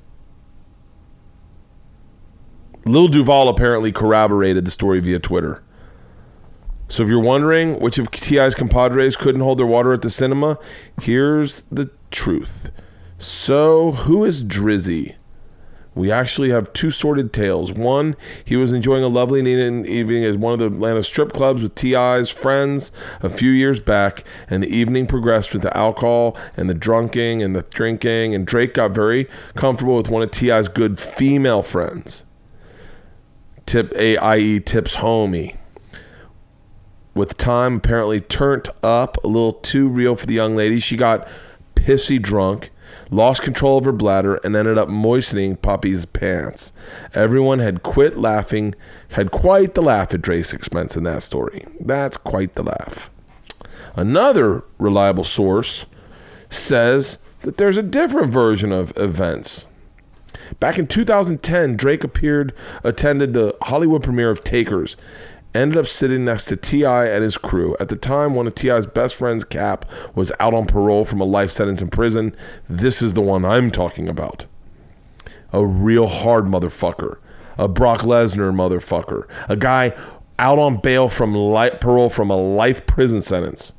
Lil 2.86 3.08
Duval 3.08 3.50
apparently 3.50 3.92
corroborated 3.92 4.64
the 4.64 4.70
story 4.70 5.00
via 5.00 5.18
Twitter. 5.18 5.62
So 6.90 7.04
if 7.04 7.08
you're 7.08 7.20
wondering 7.20 7.78
which 7.78 7.98
of 7.98 8.10
T.I.'s 8.10 8.56
compadres 8.56 9.16
couldn't 9.16 9.42
hold 9.42 9.58
their 9.60 9.66
water 9.66 9.92
at 9.92 10.02
the 10.02 10.10
cinema, 10.10 10.58
here's 11.00 11.62
the 11.70 11.88
truth. 12.10 12.72
So 13.16 13.92
who 13.92 14.24
is 14.24 14.42
Drizzy? 14.42 15.14
We 15.94 16.10
actually 16.10 16.50
have 16.50 16.72
two 16.72 16.90
sordid 16.90 17.32
tales. 17.32 17.72
One, 17.72 18.16
he 18.44 18.56
was 18.56 18.72
enjoying 18.72 19.04
a 19.04 19.08
lovely 19.08 19.38
evening 19.40 20.24
at 20.24 20.36
one 20.36 20.52
of 20.52 20.58
the 20.58 20.66
Atlanta 20.66 21.04
strip 21.04 21.32
clubs 21.32 21.62
with 21.62 21.76
T.I.'s 21.76 22.28
friends 22.28 22.90
a 23.22 23.30
few 23.30 23.52
years 23.52 23.78
back, 23.78 24.24
and 24.48 24.60
the 24.60 24.68
evening 24.68 25.06
progressed 25.06 25.52
with 25.52 25.62
the 25.62 25.76
alcohol 25.76 26.36
and 26.56 26.68
the 26.68 26.74
drunking 26.74 27.40
and 27.40 27.54
the 27.54 27.62
drinking, 27.62 28.34
and 28.34 28.44
Drake 28.44 28.74
got 28.74 28.90
very 28.90 29.28
comfortable 29.54 29.96
with 29.96 30.10
one 30.10 30.22
of 30.22 30.32
T.I.'s 30.32 30.66
good 30.66 30.98
female 30.98 31.62
friends. 31.62 32.24
Tip 33.64 33.92
A.I.E. 33.94 34.58
Tip's 34.58 34.96
homie 34.96 35.59
with 37.14 37.36
time 37.36 37.76
apparently 37.76 38.20
turned 38.20 38.68
up 38.82 39.22
a 39.24 39.26
little 39.26 39.52
too 39.52 39.88
real 39.88 40.14
for 40.14 40.26
the 40.26 40.34
young 40.34 40.56
lady. 40.56 40.78
She 40.78 40.96
got 40.96 41.26
pissy 41.74 42.20
drunk, 42.20 42.70
lost 43.10 43.42
control 43.42 43.78
of 43.78 43.84
her 43.84 43.92
bladder, 43.92 44.36
and 44.36 44.54
ended 44.54 44.78
up 44.78 44.88
moistening 44.88 45.56
Poppy's 45.56 46.04
pants. 46.04 46.72
Everyone 47.14 47.58
had 47.58 47.82
quit 47.82 48.16
laughing, 48.16 48.74
had 49.10 49.30
quite 49.30 49.74
the 49.74 49.82
laugh 49.82 50.14
at 50.14 50.22
Drake's 50.22 50.52
expense 50.52 50.96
in 50.96 51.02
that 51.04 51.22
story. 51.22 51.66
That's 51.80 52.16
quite 52.16 52.54
the 52.54 52.62
laugh. 52.62 53.10
Another 53.96 54.62
reliable 54.78 55.24
source 55.24 55.86
says 56.48 57.18
that 57.42 57.56
there's 57.56 57.76
a 57.76 57.82
different 57.82 58.32
version 58.32 58.72
of 58.72 58.96
events. 58.96 59.66
Back 60.58 60.78
in 60.78 60.86
2010, 60.86 61.76
Drake 61.76 62.04
appeared, 62.04 62.52
attended 62.84 63.34
the 63.34 63.56
Hollywood 63.62 64.02
premiere 64.02 64.30
of 64.30 64.44
Takers, 64.44 64.96
ended 65.54 65.76
up 65.76 65.86
sitting 65.86 66.24
next 66.24 66.46
to 66.46 66.56
T.I. 66.56 67.06
and 67.06 67.22
his 67.22 67.36
crew. 67.36 67.76
At 67.80 67.88
the 67.88 67.96
time, 67.96 68.34
one 68.34 68.46
of 68.46 68.54
T.I.'s 68.54 68.86
best 68.86 69.16
friends, 69.16 69.44
Cap, 69.44 69.84
was 70.14 70.32
out 70.40 70.54
on 70.54 70.66
parole 70.66 71.04
from 71.04 71.20
a 71.20 71.24
life 71.24 71.50
sentence 71.50 71.82
in 71.82 71.88
prison. 71.88 72.34
This 72.68 73.02
is 73.02 73.14
the 73.14 73.20
one 73.20 73.44
I'm 73.44 73.70
talking 73.70 74.08
about. 74.08 74.46
A 75.52 75.64
real 75.64 76.06
hard 76.06 76.44
motherfucker. 76.44 77.18
A 77.58 77.68
Brock 77.68 78.00
Lesnar 78.00 78.54
motherfucker. 78.54 79.26
A 79.48 79.56
guy 79.56 79.92
out 80.38 80.58
on 80.58 80.78
bail 80.78 81.08
from 81.08 81.34
life, 81.34 81.80
parole 81.80 82.08
from 82.08 82.30
a 82.30 82.36
life 82.36 82.86
prison 82.86 83.20
sentence. 83.20 83.74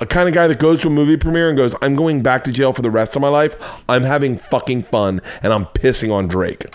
A 0.00 0.06
kind 0.06 0.28
of 0.28 0.34
guy 0.34 0.48
that 0.48 0.58
goes 0.58 0.80
to 0.80 0.88
a 0.88 0.90
movie 0.90 1.16
premiere 1.16 1.48
and 1.48 1.56
goes, 1.56 1.76
I'm 1.80 1.94
going 1.94 2.22
back 2.22 2.42
to 2.44 2.52
jail 2.52 2.72
for 2.72 2.82
the 2.82 2.90
rest 2.90 3.14
of 3.14 3.22
my 3.22 3.28
life. 3.28 3.54
I'm 3.88 4.02
having 4.02 4.36
fucking 4.36 4.82
fun 4.82 5.20
and 5.40 5.52
I'm 5.52 5.66
pissing 5.66 6.12
on 6.12 6.26
Drake. 6.26 6.66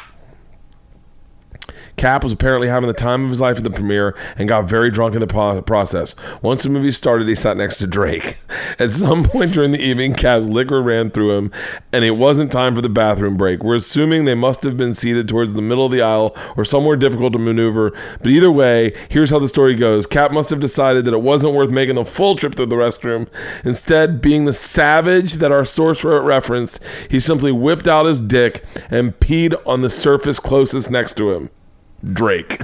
Cap 2.00 2.24
was 2.24 2.32
apparently 2.32 2.70
having 2.70 2.88
the 2.88 2.94
time 2.94 3.26
of 3.26 3.30
his 3.30 3.42
life 3.42 3.58
at 3.58 3.66
the 3.66 3.70
premiere 3.70 4.16
and 4.38 4.48
got 4.48 4.70
very 4.70 4.90
drunk 4.90 5.16
in 5.16 5.20
the 5.20 5.28
pro- 5.28 5.62
process. 5.62 6.16
Once 6.42 6.64
the 6.64 6.70
movie 6.70 6.94
started, 6.94 7.28
he 7.28 7.36
sat 7.36 7.58
next 7.58 7.78
to 7.80 7.88
Drake. 7.88 8.38
At 8.80 8.94
some 8.94 9.26
point 9.26 9.52
during 9.52 9.74
the 9.74 9.82
evening, 9.82 10.14
Cap's 10.14 10.46
liquor 10.46 10.82
ran 10.82 11.10
through 11.10 11.38
him, 11.38 11.52
and 11.92 12.06
it 12.06 12.12
wasn't 12.12 12.54
time 12.54 12.74
for 12.74 12.82
the 12.82 12.88
bathroom 12.88 13.36
break. 13.36 13.64
We're 13.64 13.76
assuming 13.76 14.24
they 14.24 14.34
must 14.34 14.64
have 14.64 14.78
been 14.78 14.96
seated 14.96 15.28
towards 15.28 15.56
the 15.56 15.62
middle 15.62 15.86
of 15.86 15.92
the 15.92 16.02
aisle 16.02 16.34
or 16.56 16.64
somewhere 16.64 16.96
difficult 16.96 17.34
to 17.34 17.40
maneuver. 17.40 17.92
But 18.20 18.28
either 18.28 18.50
way, 18.50 18.94
here's 19.10 19.32
how 19.32 19.40
the 19.40 19.50
story 19.50 19.76
goes 19.76 20.08
Cap 20.08 20.32
must 20.32 20.52
have 20.52 20.62
decided 20.62 21.04
that 21.04 21.14
it 21.14 21.22
wasn't 21.22 21.54
worth 21.54 21.70
making 21.70 21.96
the 21.96 22.06
full 22.06 22.38
trip 22.38 22.56
to 22.56 22.66
the 22.66 22.78
restroom. 22.78 23.28
Instead, 23.66 24.22
being 24.22 24.46
the 24.46 24.54
savage 24.54 25.34
that 25.34 25.52
our 25.52 25.66
source 25.66 26.06
referenced, 26.06 26.80
he 27.10 27.20
simply 27.20 27.52
whipped 27.52 27.90
out 27.90 28.06
his 28.06 28.22
dick 28.22 28.64
and 28.90 29.20
peed 29.20 29.54
on 29.68 29.82
the 29.82 29.90
surface 29.90 30.40
closest 30.40 30.90
next 30.90 31.18
to 31.18 31.32
him. 31.34 31.50
Drake. 32.04 32.62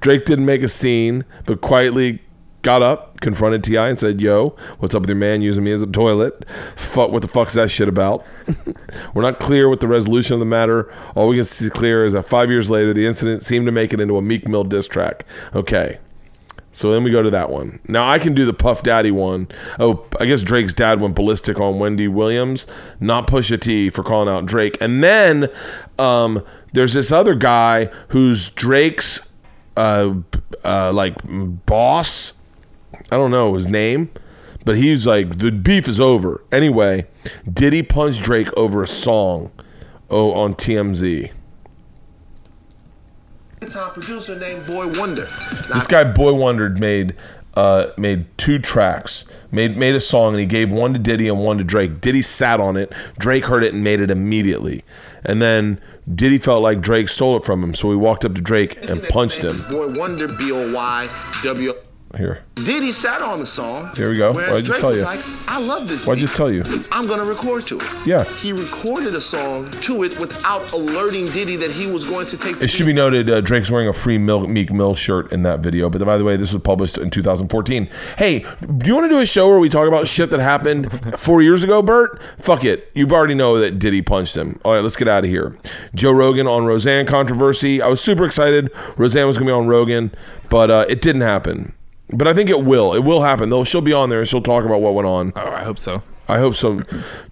Drake 0.00 0.24
didn't 0.24 0.44
make 0.44 0.62
a 0.62 0.68
scene, 0.68 1.24
but 1.46 1.60
quietly 1.60 2.20
got 2.62 2.80
up, 2.80 3.20
confronted 3.20 3.62
T.I., 3.64 3.88
and 3.88 3.98
said, 3.98 4.20
"Yo, 4.20 4.56
what's 4.78 4.94
up 4.94 5.02
with 5.02 5.10
your 5.10 5.16
man 5.16 5.42
using 5.42 5.64
me 5.64 5.72
as 5.72 5.82
a 5.82 5.86
toilet? 5.86 6.44
Fuck, 6.76 7.10
what 7.10 7.22
the 7.22 7.28
fuck's 7.28 7.54
that 7.54 7.70
shit 7.70 7.88
about?" 7.88 8.24
We're 9.14 9.22
not 9.22 9.40
clear 9.40 9.68
with 9.68 9.80
the 9.80 9.88
resolution 9.88 10.34
of 10.34 10.40
the 10.40 10.46
matter. 10.46 10.92
All 11.14 11.28
we 11.28 11.36
can 11.36 11.44
see 11.44 11.68
clear 11.70 12.04
is 12.04 12.12
that 12.14 12.22
five 12.22 12.50
years 12.50 12.70
later, 12.70 12.94
the 12.94 13.06
incident 13.06 13.42
seemed 13.42 13.66
to 13.66 13.72
make 13.72 13.92
it 13.92 14.00
into 14.00 14.16
a 14.16 14.22
Meek 14.22 14.48
Mill 14.48 14.64
diss 14.64 14.88
track. 14.88 15.24
Okay. 15.54 15.98
So 16.74 16.90
then 16.90 17.04
we 17.04 17.10
go 17.10 17.22
to 17.22 17.28
that 17.30 17.50
one. 17.50 17.80
Now 17.86 18.08
I 18.08 18.18
can 18.18 18.34
do 18.34 18.46
the 18.46 18.54
Puff 18.54 18.82
Daddy 18.82 19.10
one. 19.10 19.48
Oh, 19.78 20.06
I 20.18 20.24
guess 20.24 20.42
Drake's 20.42 20.72
dad 20.72 21.02
went 21.02 21.14
ballistic 21.14 21.60
on 21.60 21.78
Wendy 21.78 22.08
Williams, 22.08 22.66
not 22.98 23.26
Pusha 23.26 23.60
T 23.60 23.90
for 23.90 24.02
calling 24.02 24.26
out 24.26 24.46
Drake. 24.46 24.78
And 24.80 25.04
then 25.04 25.50
um, 25.98 26.42
there's 26.72 26.94
this 26.94 27.12
other 27.12 27.34
guy 27.34 27.86
who's 28.08 28.50
Drake's 28.50 29.28
uh, 29.76 30.14
uh, 30.64 30.92
like 30.92 31.16
boss. 31.66 32.34
I 33.10 33.16
don't 33.16 33.30
know 33.30 33.54
his 33.54 33.68
name, 33.68 34.10
but 34.64 34.76
he's 34.76 35.06
like 35.06 35.38
the 35.38 35.50
beef 35.50 35.88
is 35.88 36.00
over. 36.00 36.42
Anyway, 36.50 37.06
did 37.50 37.72
he 37.72 37.82
punch 37.82 38.22
Drake 38.22 38.52
over 38.56 38.82
a 38.82 38.86
song? 38.86 39.50
Oh, 40.10 40.32
on 40.32 40.54
TMZ. 40.54 41.30
Time 43.70 43.92
producer 43.92 44.36
named 44.36 44.66
Boy 44.66 44.88
Wonder. 44.98 45.26
This 45.72 45.86
guy 45.86 46.04
Boy 46.04 46.34
Wonder 46.34 46.68
made 46.68 47.14
uh, 47.54 47.86
made 47.96 48.26
two 48.36 48.58
tracks, 48.58 49.24
made 49.50 49.76
made 49.76 49.94
a 49.94 50.00
song, 50.00 50.34
and 50.34 50.40
he 50.40 50.46
gave 50.46 50.72
one 50.72 50.92
to 50.92 50.98
Diddy 50.98 51.28
and 51.28 51.38
one 51.38 51.58
to 51.58 51.64
Drake. 51.64 52.00
Diddy 52.00 52.22
sat 52.22 52.60
on 52.60 52.76
it. 52.76 52.92
Drake 53.18 53.44
heard 53.44 53.62
it 53.62 53.72
and 53.72 53.84
made 53.84 54.00
it 54.00 54.10
immediately. 54.10 54.84
And 55.24 55.40
then 55.40 55.80
Diddy 56.12 56.38
felt 56.38 56.62
like 56.62 56.80
Drake 56.80 57.08
stole 57.08 57.36
it 57.36 57.44
from 57.44 57.62
him, 57.62 57.74
so 57.74 57.90
he 57.90 57.96
walked 57.96 58.24
up 58.24 58.34
to 58.34 58.40
Drake 58.40 58.88
and 58.88 59.02
punched 59.04 59.42
him. 59.42 59.56
Boy 59.70 59.88
Wonder, 59.92 60.26
B 60.26 60.50
O 60.50 60.72
Y 60.72 61.08
W. 61.44 61.74
Here. 62.16 62.44
Diddy 62.56 62.92
sat 62.92 63.22
on 63.22 63.40
the 63.40 63.46
song. 63.46 63.90
Here 63.96 64.10
we 64.10 64.18
go. 64.18 64.32
whereas 64.32 64.50
What'd 64.50 64.52
I 64.52 64.58
just 64.60 64.70
Drake 64.70 64.80
tell 64.80 64.94
you? 64.94 65.02
like, 65.02 65.20
I 65.48 65.60
love 65.66 65.88
this. 65.88 66.06
Beat. 66.06 66.18
just 66.18 66.36
tell 66.36 66.50
you? 66.52 66.62
I'm 66.92 67.04
gonna 67.06 67.24
record 67.24 67.66
to 67.68 67.78
it. 67.78 68.06
Yeah. 68.06 68.22
He 68.24 68.52
recorded 68.52 69.14
a 69.14 69.20
song 69.20 69.70
to 69.70 70.04
it 70.04 70.18
without 70.20 70.72
alerting 70.72 71.24
Diddy 71.26 71.56
that 71.56 71.70
he 71.70 71.86
was 71.86 72.06
going 72.06 72.26
to 72.26 72.36
take. 72.36 72.58
The 72.58 72.64
It 72.64 72.68
should 72.68 72.86
be 72.86 72.92
noted 72.92 73.30
uh, 73.30 73.40
Drake's 73.40 73.70
wearing 73.70 73.88
a 73.88 73.92
free 73.92 74.18
Mil- 74.18 74.46
Meek 74.46 74.70
Mill 74.72 74.94
shirt 74.94 75.32
in 75.32 75.42
that 75.44 75.60
video. 75.60 75.88
But 75.88 76.04
by 76.04 76.18
the 76.18 76.24
way, 76.24 76.36
this 76.36 76.52
was 76.52 76.62
published 76.62 76.98
in 76.98 77.08
2014. 77.10 77.88
Hey, 78.18 78.40
do 78.40 78.88
you 78.88 78.94
want 78.94 79.06
to 79.06 79.14
do 79.14 79.18
a 79.20 79.26
show 79.26 79.48
where 79.48 79.58
we 79.58 79.68
talk 79.70 79.88
about 79.88 80.06
shit 80.06 80.30
that 80.30 80.40
happened 80.40 81.18
four 81.18 81.40
years 81.42 81.64
ago, 81.64 81.80
Bert? 81.82 82.20
Fuck 82.38 82.64
it. 82.64 82.90
You 82.94 83.08
already 83.10 83.34
know 83.34 83.58
that 83.58 83.78
Diddy 83.78 84.02
punched 84.02 84.36
him. 84.36 84.60
All 84.64 84.74
right, 84.74 84.82
let's 84.82 84.96
get 84.96 85.08
out 85.08 85.24
of 85.24 85.30
here. 85.30 85.56
Joe 85.94 86.12
Rogan 86.12 86.46
on 86.46 86.66
Roseanne 86.66 87.06
controversy. 87.06 87.80
I 87.80 87.88
was 87.88 88.00
super 88.00 88.24
excited. 88.24 88.70
Roseanne 88.96 89.26
was 89.26 89.38
going 89.38 89.46
to 89.46 89.52
be 89.52 89.56
on 89.56 89.66
Rogan, 89.66 90.12
but 90.50 90.70
uh, 90.70 90.84
it 90.88 91.00
didn't 91.00 91.22
happen. 91.22 91.72
But 92.12 92.28
I 92.28 92.34
think 92.34 92.50
it 92.50 92.64
will. 92.64 92.94
It 92.94 93.00
will 93.00 93.22
happen. 93.22 93.50
Though 93.50 93.64
she'll 93.64 93.80
be 93.80 93.92
on 93.92 94.10
there 94.10 94.20
and 94.20 94.28
she'll 94.28 94.42
talk 94.42 94.64
about 94.64 94.80
what 94.80 94.94
went 94.94 95.08
on. 95.08 95.32
Oh, 95.36 95.48
I 95.48 95.64
hope 95.64 95.78
so. 95.78 96.02
I 96.28 96.38
hope 96.38 96.54
so. 96.54 96.78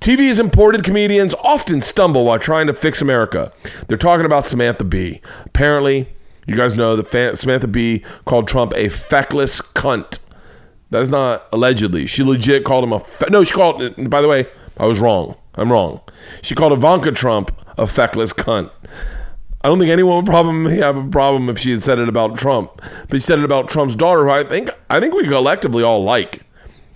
TV's 0.01 0.39
imported 0.39 0.83
comedians 0.83 1.35
often 1.35 1.81
stumble 1.81 2.25
while 2.25 2.39
trying 2.39 2.67
to 2.67 2.75
fix 2.75 3.01
America. 3.01 3.53
They're 3.89 3.97
talking 3.97 4.27
about 4.27 4.45
Samantha 4.45 4.85
Bee. 4.85 5.21
Apparently, 5.47 6.09
you 6.47 6.57
guys 6.57 6.75
know 6.75 6.97
that 6.97 7.39
Samantha 7.39 7.69
Bee 7.69 8.05
called 8.25 8.49
Trump 8.49 8.73
a 8.75 8.89
feckless 8.89 9.61
cunt. 9.61 10.19
That 10.91 11.03
is 11.03 11.11
not 11.11 11.47
allegedly. 11.53 12.07
She 12.07 12.25
legit 12.25 12.65
called 12.65 12.83
him 12.85 12.93
a. 12.93 13.01
Fe- 13.01 13.29
no, 13.31 13.45
she 13.45 13.53
called. 13.55 14.11
By 14.11 14.21
the 14.21 14.29
way, 14.29 14.47
I 14.77 14.87
was 14.87 14.99
wrong. 14.99 15.37
I'm 15.55 15.71
wrong. 15.71 16.01
She 16.43 16.55
called 16.55 16.73
Ivanka 16.73 17.13
Trump 17.13 17.53
a 17.79 17.87
feckless 17.87 18.33
cunt. 18.33 18.71
I 19.63 19.69
don't 19.69 19.79
think 19.79 19.91
anyone 19.91 20.17
would 20.17 20.27
probably 20.27 20.79
have 20.79 20.97
a 20.97 21.09
problem 21.09 21.51
if 21.51 21.59
she 21.59 21.71
had 21.71 21.83
said 21.83 21.99
it 21.99 22.09
about 22.09 22.39
Trump, 22.39 22.81
but 23.09 23.19
she 23.21 23.27
said 23.27 23.39
it 23.39 23.45
about 23.45 23.69
Trump's 23.69 23.95
daughter, 23.95 24.25
who 24.25 24.31
I 24.31 24.43
think 24.43 24.71
I 24.89 25.01
think 25.01 25.15
we 25.15 25.27
collectively 25.27 25.83
all 25.83 26.03
like. 26.03 26.43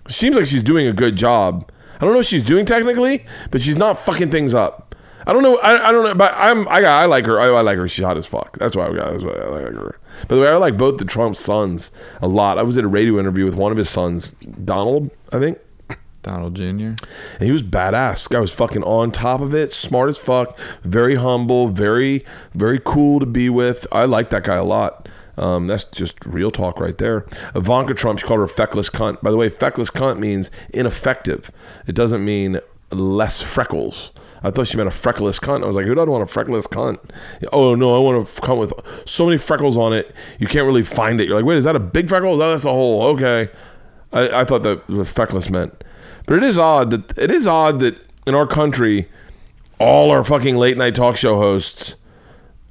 Seems 0.08 0.34
like 0.34 0.46
she's 0.46 0.62
doing 0.62 0.86
a 0.86 0.92
good 0.92 1.16
job. 1.16 1.70
I 1.96 1.98
don't 1.98 2.10
know 2.10 2.18
what 2.18 2.26
she's 2.26 2.42
doing 2.42 2.64
technically, 2.64 3.24
but 3.50 3.60
she's 3.60 3.76
not 3.76 3.98
fucking 3.98 4.30
things 4.30 4.54
up. 4.54 4.94
I 5.26 5.32
don't 5.32 5.42
know. 5.42 5.56
I, 5.58 5.88
I 5.88 5.92
don't 5.92 6.04
know, 6.04 6.14
but 6.14 6.34
I'm 6.36 6.66
I, 6.68 6.82
I 6.84 7.06
like 7.06 7.26
her. 7.26 7.40
I, 7.40 7.46
I 7.46 7.60
like 7.60 7.76
her. 7.76 7.88
She's 7.88 8.04
hot 8.04 8.16
as 8.16 8.26
fuck. 8.26 8.58
That's 8.58 8.76
why 8.76 8.86
I, 8.88 8.92
that's 8.92 9.24
why 9.24 9.32
I 9.32 9.46
like 9.46 9.74
her. 9.74 9.98
By 10.28 10.36
the 10.36 10.42
way, 10.42 10.48
I 10.48 10.56
like 10.56 10.76
both 10.76 10.98
the 10.98 11.04
Trump 11.04 11.36
sons 11.36 11.90
a 12.20 12.28
lot. 12.28 12.58
I 12.58 12.62
was 12.62 12.76
at 12.76 12.84
a 12.84 12.88
radio 12.88 13.18
interview 13.18 13.44
with 13.44 13.54
one 13.54 13.72
of 13.72 13.78
his 13.78 13.90
sons, 13.90 14.32
Donald, 14.64 15.10
I 15.32 15.38
think. 15.38 15.58
Donald 16.24 16.56
Jr. 16.56 16.62
And 16.64 16.98
he 17.40 17.52
was 17.52 17.62
badass. 17.62 18.28
Guy 18.28 18.40
was 18.40 18.52
fucking 18.52 18.82
on 18.82 19.12
top 19.12 19.40
of 19.40 19.54
it, 19.54 19.70
smart 19.70 20.08
as 20.08 20.18
fuck, 20.18 20.58
very 20.82 21.14
humble, 21.14 21.68
very, 21.68 22.24
very 22.54 22.80
cool 22.84 23.20
to 23.20 23.26
be 23.26 23.48
with. 23.48 23.86
I 23.92 24.06
like 24.06 24.30
that 24.30 24.42
guy 24.42 24.56
a 24.56 24.64
lot. 24.64 25.08
Um, 25.36 25.66
that's 25.66 25.84
just 25.84 26.16
real 26.24 26.50
talk 26.50 26.80
right 26.80 26.96
there. 26.98 27.26
Ivanka 27.54 27.94
Trump, 27.94 28.18
she 28.18 28.26
called 28.26 28.40
her 28.40 28.46
feckless 28.48 28.88
cunt. 28.88 29.20
By 29.20 29.30
the 29.30 29.36
way, 29.36 29.48
feckless 29.48 29.90
cunt 29.90 30.18
means 30.18 30.50
ineffective. 30.70 31.50
It 31.86 31.94
doesn't 31.94 32.24
mean 32.24 32.60
less 32.90 33.42
freckles. 33.42 34.12
I 34.42 34.50
thought 34.50 34.66
she 34.66 34.76
meant 34.76 34.88
a 34.88 34.92
freckless 34.92 35.38
cunt. 35.38 35.62
I 35.62 35.66
was 35.66 35.74
like, 35.74 35.86
who 35.86 35.94
doesn't 35.94 36.10
want 36.10 36.22
a 36.22 36.26
freckless 36.26 36.66
cunt? 36.66 36.98
Oh 37.52 37.74
no, 37.74 37.96
I 37.96 37.98
want 37.98 38.18
a 38.18 38.40
cunt 38.42 38.60
with 38.60 38.72
so 39.08 39.26
many 39.26 39.38
freckles 39.38 39.76
on 39.76 39.92
it, 39.92 40.14
you 40.38 40.46
can't 40.46 40.66
really 40.66 40.82
find 40.82 41.20
it. 41.20 41.26
You're 41.26 41.36
like, 41.36 41.46
wait, 41.46 41.58
is 41.58 41.64
that 41.64 41.76
a 41.76 41.80
big 41.80 42.08
freckle? 42.08 42.36
No, 42.36 42.50
that's 42.50 42.64
a 42.64 42.70
hole. 42.70 43.02
Okay. 43.14 43.48
I, 44.12 44.40
I 44.40 44.44
thought 44.44 44.62
that 44.62 44.86
feckless 45.06 45.50
meant. 45.50 45.83
But 46.26 46.36
it 46.36 46.42
is 46.42 46.58
odd 46.58 46.90
that 46.90 47.18
it 47.18 47.30
is 47.30 47.46
odd 47.46 47.80
that 47.80 47.96
in 48.26 48.34
our 48.34 48.46
country, 48.46 49.08
all 49.78 50.10
our 50.10 50.24
fucking 50.24 50.56
late 50.56 50.76
night 50.76 50.94
talk 50.94 51.16
show 51.16 51.36
hosts, 51.36 51.96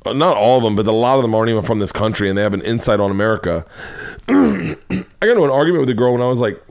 uh, 0.05 0.13
not 0.13 0.37
all 0.37 0.57
of 0.57 0.63
them, 0.63 0.75
but 0.75 0.87
a 0.87 0.91
lot 0.91 1.17
of 1.17 1.21
them 1.21 1.35
aren't 1.35 1.49
even 1.49 1.63
from 1.63 1.79
this 1.79 1.91
country, 1.91 2.29
and 2.29 2.37
they 2.37 2.41
have 2.41 2.53
an 2.53 2.61
insight 2.61 2.99
on 2.99 3.11
America. 3.11 3.65
I 4.27 4.75
got 4.89 5.29
into 5.29 5.43
an 5.43 5.51
argument 5.51 5.81
with 5.81 5.89
a 5.89 5.93
girl 5.93 6.13
when 6.13 6.21
I 6.21 6.27
was 6.27 6.39
like 6.39 6.61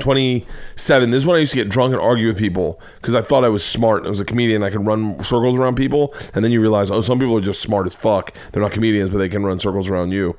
27. 0.00 1.10
This 1.10 1.18
is 1.18 1.26
when 1.26 1.36
I 1.36 1.40
used 1.40 1.52
to 1.52 1.56
get 1.56 1.68
drunk 1.68 1.92
and 1.92 2.02
argue 2.02 2.28
with 2.28 2.38
people 2.38 2.80
because 3.00 3.14
I 3.14 3.22
thought 3.22 3.44
I 3.44 3.48
was 3.48 3.64
smart. 3.64 4.04
I 4.04 4.08
was 4.08 4.20
a 4.20 4.24
comedian. 4.24 4.62
I 4.62 4.70
could 4.70 4.84
run 4.84 5.18
circles 5.20 5.56
around 5.56 5.76
people, 5.76 6.14
and 6.34 6.44
then 6.44 6.52
you 6.52 6.60
realize, 6.60 6.90
oh, 6.90 7.00
some 7.00 7.18
people 7.18 7.36
are 7.36 7.40
just 7.40 7.60
smart 7.60 7.86
as 7.86 7.94
fuck. 7.94 8.32
They're 8.52 8.62
not 8.62 8.72
comedians, 8.72 9.10
but 9.10 9.18
they 9.18 9.28
can 9.28 9.44
run 9.44 9.58
circles 9.58 9.88
around 9.88 10.12
you. 10.12 10.36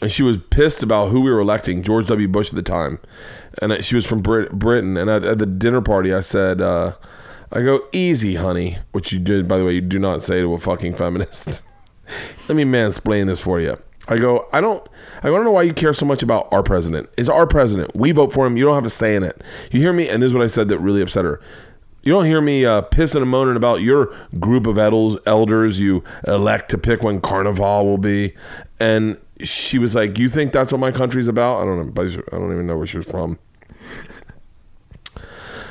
And 0.00 0.10
she 0.10 0.22
was 0.22 0.36
pissed 0.36 0.82
about 0.82 1.10
who 1.10 1.20
we 1.20 1.30
were 1.30 1.40
electing, 1.40 1.82
George 1.82 2.06
W. 2.06 2.28
Bush 2.28 2.50
at 2.50 2.56
the 2.56 2.62
time, 2.62 2.98
and 3.60 3.84
she 3.84 3.94
was 3.94 4.06
from 4.06 4.20
Brit- 4.22 4.52
Britain. 4.52 4.96
And 4.96 5.10
at, 5.10 5.24
at 5.24 5.38
the 5.38 5.46
dinner 5.46 5.80
party, 5.80 6.14
I 6.14 6.20
said, 6.20 6.60
uh, 6.60 6.92
"I 7.52 7.62
go 7.62 7.82
easy, 7.92 8.36
honey," 8.36 8.78
which 8.92 9.12
you 9.12 9.18
did, 9.18 9.48
by 9.48 9.58
the 9.58 9.64
way. 9.64 9.72
You 9.72 9.80
do 9.80 9.98
not 9.98 10.22
say 10.22 10.40
to 10.40 10.54
a 10.54 10.58
fucking 10.58 10.94
feminist. 10.94 11.62
Let 12.48 12.56
me 12.56 12.64
mansplain 12.64 13.26
this 13.26 13.40
for 13.40 13.60
you. 13.60 13.78
I 14.08 14.16
go, 14.16 14.48
I 14.52 14.60
don't, 14.60 14.86
I 15.22 15.28
don't 15.28 15.44
know 15.44 15.52
why 15.52 15.62
you 15.62 15.72
care 15.72 15.92
so 15.92 16.04
much 16.04 16.22
about 16.22 16.52
our 16.52 16.62
president. 16.62 17.08
It's 17.16 17.28
our 17.28 17.46
president. 17.46 17.94
We 17.94 18.10
vote 18.10 18.32
for 18.32 18.46
him. 18.46 18.56
You 18.56 18.64
don't 18.64 18.74
have 18.74 18.86
a 18.86 18.90
say 18.90 19.14
in 19.14 19.22
it. 19.22 19.40
You 19.70 19.80
hear 19.80 19.92
me? 19.92 20.08
And 20.08 20.20
this 20.20 20.28
is 20.28 20.34
what 20.34 20.42
I 20.42 20.48
said 20.48 20.68
that 20.68 20.78
really 20.78 21.00
upset 21.00 21.24
her. 21.24 21.40
You 22.02 22.12
don't 22.12 22.24
hear 22.24 22.40
me 22.40 22.64
uh, 22.66 22.82
pissing 22.82 23.22
and 23.22 23.30
moaning 23.30 23.54
about 23.54 23.80
your 23.80 24.12
group 24.40 24.66
of 24.66 24.76
elders 24.76 25.78
you 25.78 26.02
elect 26.26 26.70
to 26.70 26.78
pick 26.78 27.02
when 27.02 27.20
Carnival 27.20 27.86
will 27.86 27.98
be. 27.98 28.34
And 28.80 29.18
she 29.40 29.78
was 29.78 29.94
like, 29.94 30.18
"You 30.18 30.28
think 30.28 30.52
that's 30.52 30.72
what 30.72 30.78
my 30.78 30.90
country's 30.90 31.28
about?" 31.28 31.62
I 31.62 31.64
don't 31.64 31.94
know. 31.94 32.02
I 32.02 32.36
don't 32.36 32.52
even 32.52 32.66
know 32.66 32.76
where 32.76 32.86
she 32.86 32.96
was 32.96 33.06
from. 33.06 33.38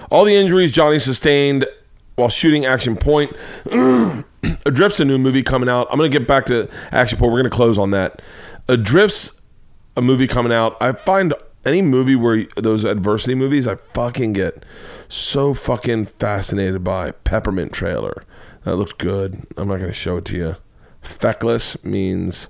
All 0.09 0.25
the 0.25 0.35
injuries 0.35 0.71
Johnny 0.71 0.99
sustained 0.99 1.65
while 2.15 2.29
shooting 2.29 2.65
Action 2.65 2.95
Point. 2.97 3.35
Adrift's 4.67 4.99
a 4.99 5.05
new 5.05 5.17
movie 5.17 5.43
coming 5.43 5.69
out. 5.69 5.87
I'm 5.89 5.97
to 6.11 6.19
get 6.19 6.27
back 6.27 6.45
to 6.47 6.69
Action 6.91 7.17
Point. 7.17 7.31
We're 7.31 7.39
to 7.49 7.55
close 7.55 7.77
on 7.77 7.91
that. 7.91 8.21
Adrift's 8.67 9.31
a 9.95 10.01
movie 10.01 10.27
coming 10.27 10.51
out. 10.51 10.75
I 10.81 10.91
find 10.91 11.33
any 11.65 11.81
movie 11.81 12.15
where 12.15 12.45
those 12.57 12.83
adversity 12.83 13.35
movies, 13.35 13.67
I 13.67 13.75
fucking 13.75 14.33
get 14.33 14.65
so 15.07 15.53
fucking 15.53 16.05
fascinated 16.05 16.83
by. 16.83 17.11
Peppermint 17.11 17.71
trailer. 17.71 18.23
That 18.63 18.75
looks 18.75 18.93
good. 18.93 19.45
I'm 19.57 19.67
not 19.67 19.77
to 19.89 19.93
show 19.93 20.17
it 20.17 20.25
to 20.25 20.37
you. 20.37 20.55
Feckless 21.01 21.83
means. 21.83 22.49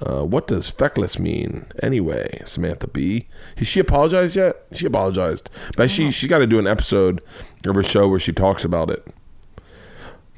Uh, 0.00 0.24
what 0.24 0.46
does 0.46 0.68
feckless 0.70 1.18
mean 1.18 1.66
anyway, 1.82 2.42
Samantha 2.46 2.86
Bee? 2.86 3.28
Has 3.56 3.66
she 3.66 3.80
apologized 3.80 4.34
yet? 4.34 4.56
She 4.72 4.86
apologized, 4.86 5.50
but 5.76 5.90
she 5.90 6.10
she 6.10 6.26
got 6.26 6.38
to 6.38 6.46
do 6.46 6.58
an 6.58 6.66
episode 6.66 7.22
of 7.66 7.74
her 7.74 7.82
show 7.82 8.08
where 8.08 8.18
she 8.18 8.32
talks 8.32 8.64
about 8.64 8.90
it. 8.90 9.06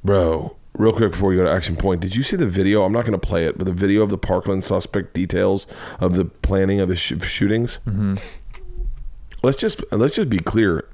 Bro, 0.02 0.56
real 0.74 0.92
quick 0.92 1.12
before 1.12 1.28
we 1.28 1.36
go 1.36 1.44
to 1.44 1.50
action 1.50 1.76
point, 1.76 2.00
did 2.00 2.16
you 2.16 2.24
see 2.24 2.36
the 2.36 2.46
video? 2.46 2.82
I'm 2.82 2.92
not 2.92 3.02
going 3.04 3.18
to 3.18 3.24
play 3.24 3.46
it, 3.46 3.56
but 3.56 3.64
the 3.66 3.72
video 3.72 4.02
of 4.02 4.10
the 4.10 4.18
Parkland 4.18 4.64
suspect 4.64 5.14
details 5.14 5.68
of 6.00 6.14
the 6.14 6.24
planning 6.24 6.80
of 6.80 6.88
the 6.88 6.96
sh- 6.96 7.22
shootings. 7.22 7.78
Mm-hmm. 7.86 8.14
Let's 9.44 9.56
just 9.56 9.80
let's 9.92 10.16
just 10.16 10.28
be 10.28 10.38
clear. 10.38 10.88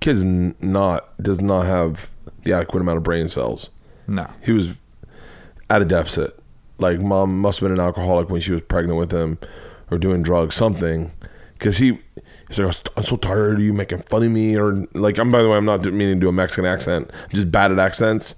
Kid's 0.00 0.24
not 0.24 1.22
does 1.22 1.40
not 1.42 1.66
have 1.66 2.10
the 2.44 2.52
adequate 2.52 2.80
amount 2.80 2.98
of 2.98 3.02
brain 3.02 3.28
cells. 3.28 3.70
No. 4.06 4.26
He 4.42 4.52
was 4.52 4.74
at 5.68 5.82
a 5.82 5.84
deficit. 5.84 6.38
Like 6.78 7.00
mom 7.00 7.40
must 7.40 7.60
have 7.60 7.68
been 7.68 7.78
an 7.78 7.84
alcoholic 7.84 8.28
when 8.28 8.40
she 8.40 8.52
was 8.52 8.62
pregnant 8.62 8.98
with 8.98 9.12
him, 9.12 9.38
or 9.90 9.98
doing 9.98 10.22
drugs, 10.22 10.54
something. 10.54 11.12
Because 11.54 11.78
he, 11.78 11.98
he's 12.48 12.58
like, 12.58 12.76
I'm 12.96 13.02
so 13.02 13.16
tired 13.16 13.54
of 13.54 13.60
you 13.60 13.72
making 13.72 14.02
fun 14.02 14.22
of 14.22 14.30
me, 14.30 14.56
or 14.58 14.84
like 14.94 15.18
I'm. 15.18 15.32
By 15.32 15.42
the 15.42 15.48
way, 15.48 15.56
I'm 15.56 15.64
not 15.64 15.84
meaning 15.84 16.16
to 16.16 16.20
do 16.20 16.28
a 16.28 16.32
Mexican 16.32 16.66
accent. 16.66 17.10
Just 17.30 17.50
bad 17.50 17.72
at 17.72 17.78
accents. 17.78 18.36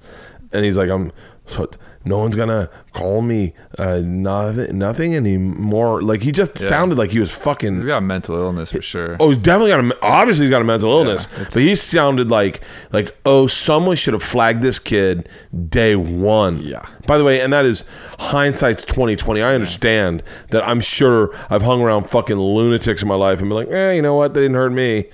And 0.53 0.65
he's 0.65 0.77
like, 0.77 0.89
I'm. 0.89 1.13
So 1.47 1.69
no 2.09 2.19
one's 2.19 2.35
gonna 2.35 2.69
call 2.95 3.23
me 3.23 3.53
uh, 3.79 4.01
nothing, 4.05 4.77
nothing 4.79 5.15
anymore. 5.15 6.03
Like 6.03 6.23
he 6.23 6.33
just 6.33 6.59
Yeah. 6.61 6.69
sounded 6.69 6.99
like 6.99 7.11
he 7.13 7.21
was 7.21 7.31
fucking. 7.33 7.77
He's 7.77 7.85
got 7.85 8.03
mental 8.03 8.37
illness 8.37 8.73
for 8.73 8.83
sure. 8.83 9.17
Oh, 9.21 9.29
he's 9.31 9.39
definitely 9.43 9.71
got 9.71 9.85
a. 9.85 10.03
Obviously, 10.05 10.47
he's 10.47 10.51
got 10.51 10.63
a 10.63 10.65
mental 10.65 10.91
illness. 10.91 11.29
but 11.37 11.55
he 11.55 11.77
sounded 11.77 12.31
like 12.31 12.61
like 12.93 13.15
oh, 13.27 13.47
someone 13.47 13.97
should 13.97 14.15
have 14.15 14.23
flagged 14.23 14.63
this 14.63 14.79
kid 14.79 15.29
day 15.69 15.95
one. 15.97 16.61
Yeah. 16.63 16.85
By 17.07 17.19
the 17.19 17.25
way, 17.25 17.41
and 17.41 17.53
that 17.53 17.65
is 17.67 17.85
hindsight's 18.19 18.85
twenty 18.85 19.15
twenty. 19.17 19.43
I 19.43 19.55
understand 19.55 20.23
that. 20.51 20.67
I'm 20.67 20.81
sure 20.81 21.35
I've 21.51 21.63
hung 21.63 21.81
around 21.83 22.11
fucking 22.11 22.37
lunatics 22.37 23.03
in 23.03 23.09
my 23.09 23.15
life 23.15 23.41
and 23.41 23.49
been 23.49 23.57
like, 23.57 23.69
eh, 23.71 23.93
you 23.93 24.03
know 24.03 24.15
what? 24.17 24.35
They 24.35 24.41
didn't 24.41 24.57
hurt 24.57 24.73
me. 24.73 25.07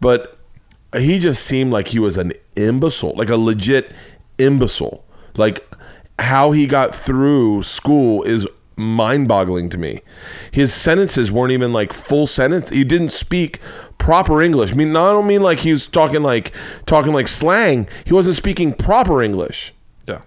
But 0.00 0.38
he 0.96 1.18
just 1.18 1.44
seemed 1.44 1.70
like 1.72 1.88
he 1.88 1.98
was 1.98 2.16
an 2.16 2.32
imbecile, 2.56 3.14
like 3.16 3.28
a 3.28 3.36
legit 3.36 3.92
imbecile. 4.38 5.04
Like 5.36 5.64
how 6.18 6.52
he 6.52 6.66
got 6.66 6.94
through 6.94 7.62
school 7.62 8.22
is 8.22 8.46
mind-boggling 8.76 9.68
to 9.70 9.78
me. 9.78 10.00
His 10.52 10.72
sentences 10.72 11.32
weren't 11.32 11.52
even 11.52 11.72
like 11.72 11.92
full 11.92 12.26
sentence. 12.26 12.70
He 12.70 12.84
didn't 12.84 13.10
speak 13.10 13.60
proper 13.98 14.40
English. 14.40 14.72
I 14.72 14.74
mean, 14.74 14.90
I 14.90 15.12
don't 15.12 15.26
mean 15.26 15.42
like 15.42 15.60
he 15.60 15.72
was 15.72 15.86
talking 15.86 16.22
like 16.22 16.52
talking 16.86 17.12
like 17.12 17.28
slang. 17.28 17.88
He 18.04 18.12
wasn't 18.12 18.36
speaking 18.36 18.72
proper 18.72 19.22
English. 19.22 19.74
Yeah. 20.06 20.20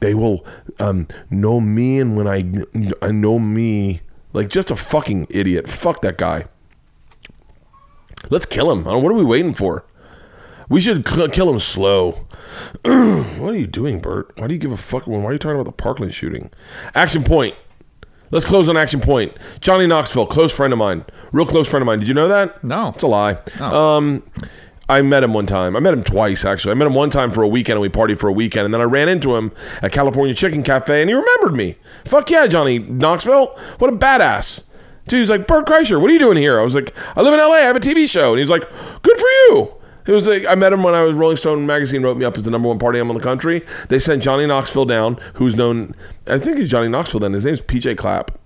They 0.00 0.14
will 0.14 0.44
um, 0.78 1.08
know 1.30 1.60
me, 1.60 1.98
and 1.98 2.16
when 2.16 2.28
I 2.28 2.44
I 3.00 3.10
know 3.10 3.38
me, 3.38 4.02
like 4.32 4.48
just 4.48 4.70
a 4.70 4.76
fucking 4.76 5.26
idiot. 5.30 5.68
Fuck 5.68 6.02
that 6.02 6.18
guy. 6.18 6.44
Let's 8.30 8.46
kill 8.46 8.70
him. 8.70 8.84
What 8.84 9.04
are 9.04 9.14
we 9.14 9.24
waiting 9.24 9.54
for? 9.54 9.84
We 10.72 10.80
should 10.80 11.04
kill 11.04 11.52
him 11.52 11.58
slow. 11.58 12.12
what 12.82 13.52
are 13.52 13.58
you 13.58 13.66
doing, 13.66 14.00
Bert? 14.00 14.32
Why 14.36 14.46
do 14.46 14.54
you 14.54 14.58
give 14.58 14.72
a 14.72 14.78
fuck? 14.78 15.06
When 15.06 15.22
why 15.22 15.28
are 15.28 15.32
you 15.34 15.38
talking 15.38 15.60
about 15.60 15.66
the 15.66 15.72
Parkland 15.72 16.14
shooting? 16.14 16.50
Action 16.94 17.24
point. 17.24 17.54
Let's 18.30 18.46
close 18.46 18.70
on 18.70 18.78
Action 18.78 19.02
Point. 19.02 19.36
Johnny 19.60 19.86
Knoxville, 19.86 20.26
close 20.26 20.50
friend 20.50 20.72
of 20.72 20.78
mine, 20.78 21.04
real 21.32 21.44
close 21.44 21.68
friend 21.68 21.82
of 21.82 21.86
mine. 21.86 21.98
Did 21.98 22.08
you 22.08 22.14
know 22.14 22.28
that? 22.28 22.64
No, 22.64 22.88
it's 22.88 23.02
a 23.02 23.06
lie. 23.06 23.36
Um, 23.60 24.22
I 24.88 25.02
met 25.02 25.22
him 25.22 25.34
one 25.34 25.44
time. 25.44 25.76
I 25.76 25.80
met 25.80 25.92
him 25.92 26.02
twice 26.02 26.46
actually. 26.46 26.70
I 26.70 26.74
met 26.74 26.86
him 26.86 26.94
one 26.94 27.10
time 27.10 27.32
for 27.32 27.42
a 27.42 27.48
weekend 27.48 27.74
and 27.76 27.82
we 27.82 27.90
partied 27.90 28.18
for 28.18 28.28
a 28.28 28.32
weekend, 28.32 28.64
and 28.64 28.72
then 28.72 28.80
I 28.80 28.84
ran 28.84 29.10
into 29.10 29.36
him 29.36 29.52
at 29.82 29.92
California 29.92 30.34
Chicken 30.34 30.62
Cafe, 30.62 31.02
and 31.02 31.10
he 31.10 31.14
remembered 31.14 31.54
me. 31.54 31.76
Fuck 32.06 32.30
yeah, 32.30 32.46
Johnny 32.46 32.78
Knoxville. 32.78 33.58
What 33.76 33.92
a 33.92 33.96
badass. 33.96 34.64
Dude, 35.06 35.18
he's 35.18 35.28
like, 35.28 35.46
Bert 35.46 35.66
Kreischer, 35.66 36.00
what 36.00 36.08
are 36.10 36.14
you 36.14 36.18
doing 36.18 36.38
here? 36.38 36.58
I 36.58 36.62
was 36.62 36.74
like, 36.74 36.94
I 37.14 37.20
live 37.20 37.34
in 37.34 37.40
LA. 37.40 37.56
I 37.56 37.58
have 37.58 37.76
a 37.76 37.80
TV 37.80 38.08
show. 38.08 38.30
And 38.30 38.38
he's 38.38 38.48
like, 38.48 38.62
good 39.02 39.18
for 39.18 39.28
you. 39.28 39.74
It 40.06 40.12
was 40.12 40.26
like 40.26 40.46
I 40.46 40.54
met 40.54 40.72
him 40.72 40.82
when 40.82 40.94
I 40.94 41.02
was 41.02 41.16
Rolling 41.16 41.36
Stone 41.36 41.66
magazine 41.66 42.02
wrote 42.02 42.16
me 42.16 42.24
up 42.24 42.36
as 42.36 42.44
the 42.44 42.50
number 42.50 42.68
one 42.68 42.78
party 42.78 42.98
animal 42.98 43.16
in 43.16 43.20
the 43.20 43.24
country. 43.24 43.62
They 43.88 43.98
sent 43.98 44.22
Johnny 44.22 44.46
Knoxville 44.46 44.84
down, 44.84 45.18
who's 45.34 45.54
known 45.54 45.94
I 46.26 46.38
think 46.38 46.58
he's 46.58 46.68
Johnny 46.68 46.88
Knoxville 46.88 47.20
then. 47.20 47.32
His 47.32 47.44
name's 47.44 47.60
PJ 47.60 47.96
Clapp, 47.96 48.38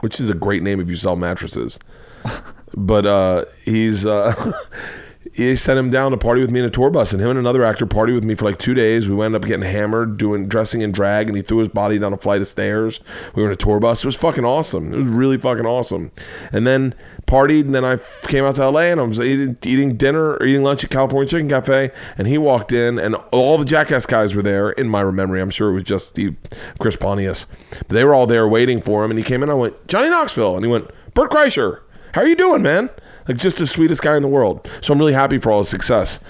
which 0.00 0.20
is 0.20 0.28
a 0.28 0.34
great 0.34 0.62
name 0.62 0.80
if 0.80 0.88
you 0.88 0.96
sell 0.96 1.16
mattresses. 1.16 1.78
but 2.76 3.06
uh, 3.06 3.44
he's 3.64 4.04
uh, 4.04 4.52
he 5.32 5.56
sent 5.56 5.78
him 5.78 5.90
down 5.90 6.10
to 6.10 6.16
party 6.16 6.40
with 6.40 6.50
me 6.50 6.60
in 6.60 6.66
a 6.66 6.70
tour 6.70 6.90
bus, 6.90 7.12
and 7.12 7.20
him 7.20 7.30
and 7.30 7.38
another 7.38 7.64
actor 7.64 7.86
party 7.86 8.12
with 8.12 8.24
me 8.24 8.34
for 8.34 8.44
like 8.44 8.58
two 8.58 8.74
days. 8.74 9.08
We 9.08 9.14
wound 9.14 9.34
up 9.34 9.42
getting 9.42 9.64
hammered, 9.64 10.16
doing 10.16 10.48
dressing 10.48 10.82
in 10.82 10.92
drag, 10.92 11.28
and 11.28 11.36
he 11.36 11.42
threw 11.42 11.58
his 11.58 11.68
body 11.68 11.98
down 11.98 12.12
a 12.12 12.16
flight 12.16 12.40
of 12.40 12.48
stairs. 12.48 13.00
We 13.34 13.42
were 13.42 13.48
in 13.48 13.52
a 13.52 13.56
tour 13.56 13.80
bus. 13.80 14.04
It 14.04 14.06
was 14.06 14.16
fucking 14.16 14.44
awesome. 14.44 14.92
It 14.92 14.98
was 14.98 15.06
really 15.06 15.38
fucking 15.38 15.66
awesome. 15.66 16.12
And 16.52 16.66
then 16.66 16.94
partied, 17.26 17.62
and 17.62 17.74
then 17.74 17.84
I 17.84 17.98
came 18.22 18.44
out 18.44 18.56
to 18.56 18.68
LA, 18.68 18.82
and 18.82 19.00
I 19.00 19.04
was 19.04 19.18
eating, 19.20 19.96
dinner 19.96 20.32
or 20.34 20.44
eating 20.44 20.62
lunch 20.62 20.84
at 20.84 20.90
California 20.90 21.28
Chicken 21.28 21.48
Cafe, 21.48 21.90
and 22.18 22.28
he 22.28 22.38
walked 22.38 22.72
in, 22.72 22.98
and 22.98 23.14
all 23.32 23.58
the 23.58 23.64
Jackass 23.64 24.06
guys 24.06 24.34
were 24.34 24.42
there. 24.42 24.70
In 24.70 24.88
my 24.88 25.04
memory, 25.10 25.40
I'm 25.40 25.50
sure 25.50 25.70
it 25.70 25.74
was 25.74 25.84
just 25.84 26.08
Steve, 26.08 26.36
Chris 26.78 26.96
Pontius, 26.96 27.46
but 27.70 27.88
they 27.88 28.04
were 28.04 28.14
all 28.14 28.26
there 28.26 28.46
waiting 28.46 28.80
for 28.80 29.04
him. 29.04 29.10
And 29.10 29.18
he 29.18 29.24
came 29.24 29.42
in. 29.42 29.50
I 29.50 29.54
went, 29.54 29.86
Johnny 29.86 30.10
Knoxville, 30.10 30.56
and 30.56 30.64
he 30.64 30.70
went, 30.70 30.90
Bert 31.14 31.30
Kreischer, 31.30 31.80
how 32.12 32.20
are 32.20 32.28
you 32.28 32.36
doing, 32.36 32.62
man? 32.62 32.90
Like 33.26 33.38
just 33.38 33.56
the 33.56 33.66
sweetest 33.66 34.02
guy 34.02 34.16
in 34.16 34.22
the 34.22 34.28
world. 34.28 34.68
So 34.80 34.92
I'm 34.92 34.98
really 34.98 35.12
happy 35.12 35.38
for 35.38 35.50
all 35.50 35.60
his 35.60 35.68
success. 35.68 36.20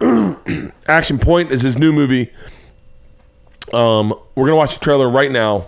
Action 0.88 1.18
Point 1.18 1.50
is 1.50 1.60
his 1.62 1.76
new 1.76 1.92
movie. 1.92 2.32
Um, 3.72 4.14
we're 4.34 4.46
gonna 4.46 4.56
watch 4.56 4.78
the 4.78 4.84
trailer 4.84 5.08
right 5.08 5.30
now. 5.30 5.66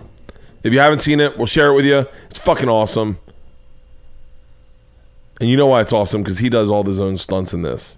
If 0.63 0.73
you 0.73 0.79
haven't 0.79 1.01
seen 1.01 1.21
it, 1.21 1.37
we'll 1.37 1.47
share 1.47 1.71
it 1.73 1.75
with 1.75 1.85
you. 1.85 2.07
It's 2.27 2.39
fucking 2.39 2.69
awesome. 2.69 3.19
And 5.41 5.49
you 5.49 5.57
know 5.57 5.67
why 5.67 5.81
it's 5.81 5.93
awesome? 5.93 6.23
Because 6.23 6.39
he 6.39 6.49
does 6.49 6.71
all 6.71 6.83
his 6.85 7.01
own 7.01 7.17
stunts 7.17 7.55
in 7.55 7.63
this. 7.63 7.97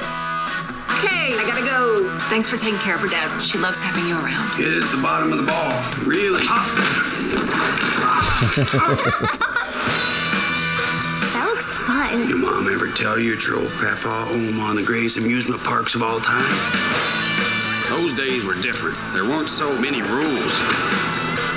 Okay, 0.00 0.06
I 0.06 1.44
gotta 1.46 1.64
go. 1.64 2.18
Thanks 2.30 2.48
for 2.48 2.56
taking 2.56 2.78
care 2.78 2.94
of 2.94 3.02
her 3.02 3.08
dad. 3.08 3.38
She 3.40 3.58
loves 3.58 3.82
having 3.82 4.06
you 4.06 4.14
around. 4.14 4.56
Get 4.58 4.68
it 4.68 4.82
at 4.82 4.90
the 4.90 5.02
bottom 5.02 5.32
of 5.32 5.38
the 5.38 5.44
ball. 5.44 5.70
Really 6.06 6.40
hot. 6.42 6.74
That 12.08 12.16
fun. 12.16 12.28
Your 12.28 12.38
mom 12.38 12.68
ever 12.72 12.90
tell 12.92 13.18
you 13.18 13.34
it's 13.34 13.46
your 13.46 13.58
old 13.58 13.70
papa 13.72 14.30
owned 14.32 14.56
one 14.58 14.70
of 14.70 14.76
the 14.76 14.82
greatest 14.82 15.18
amusement 15.18 15.62
parks 15.62 15.94
of 15.94 16.02
all 16.02 16.20
time? 16.20 16.54
Those 17.88 18.14
days 18.14 18.44
were 18.44 18.54
different. 18.60 18.96
There 19.12 19.24
weren't 19.24 19.48
so 19.48 19.78
many 19.78 20.02
rules. 20.02 20.58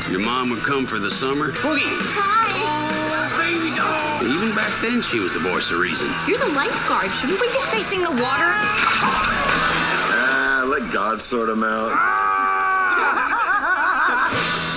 Your 0.09 0.19
mom 0.19 0.49
would 0.49 0.63
come 0.63 0.85
for 0.85 0.99
the 0.99 1.11
summer. 1.11 1.51
Boogie! 1.51 1.81
Hi! 1.83 2.51
Baby 3.37 3.75
doll! 3.75 4.23
Even 4.23 4.55
back 4.55 4.71
then, 4.81 5.01
she 5.01 5.19
was 5.19 5.33
the 5.33 5.39
voice 5.39 5.71
of 5.71 5.79
reason. 5.79 6.07
You're 6.27 6.39
the 6.39 6.53
lifeguard. 6.53 7.11
Shouldn't 7.11 7.39
we 7.39 7.47
be 7.47 7.61
facing 7.71 8.01
the 8.01 8.11
water? 8.11 8.51
Ah, 10.13 10.65
let 10.67 10.91
God 10.91 11.19
sort 11.19 11.47
them 11.47 11.63
out. 11.63 12.30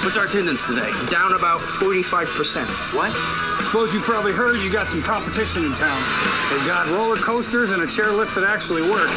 What's 0.05 0.19
our 0.19 0.27
attendance 0.27 0.67
today? 0.67 0.93
Down 1.11 1.33
about 1.33 1.61
45%. 1.61 2.95
What? 2.95 3.09
I 3.11 3.61
suppose 3.65 3.95
you 3.95 4.01
probably 4.01 4.33
heard 4.33 4.61
you 4.61 4.71
got 4.71 4.89
some 4.91 5.03
competition 5.03 5.65
in 5.65 5.73
town. 5.75 5.97
They've 6.53 6.67
got 6.69 6.87
roller 6.93 7.17
coasters 7.17 7.71
and 7.71 7.83
a 7.83 7.87
chairlift 7.87 8.35
that 8.35 8.45
actually 8.45 8.83
works. 8.83 9.17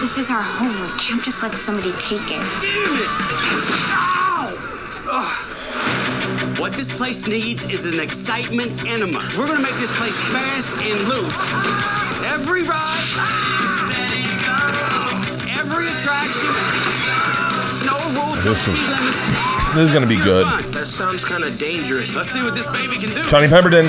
This 0.00 0.16
is 0.16 0.30
our 0.30 0.40
home. 0.40 0.72
We 0.80 0.88
can't 0.98 1.22
just 1.22 1.42
let 1.42 1.54
somebody 1.54 1.92
take 2.00 2.24
it. 2.24 2.40
Damn 2.64 2.96
it! 2.96 3.10
Ow! 3.92 4.56
Ugh. 5.12 6.58
What 6.58 6.72
this 6.72 6.90
place 6.96 7.26
needs 7.28 7.62
is 7.70 7.84
an 7.84 8.00
excitement 8.00 8.72
enema. 8.88 9.20
We're 9.36 9.46
gonna 9.46 9.60
make 9.60 9.76
this 9.76 9.94
place 9.98 10.16
fast 10.32 10.72
and 10.80 10.98
loose. 11.04 11.36
Every 12.32 12.62
ride, 12.64 13.08
steady 13.76 14.24
go. 14.40 14.56
Every 15.60 15.86
attraction, 15.92 16.48
no 17.84 17.94
rules, 18.16 18.40
no 18.42 18.52
This 18.52 18.62
speed 18.62 18.72
one- 18.72 18.88
limits. 18.88 19.51
This 19.74 19.88
is 19.88 19.94
gonna 19.94 20.06
be 20.06 20.16
good. 20.16 20.46
That 20.74 20.86
sounds 20.86 21.24
kind 21.24 21.44
of 21.44 21.58
dangerous. 21.58 22.14
Let's 22.14 22.30
see 22.30 22.42
what 22.42 22.54
this 22.54 22.66
baby 22.72 22.98
can 22.98 23.14
do. 23.14 23.26
Johnny 23.28 23.48
Pemberton. 23.48 23.88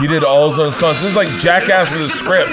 He 0.00 0.06
did 0.06 0.24
all 0.24 0.50
his 0.50 0.58
own 0.58 0.72
stunts. 0.72 1.02
This 1.02 1.10
is 1.10 1.16
like 1.16 1.28
Jackass 1.40 1.90
with 1.92 2.00
a 2.00 2.08
script. 2.08 2.50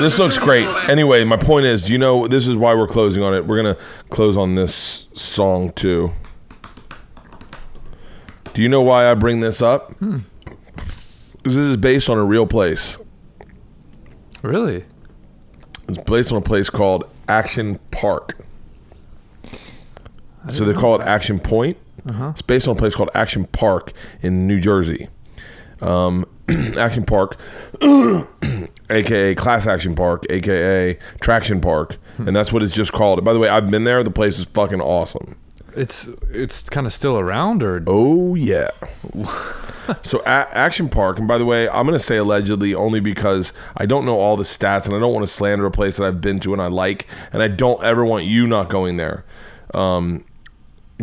This 0.00 0.18
looks 0.18 0.38
great. 0.38 0.66
Anyway, 0.88 1.22
my 1.24 1.36
point 1.36 1.66
is, 1.66 1.88
you 1.88 1.98
know, 1.98 2.26
this 2.26 2.48
is 2.48 2.56
why 2.56 2.74
we're 2.74 2.88
closing 2.88 3.22
on 3.22 3.34
it. 3.34 3.46
We're 3.46 3.56
gonna 3.56 3.76
close 4.10 4.36
on 4.36 4.54
this 4.54 5.06
song 5.14 5.72
too. 5.72 6.10
Do 8.54 8.62
you 8.62 8.68
know 8.68 8.82
why 8.82 9.10
I 9.10 9.14
bring 9.14 9.40
this 9.40 9.62
up? 9.62 9.92
Hmm. 9.96 10.18
This 11.42 11.56
is 11.56 11.76
based 11.76 12.08
on 12.08 12.18
a 12.18 12.24
real 12.24 12.46
place. 12.46 12.98
Really? 14.42 14.84
It's 15.88 15.98
based 15.98 16.32
on 16.32 16.38
a 16.38 16.42
place 16.42 16.70
called 16.70 17.04
Action 17.28 17.78
Park. 17.90 18.38
So 20.48 20.64
they 20.64 20.72
call 20.72 21.00
it 21.00 21.06
Action 21.06 21.38
Point. 21.38 21.78
Uh-huh. 22.06 22.30
It's 22.30 22.42
based 22.42 22.66
on 22.66 22.76
a 22.76 22.78
place 22.78 22.94
called 22.94 23.10
Action 23.14 23.44
Park 23.46 23.92
in 24.22 24.46
New 24.46 24.60
Jersey. 24.60 25.08
Um, 25.80 26.26
Action 26.78 27.04
Park, 27.04 27.38
aka 28.90 29.34
Class 29.34 29.66
Action 29.66 29.94
Park, 29.94 30.24
aka 30.30 30.98
Traction 31.20 31.60
Park, 31.60 31.96
and 32.18 32.34
that's 32.34 32.52
what 32.52 32.62
it's 32.62 32.72
just 32.72 32.92
called. 32.92 33.24
By 33.24 33.32
the 33.32 33.38
way, 33.38 33.48
I've 33.48 33.70
been 33.70 33.84
there. 33.84 34.02
The 34.02 34.10
place 34.10 34.38
is 34.38 34.46
fucking 34.46 34.80
awesome. 34.80 35.36
It's 35.76 36.08
it's 36.30 36.68
kind 36.68 36.86
of 36.86 36.92
still 36.92 37.18
around, 37.18 37.62
or 37.62 37.82
oh 37.86 38.34
yeah. 38.34 38.70
so 40.02 40.20
a- 40.20 40.26
Action 40.26 40.88
Park, 40.88 41.18
and 41.18 41.26
by 41.26 41.38
the 41.38 41.44
way, 41.44 41.68
I'm 41.68 41.86
gonna 41.86 41.98
say 41.98 42.16
allegedly 42.16 42.74
only 42.74 43.00
because 43.00 43.52
I 43.76 43.86
don't 43.86 44.04
know 44.04 44.18
all 44.18 44.36
the 44.36 44.42
stats, 44.44 44.86
and 44.86 44.94
I 44.94 44.98
don't 44.98 45.12
want 45.12 45.26
to 45.26 45.32
slander 45.32 45.66
a 45.66 45.70
place 45.70 45.96
that 45.96 46.04
I've 46.04 46.20
been 46.20 46.38
to 46.40 46.52
and 46.52 46.60
I 46.60 46.66
like, 46.66 47.06
and 47.32 47.42
I 47.42 47.48
don't 47.48 47.82
ever 47.82 48.04
want 48.04 48.24
you 48.24 48.46
not 48.46 48.68
going 48.68 48.96
there. 48.96 49.24
Um, 49.74 50.24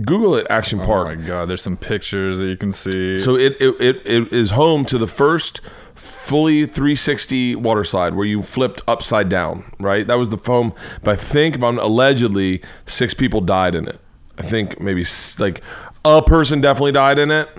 Google 0.05 0.35
it, 0.35 0.47
Action 0.49 0.79
Park. 0.79 1.07
Oh 1.07 1.15
my 1.15 1.27
god, 1.27 1.49
there's 1.49 1.61
some 1.61 1.77
pictures 1.77 2.39
that 2.39 2.47
you 2.47 2.57
can 2.57 2.71
see. 2.71 3.17
So 3.17 3.35
it, 3.35 3.57
it, 3.59 3.75
it, 3.81 4.05
it 4.05 4.33
is 4.33 4.51
home 4.51 4.85
to 4.85 4.97
the 4.97 5.07
first 5.07 5.61
fully 5.95 6.65
360 6.65 7.55
water 7.55 7.83
slide 7.83 8.13
where 8.15 8.25
you 8.25 8.41
flipped 8.41 8.81
upside 8.87 9.27
down, 9.29 9.65
right? 9.79 10.07
That 10.07 10.15
was 10.17 10.29
the 10.29 10.37
foam. 10.37 10.73
But 11.03 11.11
I 11.11 11.15
think, 11.17 11.55
if 11.55 11.63
I'm 11.63 11.77
allegedly, 11.77 12.61
six 12.85 13.13
people 13.13 13.41
died 13.41 13.75
in 13.75 13.87
it. 13.87 13.99
I 14.39 14.43
think 14.43 14.79
maybe 14.79 15.01
s- 15.01 15.39
like 15.39 15.61
a 16.05 16.21
person 16.21 16.61
definitely 16.61 16.93
died 16.93 17.19
in 17.19 17.29
it. 17.29 17.49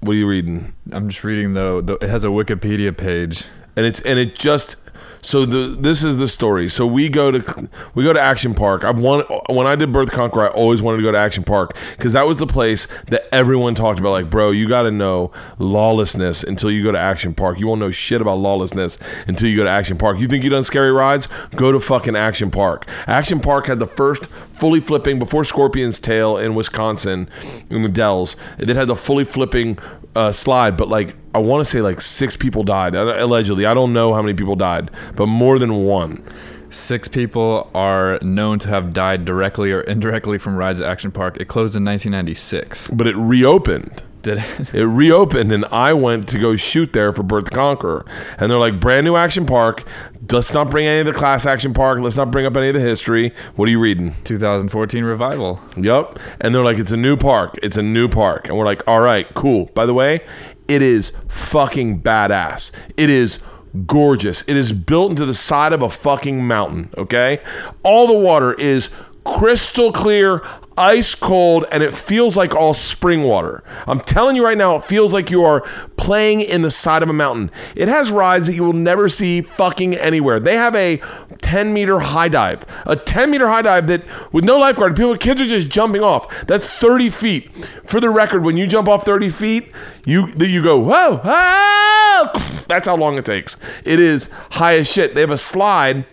What 0.00 0.12
are 0.12 0.16
you 0.16 0.28
reading? 0.28 0.74
I'm 0.92 1.08
just 1.08 1.24
reading 1.24 1.54
the, 1.54 1.82
the 1.82 1.94
it 1.94 2.08
has 2.10 2.22
a 2.24 2.28
Wikipedia 2.28 2.96
page. 2.96 3.44
and 3.76 3.84
it's 3.86 4.00
and 4.00 4.18
it 4.18 4.34
just 4.34 4.76
so 5.22 5.44
the 5.44 5.76
this 5.78 6.02
is 6.02 6.18
the 6.18 6.28
story. 6.28 6.68
So 6.68 6.86
we 6.86 7.08
go 7.08 7.30
to 7.30 7.68
we 7.94 8.04
go 8.04 8.12
to 8.12 8.20
Action 8.20 8.54
Park. 8.54 8.84
I've 8.84 8.98
when 8.98 9.66
I 9.66 9.76
did 9.76 9.92
Bert 9.92 10.10
the 10.10 10.16
Conqueror. 10.16 10.50
I 10.50 10.52
always 10.52 10.82
wanted 10.82 10.98
to 10.98 11.02
go 11.02 11.12
to 11.12 11.18
Action 11.18 11.44
Park 11.44 11.76
because 11.96 12.12
that 12.12 12.26
was 12.26 12.38
the 12.38 12.46
place 12.46 12.86
that 13.08 13.32
everyone 13.34 13.74
talked 13.74 13.98
about. 13.98 14.10
Like, 14.10 14.30
bro, 14.30 14.50
you 14.50 14.68
got 14.68 14.82
to 14.82 14.90
know 14.90 15.32
lawlessness 15.58 16.42
until 16.42 16.70
you 16.70 16.82
go 16.82 16.92
to 16.92 16.98
Action 16.98 17.34
Park. 17.34 17.58
You 17.58 17.66
won't 17.66 17.80
know 17.80 17.90
shit 17.90 18.20
about 18.20 18.38
lawlessness 18.38 18.98
until 19.26 19.48
you 19.48 19.56
go 19.56 19.64
to 19.64 19.70
Action 19.70 19.98
Park. 19.98 20.18
You 20.18 20.28
think 20.28 20.44
you 20.44 20.50
done 20.50 20.64
scary 20.64 20.92
rides? 20.92 21.28
Go 21.56 21.72
to 21.72 21.80
fucking 21.80 22.16
Action 22.16 22.50
Park. 22.50 22.86
Action 23.06 23.40
Park 23.40 23.66
had 23.66 23.78
the 23.78 23.86
first 23.86 24.26
fully 24.52 24.80
flipping 24.80 25.18
before 25.18 25.44
Scorpion's 25.44 26.00
Tail 26.00 26.36
in 26.36 26.54
Wisconsin 26.54 27.28
in 27.68 27.82
the 27.82 27.88
Dells. 27.88 28.36
It 28.58 28.68
had 28.68 28.88
the 28.88 28.96
fully 28.96 29.24
flipping 29.24 29.78
uh, 30.16 30.32
slide, 30.32 30.76
but 30.76 30.88
like 30.88 31.14
I 31.34 31.38
want 31.38 31.64
to 31.64 31.70
say 31.70 31.82
like 31.82 32.00
six 32.00 32.36
people 32.36 32.64
died 32.64 32.96
uh, 32.96 33.16
allegedly. 33.18 33.66
I 33.66 33.74
don't 33.74 33.92
know 33.92 34.14
how 34.14 34.22
many 34.22 34.34
people 34.34 34.56
died, 34.56 34.90
but 35.14 35.26
more 35.26 35.58
than 35.58 35.84
one. 35.84 36.24
Six 36.70 37.06
people 37.06 37.70
are 37.74 38.18
known 38.22 38.58
to 38.60 38.68
have 38.68 38.92
died 38.92 39.24
directly 39.24 39.70
or 39.70 39.82
indirectly 39.82 40.38
from 40.38 40.56
rides 40.56 40.80
at 40.80 40.88
Action 40.88 41.12
Park. 41.12 41.36
It 41.40 41.46
closed 41.46 41.76
in 41.76 41.84
1996. 41.84 42.90
But 42.90 43.06
it 43.06 43.16
reopened. 43.16 44.02
Did 44.22 44.38
it? 44.38 44.74
It 44.74 44.84
reopened, 44.84 45.52
and 45.52 45.64
I 45.66 45.92
went 45.92 46.28
to 46.30 46.38
go 46.38 46.56
shoot 46.56 46.92
there 46.92 47.12
for 47.12 47.22
Bert 47.22 47.44
the 47.44 47.52
Conqueror. 47.52 48.04
And 48.38 48.50
they're 48.50 48.58
like, 48.58 48.80
brand 48.80 49.04
new 49.04 49.14
action 49.14 49.46
park. 49.46 49.84
Let's 50.30 50.52
not 50.52 50.70
bring 50.70 50.86
any 50.86 51.00
of 51.00 51.06
the 51.06 51.12
class 51.12 51.46
action 51.46 51.74
park. 51.74 52.00
Let's 52.00 52.16
not 52.16 52.30
bring 52.30 52.46
up 52.46 52.56
any 52.56 52.68
of 52.68 52.74
the 52.74 52.80
history. 52.80 53.32
What 53.54 53.68
are 53.68 53.70
you 53.70 53.78
reading? 53.78 54.14
2014 54.24 55.04
revival. 55.04 55.60
Yep. 55.76 56.18
And 56.40 56.54
they're 56.54 56.64
like, 56.64 56.78
it's 56.78 56.92
a 56.92 56.96
new 56.96 57.16
park. 57.16 57.58
It's 57.62 57.76
a 57.76 57.82
new 57.82 58.08
park. 58.08 58.48
And 58.48 58.56
we're 58.56 58.64
like, 58.64 58.82
all 58.88 59.00
right, 59.00 59.32
cool. 59.34 59.66
By 59.74 59.86
the 59.86 59.94
way, 59.94 60.20
it 60.68 60.82
is 60.82 61.12
fucking 61.28 62.00
badass. 62.02 62.72
It 62.96 63.10
is 63.10 63.38
gorgeous. 63.86 64.42
It 64.46 64.56
is 64.56 64.72
built 64.72 65.10
into 65.10 65.26
the 65.26 65.34
side 65.34 65.72
of 65.72 65.82
a 65.82 65.90
fucking 65.90 66.46
mountain, 66.46 66.90
okay? 66.96 67.40
All 67.82 68.06
the 68.06 68.14
water 68.14 68.54
is 68.54 68.88
crystal 69.24 69.92
clear, 69.92 70.42
ice 70.76 71.14
cold, 71.14 71.64
and 71.70 71.82
it 71.82 71.94
feels 71.94 72.36
like 72.36 72.54
all 72.54 72.74
spring 72.74 73.22
water. 73.22 73.62
I'm 73.86 74.00
telling 74.00 74.36
you 74.36 74.44
right 74.44 74.58
now, 74.58 74.76
it 74.76 74.84
feels 74.84 75.12
like 75.12 75.30
you 75.30 75.44
are 75.44 75.62
playing 75.96 76.40
in 76.40 76.62
the 76.62 76.70
side 76.70 77.02
of 77.02 77.08
a 77.08 77.12
mountain. 77.12 77.50
It 77.74 77.88
has 77.88 78.10
rides 78.10 78.46
that 78.46 78.54
you 78.54 78.62
will 78.62 78.72
never 78.72 79.08
see 79.08 79.40
fucking 79.40 79.94
anywhere. 79.94 80.38
They 80.38 80.54
have 80.54 80.74
a 80.74 81.00
10 81.38 81.72
meter 81.72 82.00
high 82.00 82.28
dive, 82.28 82.64
a 82.84 82.96
10 82.96 83.30
meter 83.30 83.48
high 83.48 83.62
dive 83.62 83.86
that 83.88 84.02
with 84.32 84.44
no 84.44 84.58
lifeguard, 84.58 84.96
people, 84.96 85.16
kids 85.16 85.40
are 85.40 85.46
just 85.46 85.68
jumping 85.68 86.02
off. 86.02 86.46
That's 86.46 86.68
30 86.68 87.10
feet. 87.10 87.54
For 87.86 88.00
the 88.00 88.10
record, 88.10 88.44
when 88.44 88.56
you 88.56 88.66
jump 88.66 88.88
off 88.88 89.04
30 89.04 89.30
feet, 89.30 89.72
you 90.04 90.28
you 90.38 90.62
go 90.62 90.78
whoa, 90.78 91.18
whoa. 91.22 92.30
That's 92.68 92.86
how 92.86 92.96
long 92.96 93.16
it 93.16 93.24
takes. 93.24 93.56
It 93.84 94.00
is 94.00 94.28
high 94.52 94.76
as 94.78 94.88
shit. 94.88 95.14
They 95.14 95.20
have 95.20 95.30
a 95.30 95.38
slide 95.38 96.04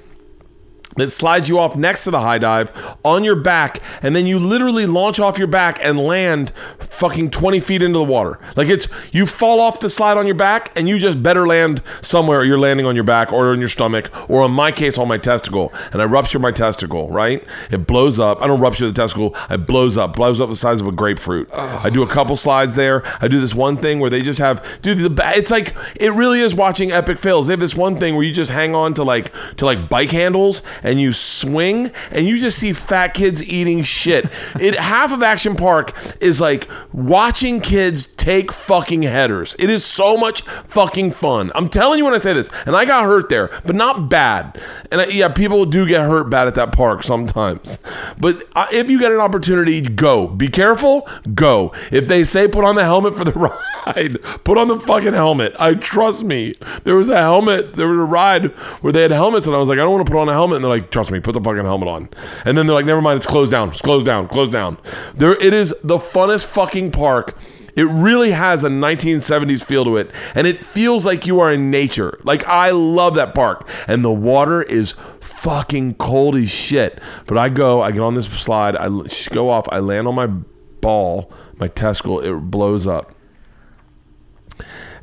that 0.97 1.11
slides 1.11 1.49
you 1.49 1.59
off 1.59 1.75
next 1.75 2.03
to 2.03 2.11
the 2.11 2.19
high 2.19 2.37
dive 2.37 2.71
on 3.03 3.23
your 3.23 3.35
back, 3.35 3.81
and 4.01 4.15
then 4.15 4.27
you 4.27 4.39
literally 4.39 4.85
launch 4.85 5.19
off 5.19 5.37
your 5.37 5.47
back 5.47 5.79
and 5.81 5.99
land 5.99 6.51
fucking 6.79 7.29
20 7.31 7.59
feet 7.59 7.81
into 7.81 7.97
the 7.97 8.03
water. 8.03 8.39
Like 8.55 8.67
it's 8.67 8.87
you 9.11 9.25
fall 9.25 9.59
off 9.59 9.79
the 9.79 9.89
slide 9.89 10.17
on 10.17 10.25
your 10.25 10.35
back, 10.35 10.71
and 10.75 10.87
you 10.87 10.99
just 10.99 11.21
better 11.23 11.47
land 11.47 11.81
somewhere. 12.01 12.43
You're 12.43 12.59
landing 12.59 12.85
on 12.85 12.95
your 12.95 13.03
back 13.03 13.31
or 13.31 13.51
on 13.51 13.59
your 13.59 13.69
stomach, 13.69 14.09
or 14.29 14.45
in 14.45 14.51
my 14.51 14.71
case, 14.71 14.97
on 14.97 15.07
my 15.07 15.17
testicle. 15.17 15.73
And 15.91 16.01
I 16.01 16.05
rupture 16.05 16.39
my 16.39 16.51
testicle, 16.51 17.09
right? 17.09 17.43
It 17.71 17.87
blows 17.87 18.19
up. 18.19 18.41
I 18.41 18.47
don't 18.47 18.59
rupture 18.59 18.87
the 18.87 18.93
testicle, 18.93 19.35
it 19.49 19.67
blows 19.67 19.97
up, 19.97 20.15
blows 20.15 20.39
up 20.39 20.49
the 20.49 20.55
size 20.55 20.81
of 20.81 20.87
a 20.87 20.91
grapefruit. 20.91 21.49
I 21.53 21.89
do 21.89 22.03
a 22.03 22.07
couple 22.07 22.35
slides 22.35 22.75
there. 22.75 23.03
I 23.21 23.27
do 23.27 23.39
this 23.39 23.55
one 23.55 23.77
thing 23.77 23.99
where 23.99 24.09
they 24.09 24.21
just 24.21 24.39
have, 24.39 24.65
dude, 24.81 24.97
the, 24.97 25.31
it's 25.35 25.51
like, 25.51 25.75
it 25.95 26.11
really 26.13 26.39
is 26.39 26.55
watching 26.55 26.91
epic 26.91 27.19
fails. 27.19 27.47
They 27.47 27.53
have 27.53 27.59
this 27.59 27.75
one 27.75 27.97
thing 27.97 28.15
where 28.15 28.23
you 28.23 28.33
just 28.33 28.51
hang 28.51 28.75
on 28.75 28.93
to 28.95 29.03
like, 29.03 29.33
to 29.57 29.65
like 29.65 29.89
bike 29.89 30.11
handles 30.11 30.63
and 30.84 30.99
you 30.99 31.13
swing 31.13 31.91
and 32.11 32.27
you 32.27 32.38
just 32.38 32.59
see 32.59 32.73
fat 32.73 33.13
kids 33.13 33.41
eating 33.43 33.84
shit. 33.84 34.25
It 34.59 34.75
half 34.75 35.11
of 35.11 35.23
Action 35.23 35.55
Park 35.55 35.93
is 36.21 36.39
like 36.39 36.69
watching 36.93 37.59
kids 37.59 38.05
take 38.05 38.51
fucking 38.51 39.01
headers. 39.01 39.55
It 39.59 39.69
is 39.69 39.84
so 39.84 40.15
much 40.15 40.41
fucking 40.67 41.11
fun. 41.11 41.51
I'm 41.55 41.69
telling 41.69 41.97
you 41.97 42.05
when 42.05 42.13
I 42.13 42.17
say 42.19 42.34
this, 42.34 42.49
and 42.65 42.75
I 42.75 42.86
got 42.86 43.03
hurt 43.03 43.29
there, 43.29 43.49
but 43.65 43.75
not 43.75 44.09
bad. 44.09 44.61
And 44.91 45.01
I, 45.01 45.05
yeah, 45.07 45.27
people 45.29 45.65
do 45.65 45.88
get 45.88 46.01
hurt 46.01 46.29
bad 46.29 46.47
at 46.47 46.55
that 46.55 46.71
park 46.71 47.03
sometimes. 47.03 47.79
But 48.19 48.47
uh, 48.55 48.67
if 48.71 48.89
you 48.89 48.99
get 48.99 49.11
an 49.11 49.19
opportunity, 49.19 49.81
go. 49.81 50.27
Be 50.27 50.47
careful. 50.47 51.07
Go. 51.34 51.73
If 51.91 52.07
they 52.07 52.23
say 52.23 52.47
put 52.47 52.63
on 52.63 52.75
the 52.75 52.84
helmet 52.84 53.15
for 53.15 53.23
the 53.23 53.31
ride, 53.86 54.21
put 54.43 54.57
on 54.57 54.67
the 54.67 54.79
fucking 54.79 55.13
helmet. 55.13 55.55
I 55.59 55.73
trust 55.73 56.23
me. 56.23 56.55
There 56.84 56.95
was 56.95 57.09
a 57.09 57.17
helmet. 57.17 57.73
There 57.73 57.88
was 57.88 57.97
a 57.97 58.03
ride 58.03 58.51
where 58.81 58.93
they 58.93 59.01
had 59.01 59.11
helmets, 59.11 59.45
and 59.47 59.55
I 59.55 59.59
was 59.59 59.67
like, 59.67 59.79
I 59.79 59.81
don't 59.81 59.93
want 59.93 60.05
to 60.05 60.11
put 60.11 60.19
on 60.19 60.29
a 60.29 60.34
helmet. 60.34 60.57
And 60.57 60.65
they're 60.65 60.71
like, 60.74 60.91
trust 60.91 61.11
me, 61.11 61.19
put 61.19 61.34
the 61.34 61.41
fucking 61.41 61.63
helmet 61.63 61.88
on. 61.88 62.09
And 62.45 62.57
then 62.57 62.67
they're 62.67 62.76
like, 62.76 62.86
never 62.86 63.01
mind, 63.01 63.17
it's 63.17 63.26
closed 63.26 63.51
down. 63.51 63.69
It's 63.69 63.82
closed 63.82 64.05
down. 64.05 64.28
Closed 64.28 64.51
down. 64.51 64.78
There, 65.15 65.36
it 65.36 65.53
is 65.53 65.74
the 65.84 65.97
funnest 65.97 66.45
fucking 66.45 66.91
park. 66.91 67.38
It 67.76 67.86
really 67.86 68.32
has 68.32 68.63
a 68.63 68.69
1970s 68.69 69.63
feel 69.63 69.84
to 69.86 69.97
it, 69.97 70.11
and 70.36 70.45
it 70.45 70.63
feels 70.63 71.05
like 71.07 71.26
you 71.26 71.39
are 71.39 71.51
in 71.51 71.71
nature. 71.71 72.19
Like 72.24 72.45
I 72.45 72.69
love 72.69 73.15
that 73.15 73.34
park, 73.34 73.67
and 73.88 74.05
the 74.05 74.11
water 74.11 74.61
is 74.61 74.93
fucking 75.21 75.95
cold 75.95 76.36
as 76.36 76.51
shit. 76.51 77.01
But 77.26 77.39
I 77.39 77.49
go, 77.49 77.82
I 77.82 77.91
get 77.91 78.01
on 78.01 78.13
this 78.13 78.28
slide, 78.28 78.76
I 78.76 78.89
go 79.32 79.49
off, 79.49 79.67
I 79.71 79.80
land 79.80 80.07
on 80.07 80.13
my 80.13 80.28
ball, 80.28 81.32
my 81.57 81.67
testicle, 81.67 82.19
it 82.19 82.34
blows 82.51 82.86
up, 82.86 83.15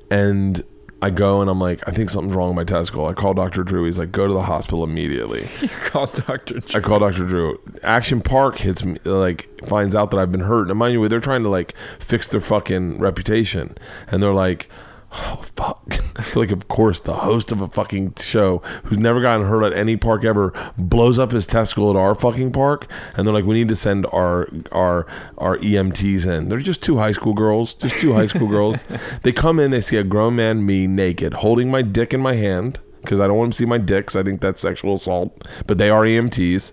and 0.08 0.62
I 1.02 1.10
go 1.10 1.40
and 1.40 1.48
I'm 1.48 1.58
like, 1.58 1.86
I 1.88 1.92
think 1.92 2.10
something's 2.10 2.34
wrong 2.34 2.54
with 2.54 2.56
my 2.56 2.76
testicle. 2.76 3.06
I 3.06 3.14
call 3.14 3.32
Dr. 3.32 3.64
Drew. 3.64 3.84
He's 3.84 3.98
like, 3.98 4.12
go 4.12 4.26
to 4.26 4.32
the 4.32 4.42
hospital 4.42 4.84
immediately. 4.84 5.48
You 5.60 5.68
called 5.68 6.12
Dr. 6.26 6.60
I 6.74 6.80
call 6.80 6.98
Dr. 7.00 7.26
Drew. 7.26 7.60
Action 7.82 8.20
Park 8.20 8.58
hits 8.58 8.84
me, 8.84 8.98
like, 9.04 9.48
finds 9.64 9.94
out 9.94 10.10
that 10.10 10.18
I've 10.18 10.30
been 10.30 10.40
hurt. 10.40 10.68
And 10.68 10.78
mind 10.78 10.94
you, 10.94 11.08
they're 11.08 11.20
trying 11.20 11.42
to, 11.42 11.48
like, 11.48 11.74
fix 11.98 12.28
their 12.28 12.40
fucking 12.40 12.98
reputation. 12.98 13.76
And 14.08 14.22
they're 14.22 14.32
like, 14.32 14.68
oh, 15.12 15.40
fuck. 15.56 15.94
like, 16.36 16.50
of 16.50 16.68
course, 16.68 17.00
the 17.00 17.14
host 17.14 17.52
of 17.52 17.60
a 17.60 17.68
fucking 17.68 18.14
show 18.18 18.58
who's 18.84 18.98
never 18.98 19.20
gotten 19.20 19.46
hurt 19.46 19.64
at 19.64 19.72
any 19.72 19.96
park 19.96 20.24
ever 20.24 20.52
blows 20.78 21.18
up 21.18 21.32
his 21.32 21.46
testicle 21.46 21.90
at 21.90 21.96
our 21.96 22.14
fucking 22.14 22.52
park. 22.52 22.86
And 23.16 23.26
they're 23.26 23.34
like, 23.34 23.44
we 23.44 23.54
need 23.54 23.68
to 23.68 23.76
send 23.76 24.06
our, 24.12 24.48
our, 24.72 25.06
our 25.38 25.56
EMTs 25.58 26.26
in. 26.26 26.48
They're 26.48 26.58
just 26.58 26.82
two 26.82 26.98
high 26.98 27.12
school 27.12 27.34
girls, 27.34 27.74
just 27.74 27.96
two 28.00 28.12
high 28.12 28.26
school 28.26 28.48
girls. 28.48 28.84
They 29.22 29.32
come 29.32 29.58
in, 29.58 29.70
they 29.70 29.80
see 29.80 29.96
a 29.96 30.04
grown 30.04 30.36
man, 30.36 30.64
me, 30.64 30.86
naked, 30.86 31.34
holding 31.34 31.70
my 31.70 31.82
dick 31.82 32.14
in 32.14 32.20
my 32.20 32.34
hand 32.34 32.80
because 33.02 33.20
I 33.20 33.26
don't 33.26 33.36
want 33.36 33.48
them 33.48 33.52
to 33.52 33.56
see 33.58 33.66
my 33.66 33.78
dick 33.78 34.06
'cause 34.06 34.16
I 34.16 34.22
think 34.22 34.40
that's 34.40 34.60
sexual 34.60 34.94
assault. 34.94 35.44
But 35.66 35.78
they 35.78 35.90
are 35.90 36.04
EMTs, 36.04 36.72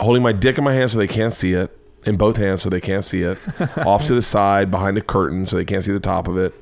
holding 0.00 0.22
my 0.22 0.32
dick 0.32 0.58
in 0.58 0.64
my 0.64 0.72
hand 0.74 0.90
so 0.90 0.98
they 0.98 1.06
can't 1.06 1.32
see 1.32 1.52
it, 1.52 1.76
in 2.04 2.16
both 2.16 2.36
hands 2.36 2.62
so 2.62 2.70
they 2.70 2.80
can't 2.80 3.04
see 3.04 3.22
it, 3.22 3.38
off 3.78 4.06
to 4.06 4.14
the 4.14 4.22
side 4.22 4.70
behind 4.70 4.96
a 4.96 5.00
curtain 5.00 5.46
so 5.46 5.56
they 5.56 5.64
can't 5.64 5.84
see 5.84 5.92
the 5.92 6.00
top 6.00 6.28
of 6.28 6.36
it. 6.38 6.54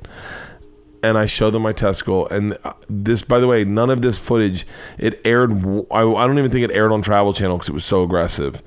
And 1.04 1.18
I 1.18 1.26
show 1.26 1.50
them 1.50 1.62
my 1.62 1.72
testicle. 1.72 2.26
And 2.28 2.56
uh, 2.64 2.72
this, 2.88 3.22
by 3.22 3.38
the 3.38 3.46
way, 3.46 3.64
none 3.64 3.90
of 3.90 4.00
this 4.00 4.18
footage, 4.18 4.66
it 4.98 5.20
aired. 5.24 5.52
I, 5.90 6.00
I 6.00 6.26
don't 6.26 6.38
even 6.38 6.50
think 6.50 6.64
it 6.64 6.74
aired 6.74 6.92
on 6.92 7.02
Travel 7.02 7.34
Channel 7.34 7.58
because 7.58 7.68
it 7.68 7.74
was 7.74 7.84
so 7.84 8.02
aggressive. 8.02 8.62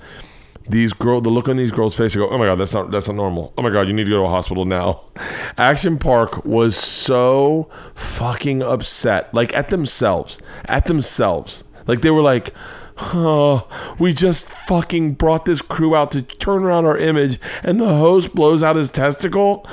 These 0.69 0.93
girl, 0.93 1.21
the 1.21 1.29
look 1.29 1.47
on 1.47 1.57
these 1.57 1.71
girls' 1.71 1.95
face, 1.95 2.15
I 2.15 2.19
go, 2.19 2.29
oh 2.29 2.37
my 2.37 2.45
god, 2.45 2.55
that's 2.55 2.73
not 2.73 2.91
that's 2.91 3.07
not 3.07 3.15
normal. 3.15 3.53
Oh 3.57 3.61
my 3.61 3.69
god, 3.69 3.87
you 3.87 3.93
need 3.93 4.03
to 4.03 4.11
go 4.11 4.17
to 4.17 4.25
a 4.25 4.29
hospital 4.29 4.65
now. 4.65 5.01
Action 5.57 5.97
Park 5.97 6.45
was 6.45 6.77
so 6.77 7.69
fucking 7.95 8.61
upset, 8.61 9.33
like 9.33 9.53
at 9.55 9.69
themselves, 9.69 10.39
at 10.65 10.85
themselves. 10.85 11.63
Like 11.87 12.01
they 12.01 12.11
were 12.11 12.21
like, 12.21 12.53
oh, 12.97 13.67
we 13.97 14.13
just 14.13 14.49
fucking 14.49 15.13
brought 15.13 15.45
this 15.45 15.61
crew 15.61 15.95
out 15.95 16.11
to 16.11 16.21
turn 16.21 16.63
around 16.63 16.85
our 16.85 16.97
image, 16.97 17.39
and 17.63 17.79
the 17.79 17.95
host 17.95 18.35
blows 18.35 18.61
out 18.61 18.75
his 18.75 18.89
testicle. 18.89 19.65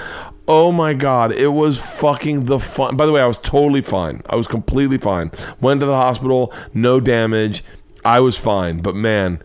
Oh 0.46 0.72
my 0.72 0.92
god, 0.92 1.32
it 1.32 1.48
was 1.48 1.78
fucking 1.78 2.44
the 2.44 2.58
fun. 2.58 2.96
By 2.96 3.06
the 3.06 3.12
way, 3.12 3.22
I 3.22 3.26
was 3.26 3.38
totally 3.38 3.80
fine. 3.80 4.22
I 4.28 4.36
was 4.36 4.46
completely 4.46 4.98
fine. 4.98 5.30
Went 5.60 5.80
to 5.80 5.86
the 5.86 5.94
hospital, 5.94 6.52
no 6.74 7.00
damage. 7.00 7.64
I 8.04 8.20
was 8.20 8.36
fine, 8.36 8.78
but 8.78 8.94
man, 8.94 9.42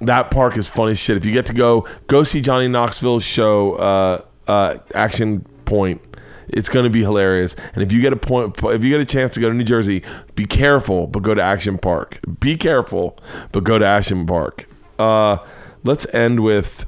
that 0.00 0.30
park 0.30 0.56
is 0.56 0.68
funny 0.68 0.94
shit. 0.94 1.16
If 1.16 1.24
you 1.24 1.32
get 1.32 1.46
to 1.46 1.52
go, 1.52 1.88
go 2.06 2.22
see 2.22 2.40
Johnny 2.40 2.68
Knoxville's 2.68 3.24
show, 3.24 3.72
uh, 3.74 4.22
uh, 4.46 4.78
Action 4.94 5.40
Point. 5.64 6.00
It's 6.48 6.68
going 6.68 6.84
to 6.84 6.90
be 6.90 7.00
hilarious. 7.00 7.56
And 7.74 7.82
if 7.82 7.92
you 7.92 8.00
get 8.00 8.12
a 8.12 8.16
point, 8.16 8.56
if 8.62 8.84
you 8.84 8.90
get 8.90 9.00
a 9.00 9.04
chance 9.04 9.34
to 9.34 9.40
go 9.40 9.48
to 9.48 9.54
New 9.54 9.64
Jersey, 9.64 10.02
be 10.36 10.46
careful, 10.46 11.06
but 11.08 11.22
go 11.22 11.34
to 11.34 11.42
Action 11.42 11.76
Park. 11.76 12.18
Be 12.38 12.56
careful, 12.56 13.18
but 13.52 13.64
go 13.64 13.78
to 13.78 13.84
Action 13.84 14.26
Park. 14.26 14.66
Uh, 14.98 15.38
let's 15.82 16.06
end 16.14 16.40
with. 16.40 16.86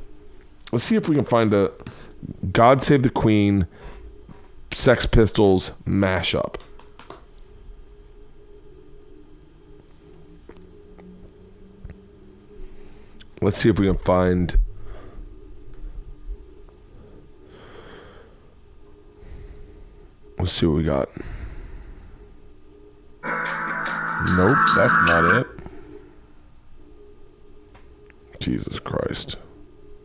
Let's 0.70 0.84
see 0.84 0.97
if 0.97 1.09
we 1.09 1.16
can 1.16 1.24
find 1.24 1.53
a 1.53 1.70
God 2.53 2.83
Save 2.83 3.03
the 3.03 3.11
Queen, 3.11 3.66
Sex 4.73 5.07
Pistols 5.07 5.73
mashup. 5.87 6.61
Let's 13.41 13.57
see 13.59 13.68
if 13.70 13.79
we 13.79 13.87
can 13.87 13.99
find. 13.99 14.57
Let's 20.39 20.53
see 20.53 20.66
what 20.66 20.77
we 20.77 20.85
got. 20.85 21.09
Nope, 24.37 24.59
that's 24.77 24.95
not 25.07 25.37
it. 25.37 25.47
Jesus 28.39 28.79
Christ. 28.79 29.37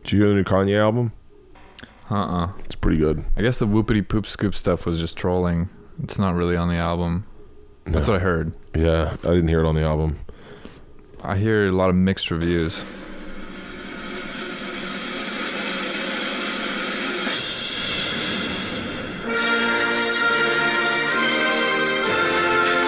Did 0.02 0.12
you 0.12 0.18
hear 0.18 0.28
the 0.30 0.34
new 0.34 0.44
Kanye 0.44 0.76
album? 0.76 1.12
Uh-uh. 2.10 2.52
It's 2.64 2.74
pretty 2.74 2.98
good. 2.98 3.22
I 3.36 3.42
guess 3.42 3.58
the 3.58 3.66
whoopity 3.66 4.06
poop 4.06 4.26
scoop 4.26 4.54
stuff 4.54 4.86
was 4.86 4.98
just 4.98 5.16
trolling. 5.16 5.68
It's 6.02 6.18
not 6.18 6.34
really 6.34 6.56
on 6.56 6.68
the 6.68 6.76
album. 6.76 7.26
That's 7.84 8.08
what 8.08 8.16
I 8.16 8.20
heard. 8.20 8.54
Yeah, 8.74 9.16
I 9.22 9.28
didn't 9.28 9.48
hear 9.48 9.60
it 9.60 9.66
on 9.66 9.74
the 9.74 9.82
album. 9.82 10.18
I 11.22 11.36
hear 11.36 11.66
a 11.66 11.72
lot 11.72 11.90
of 11.90 11.96
mixed 11.96 12.30
reviews. 12.30 12.84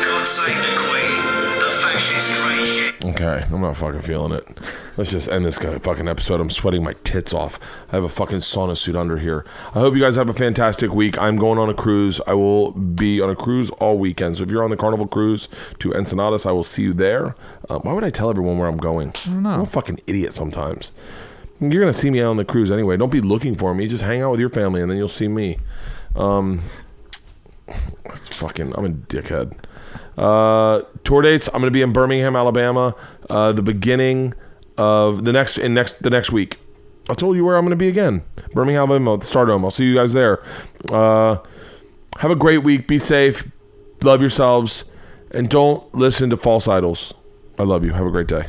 God 0.05 0.27
save 0.27 0.57
the 0.63 0.77
Queen, 0.87 1.17
the 3.03 3.11
Okay, 3.11 3.45
I'm 3.53 3.61
not 3.61 3.77
fucking 3.77 4.03
feeling 4.03 4.33
it. 4.33 4.47
Let's 4.97 5.11
just 5.11 5.29
end 5.29 5.45
this 5.45 5.59
guy 5.59 5.79
fucking 5.79 6.09
episode. 6.09 6.41
I'm 6.41 6.51
sweating 6.51 6.83
my 6.83 6.95
tits 7.05 7.33
off. 7.33 7.59
I 7.91 7.97
have 7.97 8.05
a 8.05 8.09
fucking 8.09 8.39
sauna 8.39 8.77
suit 8.77 8.97
under 8.97 9.19
here. 9.19 9.45
I 9.69 9.81
hope 9.81 9.95
you 9.95 10.01
guys 10.01 10.17
have 10.17 10.29
a 10.29 10.35
fantastic 10.35 10.93
week. 10.93 11.19
I'm 11.19 11.37
going 11.37 11.59
on 11.59 11.71
a 11.71 11.75
cruise. 11.75 12.21
I 12.27 12.35
will 12.35 12.73
be 12.73 13.21
on 13.21 13.31
a 13.31 13.37
cruise 13.37 13.71
all 13.73 13.99
weekend. 13.99 14.37
So 14.37 14.45
if 14.45 14.51
you're 14.51 14.65
on 14.65 14.71
the 14.71 14.77
Carnival 14.77 15.07
cruise 15.07 15.49
to 15.79 15.91
Ensenadas, 15.91 16.47
I 16.47 16.53
will 16.53 16.65
see 16.65 16.83
you 16.83 16.93
there. 16.93 17.37
Uh, 17.69 17.79
why 17.79 17.93
would 17.93 18.05
I 18.05 18.11
tell 18.11 18.31
everyone 18.31 18.59
where 18.59 18.69
I'm 18.69 18.79
going? 18.79 19.11
I 19.11 19.13
don't 19.27 19.43
know. 19.45 19.51
I'm 19.51 19.61
a 19.61 19.67
fucking 19.67 20.01
idiot 20.07 20.33
sometimes. 20.33 20.93
You're 21.61 21.81
gonna 21.81 21.93
see 21.93 22.11
me 22.11 22.23
out 22.23 22.31
on 22.31 22.37
the 22.37 22.45
cruise 22.45 22.71
anyway. 22.71 22.97
Don't 22.97 23.13
be 23.13 23.21
looking 23.21 23.55
for 23.55 23.75
me. 23.75 23.87
Just 23.87 24.03
hang 24.03 24.23
out 24.23 24.31
with 24.31 24.41
your 24.41 24.49
family, 24.49 24.81
and 24.81 24.91
then 24.91 24.97
you'll 24.97 25.09
see 25.09 25.29
me. 25.29 25.59
Um, 26.17 26.63
it's 28.07 28.29
fucking. 28.29 28.73
I'm 28.77 28.85
a 28.85 28.89
dickhead. 28.89 29.55
Uh, 30.17 30.83
tour 31.05 31.23
dates. 31.23 31.49
I'm 31.53 31.61
gonna 31.61 31.71
be 31.71 31.83
in 31.83 31.93
Birmingham, 31.93 32.35
Alabama. 32.35 32.95
Uh, 33.29 33.53
the 33.53 33.63
beginning 33.63 34.35
of 34.81 35.25
the 35.27 35.33
next 35.33 35.59
in 35.59 35.75
next 35.75 36.03
the 36.03 36.11
next 36.11 36.33
week. 36.33 36.59
I 37.09 37.15
told 37.15 37.37
you 37.37 37.45
where 37.45 37.57
I'm 37.57 37.65
gonna 37.65 37.77
be 37.77 37.89
again. 37.89 38.23
Birmingham, 38.55 38.91
Alabama, 38.91 39.19
the 39.19 39.27
Stardome. 39.27 39.63
I'll 39.63 39.71
see 39.71 39.85
you 39.85 39.95
guys 39.95 40.13
there. 40.13 40.43
Uh, 40.91 41.37
have 42.19 42.31
a 42.31 42.37
great 42.37 42.63
week. 42.65 42.89
Be 42.89 42.99
safe. 42.99 43.47
Love 44.03 44.21
yourselves, 44.21 44.85
and 45.31 45.51
don't 45.51 45.95
listen 45.95 46.31
to 46.31 46.37
false 46.37 46.67
idols. 46.67 47.13
I 47.59 47.65
love 47.65 47.85
you. 47.85 47.93
Have 47.93 48.07
a 48.07 48.11
great 48.11 48.27
day. 48.27 48.49